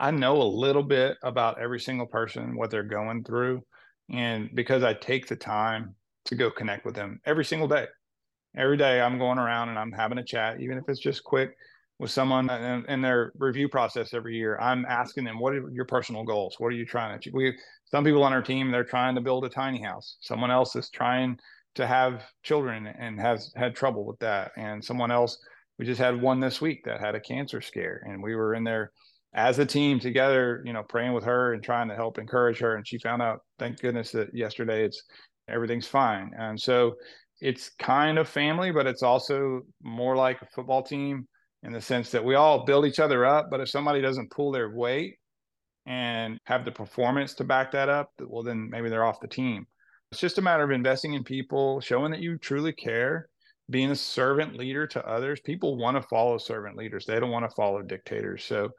I 0.00 0.10
know 0.10 0.42
a 0.42 0.56
little 0.58 0.82
bit 0.82 1.18
about 1.22 1.60
every 1.60 1.78
single 1.78 2.06
person, 2.06 2.56
what 2.56 2.70
they're 2.70 2.82
going 2.82 3.22
through. 3.22 3.62
And 4.10 4.50
because 4.54 4.82
I 4.82 4.94
take 4.94 5.28
the 5.28 5.36
time 5.36 5.94
to 6.24 6.34
go 6.34 6.50
connect 6.50 6.84
with 6.84 6.96
them 6.96 7.20
every 7.24 7.44
single 7.44 7.68
day, 7.68 7.86
every 8.56 8.76
day 8.76 9.00
I'm 9.00 9.18
going 9.18 9.38
around 9.38 9.68
and 9.68 9.78
I'm 9.78 9.92
having 9.92 10.18
a 10.18 10.24
chat, 10.24 10.60
even 10.60 10.78
if 10.78 10.84
it's 10.88 10.98
just 10.98 11.22
quick 11.22 11.56
with 12.02 12.10
someone 12.10 12.50
in, 12.50 12.84
in 12.88 13.00
their 13.00 13.32
review 13.38 13.68
process 13.68 14.12
every 14.12 14.34
year. 14.34 14.58
I'm 14.58 14.84
asking 14.86 15.22
them, 15.22 15.38
what 15.38 15.54
are 15.54 15.70
your 15.70 15.84
personal 15.84 16.24
goals? 16.24 16.56
What 16.58 16.66
are 16.66 16.76
you 16.76 16.84
trying 16.84 17.12
to 17.12 17.16
achieve? 17.16 17.32
We, 17.32 17.56
some 17.92 18.02
people 18.02 18.24
on 18.24 18.32
our 18.32 18.42
team, 18.42 18.72
they're 18.72 18.82
trying 18.82 19.14
to 19.14 19.20
build 19.20 19.44
a 19.44 19.48
tiny 19.48 19.80
house. 19.80 20.16
Someone 20.20 20.50
else 20.50 20.74
is 20.74 20.90
trying 20.90 21.38
to 21.76 21.86
have 21.86 22.24
children 22.42 22.88
and 22.88 23.20
has 23.20 23.52
had 23.54 23.76
trouble 23.76 24.04
with 24.04 24.18
that. 24.18 24.50
And 24.56 24.84
someone 24.84 25.12
else, 25.12 25.38
we 25.78 25.86
just 25.86 26.00
had 26.00 26.20
one 26.20 26.40
this 26.40 26.60
week 26.60 26.80
that 26.86 26.98
had 26.98 27.14
a 27.14 27.20
cancer 27.20 27.60
scare 27.60 28.04
and 28.04 28.20
we 28.20 28.34
were 28.34 28.54
in 28.54 28.64
there 28.64 28.90
as 29.32 29.60
a 29.60 29.64
team 29.64 30.00
together, 30.00 30.60
you 30.66 30.72
know, 30.72 30.82
praying 30.82 31.12
with 31.12 31.22
her 31.22 31.54
and 31.54 31.62
trying 31.62 31.88
to 31.88 31.94
help 31.94 32.18
encourage 32.18 32.58
her. 32.58 32.74
And 32.74 32.86
she 32.86 32.98
found 32.98 33.22
out, 33.22 33.42
thank 33.60 33.80
goodness, 33.80 34.10
that 34.10 34.34
yesterday 34.34 34.84
it's 34.84 35.00
everything's 35.48 35.86
fine. 35.86 36.32
And 36.36 36.60
so 36.60 36.96
it's 37.40 37.70
kind 37.78 38.18
of 38.18 38.28
family, 38.28 38.72
but 38.72 38.88
it's 38.88 39.04
also 39.04 39.60
more 39.80 40.16
like 40.16 40.42
a 40.42 40.46
football 40.52 40.82
team 40.82 41.28
in 41.62 41.72
the 41.72 41.80
sense 41.80 42.10
that 42.10 42.24
we 42.24 42.34
all 42.34 42.64
build 42.64 42.86
each 42.86 43.00
other 43.00 43.24
up. 43.24 43.48
But 43.50 43.60
if 43.60 43.68
somebody 43.68 44.00
doesn't 44.00 44.30
pull 44.30 44.52
their 44.52 44.70
weight 44.70 45.16
and 45.86 46.38
have 46.44 46.64
the 46.64 46.72
performance 46.72 47.34
to 47.34 47.44
back 47.44 47.72
that 47.72 47.88
up, 47.88 48.10
well, 48.20 48.42
then 48.42 48.68
maybe 48.70 48.88
they're 48.88 49.04
off 49.04 49.20
the 49.20 49.28
team. 49.28 49.66
It's 50.10 50.20
just 50.20 50.38
a 50.38 50.42
matter 50.42 50.64
of 50.64 50.70
investing 50.70 51.14
in 51.14 51.24
people, 51.24 51.80
showing 51.80 52.10
that 52.12 52.20
you 52.20 52.36
truly 52.36 52.72
care, 52.72 53.28
being 53.70 53.90
a 53.90 53.96
servant 53.96 54.56
leader 54.56 54.86
to 54.88 55.08
others. 55.08 55.40
People 55.40 55.78
want 55.78 55.96
to 55.96 56.02
follow 56.08 56.38
servant 56.38 56.76
leaders, 56.76 57.06
they 57.06 57.18
don't 57.18 57.30
want 57.30 57.48
to 57.48 57.54
follow 57.54 57.82
dictators. 57.82 58.44
So 58.44 58.70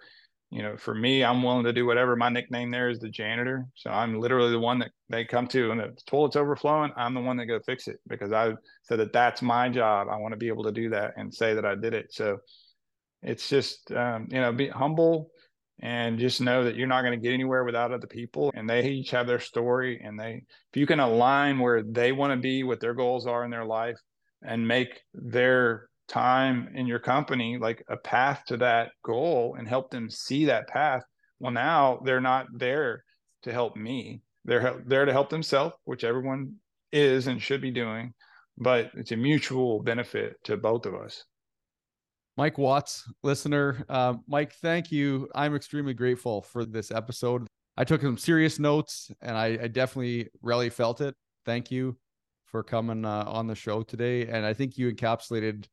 you 0.53 0.61
know, 0.61 0.77
for 0.77 0.93
me, 0.93 1.23
I'm 1.23 1.41
willing 1.41 1.63
to 1.63 1.73
do 1.73 1.87
whatever. 1.87 2.15
My 2.15 2.29
nickname 2.29 2.69
there 2.69 2.87
is 2.87 2.99
the 2.99 3.09
janitor. 3.09 3.65
So 3.73 3.89
I'm 3.89 4.19
literally 4.19 4.51
the 4.51 4.59
one 4.59 4.77
that 4.79 4.91
they 5.09 5.25
come 5.25 5.47
to, 5.47 5.71
and 5.71 5.79
the 5.79 5.97
toilet's 6.05 6.35
overflowing. 6.35 6.91
I'm 6.95 7.15
the 7.15 7.21
one 7.21 7.37
that 7.37 7.47
go 7.47 7.59
fix 7.65 7.87
it 7.87 7.99
because 8.05 8.31
I 8.31 8.53
said 8.83 8.99
that 8.99 9.13
that's 9.13 9.41
my 9.41 9.67
job. 9.67 10.09
I 10.11 10.17
want 10.17 10.33
to 10.33 10.37
be 10.37 10.49
able 10.49 10.63
to 10.65 10.71
do 10.71 10.91
that 10.91 11.15
and 11.17 11.33
say 11.33 11.55
that 11.55 11.65
I 11.65 11.73
did 11.73 11.95
it. 11.95 12.13
So 12.13 12.37
it's 13.23 13.49
just, 13.49 13.91
um, 13.91 14.27
you 14.29 14.39
know, 14.39 14.51
be 14.51 14.69
humble 14.69 15.29
and 15.79 16.19
just 16.19 16.39
know 16.39 16.63
that 16.63 16.75
you're 16.75 16.87
not 16.87 17.01
going 17.01 17.19
to 17.19 17.23
get 17.23 17.33
anywhere 17.33 17.63
without 17.63 17.91
other 17.91 18.07
people. 18.07 18.51
And 18.55 18.69
they 18.69 18.83
each 18.85 19.11
have 19.11 19.27
their 19.27 19.39
story, 19.39 20.01
and 20.03 20.19
they, 20.19 20.43
if 20.71 20.77
you 20.77 20.85
can 20.85 20.99
align 20.99 21.59
where 21.59 21.83
they 21.83 22.11
want 22.11 22.31
to 22.31 22.37
be, 22.37 22.63
what 22.63 22.79
their 22.79 22.93
goals 22.93 23.25
are 23.27 23.43
in 23.43 23.51
their 23.51 23.65
life, 23.65 23.97
and 24.43 24.67
make 24.67 25.01
their 25.13 25.87
time 26.07 26.69
in 26.75 26.85
your 26.85 26.99
company 26.99 27.57
like 27.57 27.83
a 27.87 27.97
path 27.97 28.43
to 28.47 28.57
that 28.57 28.91
goal 29.03 29.55
and 29.57 29.67
help 29.67 29.89
them 29.89 30.09
see 30.09 30.45
that 30.45 30.67
path 30.67 31.01
well 31.39 31.51
now 31.51 31.99
they're 32.03 32.21
not 32.21 32.45
there 32.53 33.03
to 33.41 33.51
help 33.51 33.75
me 33.75 34.21
they're 34.43 34.81
there 34.85 35.05
to 35.05 35.13
help 35.13 35.29
themselves 35.29 35.75
which 35.85 36.03
everyone 36.03 36.53
is 36.91 37.27
and 37.27 37.41
should 37.41 37.61
be 37.61 37.71
doing 37.71 38.13
but 38.57 38.91
it's 38.95 39.13
a 39.13 39.17
mutual 39.17 39.81
benefit 39.81 40.35
to 40.43 40.57
both 40.57 40.85
of 40.85 40.93
us 40.93 41.23
mike 42.37 42.57
watts 42.57 43.03
listener 43.23 43.85
uh, 43.89 44.13
mike 44.27 44.53
thank 44.61 44.91
you 44.91 45.29
i'm 45.35 45.55
extremely 45.55 45.93
grateful 45.93 46.41
for 46.41 46.65
this 46.65 46.91
episode 46.91 47.47
i 47.77 47.83
took 47.83 48.01
some 48.01 48.17
serious 48.17 48.59
notes 48.59 49.11
and 49.21 49.37
i, 49.37 49.57
I 49.61 49.67
definitely 49.67 50.29
really 50.41 50.69
felt 50.69 51.01
it 51.01 51.15
thank 51.45 51.71
you 51.71 51.97
for 52.53 52.63
coming 52.63 53.03
uh, 53.03 53.23
on 53.27 53.47
the 53.47 53.55
show 53.55 53.81
today. 53.81 54.27
And 54.27 54.45
I 54.45 54.53
think 54.53 54.77
you 54.77 54.93
encapsulated 54.93 55.65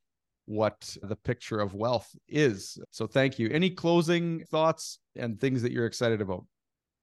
what 0.47 0.97
the 1.03 1.15
picture 1.15 1.61
of 1.61 1.75
wealth 1.75 2.09
is. 2.27 2.79
So 2.91 3.07
thank 3.07 3.39
you. 3.39 3.51
Any 3.51 3.69
closing 3.69 4.43
thoughts 4.51 4.99
and 5.15 5.39
things 5.39 5.61
that 5.63 5.73
you're 5.73 5.85
excited 5.85 6.23
about? 6.23 6.47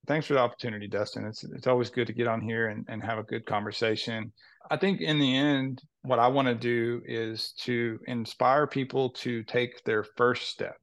Thanks 0.07 0.25
for 0.25 0.33
the 0.33 0.39
opportunity, 0.39 0.87
Dustin. 0.87 1.25
It's 1.25 1.43
it's 1.43 1.67
always 1.67 1.89
good 1.89 2.07
to 2.07 2.13
get 2.13 2.27
on 2.27 2.41
here 2.41 2.69
and, 2.69 2.85
and 2.89 3.03
have 3.03 3.19
a 3.19 3.23
good 3.23 3.45
conversation. 3.45 4.31
I 4.69 4.77
think 4.77 5.01
in 5.01 5.19
the 5.19 5.35
end, 5.35 5.81
what 6.01 6.19
I 6.19 6.27
want 6.27 6.47
to 6.47 6.55
do 6.55 7.01
is 7.05 7.53
to 7.59 7.99
inspire 8.07 8.67
people 8.67 9.09
to 9.11 9.43
take 9.43 9.83
their 9.83 10.03
first 10.03 10.49
step. 10.49 10.77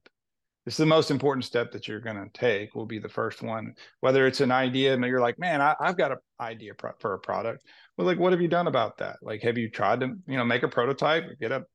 This 0.65 0.73
is 0.73 0.77
the 0.79 0.85
most 0.87 1.11
important 1.11 1.45
step 1.45 1.71
that 1.71 1.87
you're 1.87 1.99
going 1.99 2.15
to 2.15 2.29
take. 2.39 2.73
Will 2.73 2.87
be 2.87 2.97
the 2.97 3.07
first 3.07 3.43
one. 3.43 3.73
Whether 3.99 4.25
it's 4.25 4.41
an 4.41 4.51
idea 4.51 4.93
and 4.93 5.03
you're 5.05 5.21
like, 5.21 5.37
man, 5.37 5.61
I, 5.61 5.75
have 5.79 5.97
got 5.97 6.11
an 6.11 6.17
idea 6.39 6.73
for 6.99 7.13
a 7.13 7.19
product. 7.19 7.63
Well, 7.97 8.07
like, 8.07 8.17
what 8.17 8.33
have 8.33 8.41
you 8.41 8.47
done 8.47 8.65
about 8.65 8.97
that? 8.97 9.17
Like, 9.21 9.43
have 9.43 9.59
you 9.59 9.69
tried 9.69 9.99
to, 9.99 10.07
you 10.27 10.37
know, 10.37 10.45
make 10.45 10.63
a 10.63 10.67
prototype, 10.67 11.25
get 11.39 11.51
a 11.51 11.65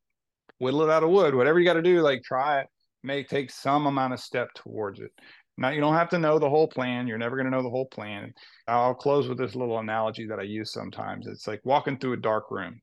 whittle 0.58 0.82
it 0.82 0.90
out 0.90 1.04
of 1.04 1.10
wood, 1.10 1.34
whatever 1.34 1.58
you 1.60 1.64
got 1.64 1.74
to 1.74 1.82
do, 1.82 2.00
like 2.02 2.22
try 2.22 2.60
it, 2.60 2.66
may 3.02 3.22
take 3.22 3.50
some 3.50 3.86
amount 3.86 4.12
of 4.12 4.20
step 4.20 4.48
towards 4.54 5.00
it. 5.00 5.10
Now, 5.60 5.68
you 5.68 5.80
don't 5.82 5.94
have 5.94 6.08
to 6.08 6.18
know 6.18 6.38
the 6.38 6.48
whole 6.48 6.66
plan. 6.66 7.06
You're 7.06 7.18
never 7.18 7.36
going 7.36 7.44
to 7.44 7.50
know 7.50 7.62
the 7.62 7.68
whole 7.68 7.86
plan. 7.86 8.32
I'll 8.66 8.94
close 8.94 9.28
with 9.28 9.36
this 9.36 9.54
little 9.54 9.78
analogy 9.78 10.26
that 10.26 10.38
I 10.38 10.44
use 10.44 10.72
sometimes. 10.72 11.26
It's 11.26 11.46
like 11.46 11.60
walking 11.64 11.98
through 11.98 12.14
a 12.14 12.16
dark 12.16 12.50
room. 12.50 12.80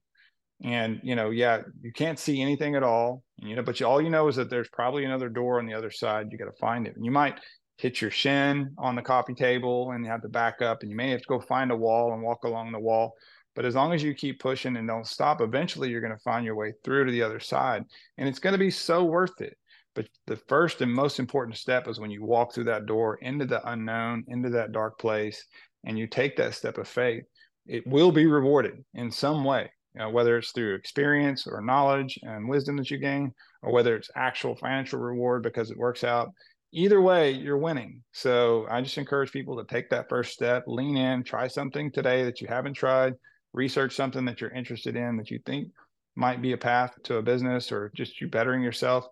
And, 0.64 1.00
you 1.02 1.16
know, 1.16 1.32
yeah, 1.32 1.62
you 1.82 1.92
can't 1.92 2.20
see 2.20 2.40
anything 2.40 2.76
at 2.76 2.84
all, 2.84 3.24
you 3.38 3.56
know, 3.56 3.64
but 3.64 3.80
you, 3.80 3.88
all 3.88 4.00
you 4.00 4.12
know 4.12 4.28
is 4.28 4.36
that 4.36 4.52
there's 4.52 4.70
probably 4.70 5.06
another 5.06 5.28
door 5.28 5.58
on 5.58 5.66
the 5.66 5.74
other 5.74 5.90
side. 5.90 6.28
You 6.30 6.38
got 6.38 6.46
to 6.46 6.60
find 6.60 6.86
it. 6.86 6.96
And 6.96 7.04
you 7.04 7.12
might 7.12 7.40
hit 7.80 8.00
your 8.00 8.12
shin 8.12 8.72
on 8.78 8.96
the 8.96 9.02
coffee 9.02 9.36
table 9.36 9.92
and 9.92 10.06
you 10.06 10.12
have 10.12 10.22
to 10.22 10.30
back 10.30 10.62
up 10.62 10.82
and 10.82 10.92
you 10.92 10.98
may 10.98 11.10
have 11.10 11.22
to 11.22 11.28
go 11.28 11.40
find 11.40 11.72
a 11.72 11.76
wall 11.76 12.14
and 12.14 12.22
walk 12.22 12.44
along 12.44 12.72
the 12.72 12.80
wall. 12.80 13.16
But 13.56 13.66
as 13.66 13.74
long 13.74 13.92
as 13.92 14.04
you 14.04 14.14
keep 14.14 14.40
pushing 14.40 14.78
and 14.78 14.88
don't 14.88 15.08
stop, 15.08 15.42
eventually 15.42 15.90
you're 15.90 16.02
going 16.02 16.14
to 16.14 16.24
find 16.24 16.46
your 16.46 16.56
way 16.56 16.74
through 16.84 17.06
to 17.06 17.12
the 17.12 17.24
other 17.24 17.40
side. 17.40 17.84
And 18.20 18.30
it's 18.30 18.40
going 18.40 18.54
to 18.54 18.60
be 18.60 18.70
so 18.70 19.04
worth 19.04 19.42
it. 19.42 19.58
But 19.98 20.10
the 20.28 20.36
first 20.36 20.82
and 20.82 20.94
most 20.94 21.18
important 21.18 21.58
step 21.58 21.88
is 21.88 22.00
when 22.00 22.12
you 22.12 22.24
walk 22.24 22.54
through 22.54 22.66
that 22.66 22.86
door 22.86 23.16
into 23.16 23.46
the 23.46 23.68
unknown, 23.68 24.26
into 24.28 24.52
that 24.52 24.72
dark 24.72 25.00
place, 25.00 25.44
and 25.86 25.98
you 25.98 26.06
take 26.06 26.38
that 26.38 26.54
step 26.54 26.78
of 26.78 26.88
faith, 26.88 27.24
it 27.66 27.88
will 27.88 28.12
be 28.12 28.28
rewarded 28.28 28.86
in 28.94 29.10
some 29.10 29.44
way, 29.44 29.72
you 29.96 30.02
know, 30.02 30.12
whether 30.12 30.38
it's 30.38 30.52
through 30.52 30.76
experience 30.76 31.48
or 31.48 31.62
knowledge 31.62 32.20
and 32.22 32.48
wisdom 32.48 32.78
that 32.78 32.92
you 32.92 33.00
gain, 33.00 33.34
or 33.64 33.74
whether 33.74 33.96
it's 33.96 34.12
actual 34.16 34.56
financial 34.56 35.00
reward 35.00 35.42
because 35.42 35.72
it 35.72 35.78
works 35.80 36.04
out. 36.04 36.30
Either 36.72 37.02
way, 37.02 37.32
you're 37.32 37.58
winning. 37.58 38.04
So 38.12 38.68
I 38.70 38.82
just 38.82 39.00
encourage 39.00 39.32
people 39.32 39.58
to 39.58 39.66
take 39.66 39.90
that 39.90 40.10
first 40.10 40.32
step, 40.32 40.66
lean 40.68 40.96
in, 40.96 41.24
try 41.24 41.48
something 41.48 41.92
today 41.92 42.24
that 42.24 42.40
you 42.40 42.48
haven't 42.48 42.76
tried, 42.76 43.16
research 43.52 43.96
something 43.96 44.26
that 44.26 44.42
you're 44.42 44.52
interested 44.52 44.96
in 44.96 45.18
that 45.18 45.32
you 45.32 45.40
think 45.44 45.70
might 46.16 46.40
be 46.40 46.52
a 46.52 46.58
path 46.58 46.94
to 47.06 47.16
a 47.16 47.24
business 47.24 47.72
or 47.72 47.92
just 47.96 48.22
you 48.22 48.28
bettering 48.28 48.62
yourself 48.62 49.08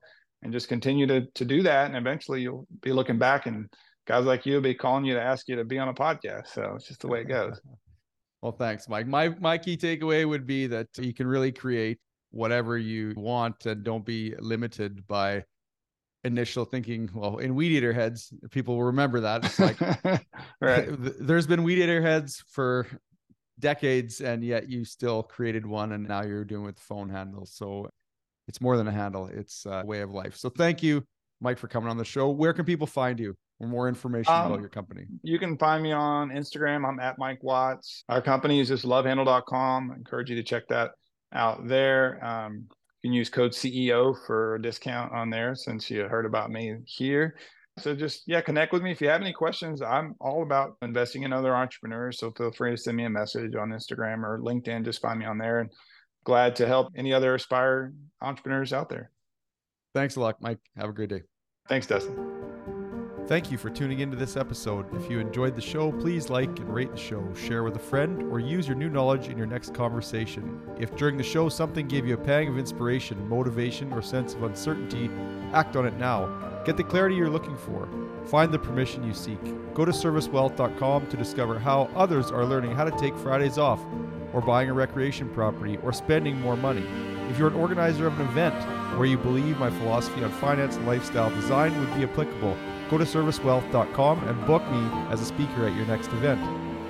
and 0.45 0.53
just 0.53 0.69
continue 0.69 1.07
to 1.07 1.25
to 1.33 1.43
do 1.43 1.63
that. 1.63 1.87
And 1.87 1.97
eventually 1.97 2.41
you'll 2.41 2.67
be 2.81 2.93
looking 2.93 3.17
back 3.17 3.47
and 3.47 3.67
guys 4.07 4.25
like 4.25 4.45
you 4.45 4.53
will 4.53 4.61
be 4.61 4.75
calling 4.75 5.03
you 5.03 5.15
to 5.15 5.21
ask 5.21 5.47
you 5.47 5.55
to 5.55 5.65
be 5.65 5.79
on 5.79 5.89
a 5.89 5.93
podcast. 5.93 6.47
So 6.49 6.73
it's 6.75 6.87
just 6.87 7.01
the 7.01 7.07
way 7.07 7.21
it 7.21 7.27
goes. 7.27 7.59
Well 8.41 8.51
thanks 8.51 8.87
mike. 8.87 9.07
My 9.07 9.29
my 9.39 9.57
key 9.57 9.75
takeaway 9.75 10.23
would 10.23 10.45
be 10.45 10.67
that 10.67 10.87
you 10.99 11.15
can 11.15 11.25
really 11.25 11.51
create 11.51 11.97
whatever 12.29 12.77
you 12.77 13.11
want 13.17 13.65
and 13.65 13.83
don't 13.83 14.05
be 14.05 14.35
limited 14.37 15.07
by 15.07 15.43
initial 16.23 16.63
thinking 16.63 17.09
well 17.15 17.37
in 17.37 17.55
weed 17.55 17.71
eater 17.71 17.91
heads 17.91 18.31
people 18.51 18.75
will 18.75 18.83
remember 18.83 19.21
that. 19.21 19.45
It's 19.45 19.59
like 19.59 19.81
right. 20.61 20.87
there's 21.19 21.47
been 21.47 21.63
weed 21.63 21.79
eater 21.79 22.03
heads 22.03 22.43
for 22.51 22.85
decades 23.57 24.21
and 24.21 24.43
yet 24.43 24.69
you 24.69 24.85
still 24.85 25.23
created 25.23 25.65
one 25.65 25.93
and 25.93 26.07
now 26.07 26.21
you're 26.21 26.45
doing 26.45 26.65
with 26.65 26.79
phone 26.79 27.09
handles. 27.09 27.51
So 27.51 27.89
it's 28.47 28.61
more 28.61 28.77
than 28.77 28.87
a 28.87 28.91
handle. 28.91 29.27
It's 29.27 29.65
a 29.65 29.83
way 29.85 30.01
of 30.01 30.11
life. 30.11 30.35
So 30.35 30.49
thank 30.49 30.83
you 30.83 31.03
mike 31.41 31.57
for 31.57 31.67
coming 31.67 31.89
on 31.89 31.97
the 31.97 32.05
show. 32.05 32.29
Where 32.29 32.53
can 32.53 32.65
people 32.65 32.87
find 32.87 33.19
you 33.19 33.35
for 33.59 33.67
more 33.67 33.87
information 33.87 34.33
um, 34.33 34.47
about 34.47 34.59
your 34.59 34.69
company? 34.69 35.05
you 35.23 35.39
can 35.39 35.57
find 35.57 35.81
me 35.83 35.91
on 35.91 36.29
instagram. 36.29 36.87
I'm 36.87 36.99
at 36.99 37.17
mike 37.17 37.43
watts. 37.43 38.03
Our 38.09 38.21
company 38.21 38.59
is 38.59 38.67
just 38.67 38.85
lovehandle.com 38.85 39.91
i 39.91 39.95
encourage 39.95 40.29
you 40.29 40.35
to 40.35 40.43
check 40.43 40.67
that 40.69 40.91
out 41.33 41.67
there. 41.67 42.23
Um, 42.25 42.67
you 43.01 43.09
can 43.09 43.13
use 43.13 43.29
code 43.29 43.51
ceo 43.51 44.15
for 44.25 44.55
a 44.55 44.61
discount 44.61 45.13
on 45.13 45.29
there 45.29 45.55
since 45.55 45.89
you 45.91 46.03
heard 46.03 46.25
about 46.25 46.51
me 46.51 46.75
here. 46.85 47.35
So 47.79 47.93
just 47.93 48.23
yeah, 48.25 48.39
connect 48.39 48.71
with 48.71 48.81
me. 48.81 48.91
If 48.91 49.01
you 49.01 49.09
have 49.09 49.21
any 49.21 49.33
questions. 49.33 49.81
I'm 49.81 50.15
all 50.21 50.43
about 50.43 50.77
investing 50.81 51.23
in 51.23 51.33
other 51.33 51.53
entrepreneurs. 51.53 52.19
So 52.19 52.31
feel 52.31 52.51
free 52.51 52.71
to 52.71 52.77
send 52.77 52.95
me 52.95 53.03
a 53.03 53.09
message 53.09 53.53
on 53.55 53.69
Instagram 53.69 54.23
or 54.23 54.39
LinkedIn. 54.39 54.85
Just 54.85 55.01
find 55.01 55.19
me 55.19 55.25
on 55.25 55.37
there 55.37 55.59
and 55.59 55.69
glad 56.25 56.57
to 56.57 56.67
help 56.67 56.91
any 56.95 57.13
other 57.13 57.33
aspire 57.33 57.93
entrepreneurs 58.21 58.73
out 58.73 58.89
there. 58.89 59.11
Thanks 59.93 60.17
a 60.17 60.19
lot, 60.19 60.41
Mike. 60.41 60.59
Have 60.75 60.89
a 60.89 60.93
great 60.93 61.09
day. 61.09 61.21
Thanks, 61.69 61.87
Dustin. 61.87 62.35
Thank 63.27 63.49
you 63.49 63.57
for 63.57 63.71
tuning 63.71 64.01
into 64.01 64.15
this 64.15 64.37
episode. 64.37 64.85
If 64.95 65.09
you 65.09 65.19
enjoyed 65.19 65.55
the 65.55 65.61
show, 65.61 65.91
please 65.91 66.29
like 66.29 66.59
and 66.59 66.71
rate 66.71 66.91
the 66.91 66.97
show, 66.97 67.27
share 67.33 67.63
with 67.63 67.75
a 67.75 67.79
friend, 67.79 68.21
or 68.31 68.39
use 68.39 68.67
your 68.67 68.77
new 68.77 68.89
knowledge 68.89 69.29
in 69.29 69.37
your 69.37 69.47
next 69.47 69.73
conversation. 69.73 70.61
If 70.79 70.95
during 70.95 71.17
the 71.17 71.23
show 71.23 71.49
something 71.49 71.87
gave 71.87 72.05
you 72.05 72.13
a 72.13 72.17
pang 72.17 72.49
of 72.49 72.59
inspiration, 72.59 73.27
motivation, 73.27 73.91
or 73.93 74.03
sense 74.03 74.35
of 74.35 74.43
uncertainty, 74.43 75.09
act 75.53 75.75
on 75.75 75.87
it 75.87 75.97
now. 75.97 76.27
Get 76.65 76.77
the 76.77 76.83
clarity 76.83 77.15
you're 77.15 77.31
looking 77.31 77.57
for. 77.57 77.89
Find 78.27 78.51
the 78.51 78.59
permission 78.59 79.03
you 79.03 79.13
seek. 79.13 79.39
Go 79.73 79.85
to 79.85 79.91
servicewealth.com 79.91 81.07
to 81.07 81.17
discover 81.17 81.57
how 81.57 81.89
others 81.95 82.29
are 82.29 82.45
learning 82.45 82.75
how 82.75 82.83
to 82.83 82.95
take 82.99 83.17
Fridays 83.17 83.57
off, 83.57 83.83
or 84.35 84.41
buying 84.41 84.69
a 84.69 84.73
recreation 84.73 85.29
property, 85.29 85.79
or 85.81 85.93
spending 85.93 86.39
more 86.41 86.57
money. 86.57 86.85
If 87.29 87.39
you're 87.39 87.47
an 87.47 87.55
organizer 87.55 88.05
of 88.05 88.19
an 88.19 88.27
event 88.27 88.53
where 88.97 89.07
you 89.07 89.17
believe 89.17 89.57
my 89.57 89.71
philosophy 89.71 90.25
on 90.25 90.31
finance 90.33 90.75
and 90.75 90.85
lifestyle 90.85 91.29
design 91.29 91.79
would 91.79 91.95
be 91.95 92.03
applicable, 92.03 92.57
go 92.89 92.97
to 92.97 93.05
servicewealth.com 93.05 94.27
and 94.27 94.45
book 94.45 94.61
me 94.69 94.89
as 95.09 95.21
a 95.21 95.25
speaker 95.25 95.65
at 95.65 95.75
your 95.75 95.85
next 95.85 96.07
event. 96.07 96.41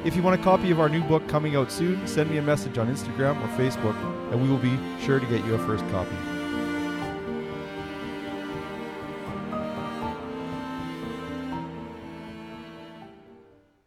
If 0.03 0.15
you 0.15 0.23
want 0.23 0.39
a 0.39 0.43
copy 0.43 0.71
of 0.71 0.79
our 0.79 0.89
new 0.89 1.03
book 1.03 1.27
coming 1.27 1.55
out 1.55 1.71
soon, 1.71 2.07
send 2.07 2.31
me 2.31 2.37
a 2.37 2.41
message 2.41 2.79
on 2.79 2.87
Instagram 2.87 3.39
or 3.43 3.47
Facebook, 3.59 3.95
and 4.31 4.41
we 4.41 4.49
will 4.49 4.57
be 4.57 4.77
sure 4.99 5.19
to 5.19 5.25
get 5.27 5.45
you 5.45 5.53
a 5.53 5.59
first 5.59 5.87
copy. 5.89 6.34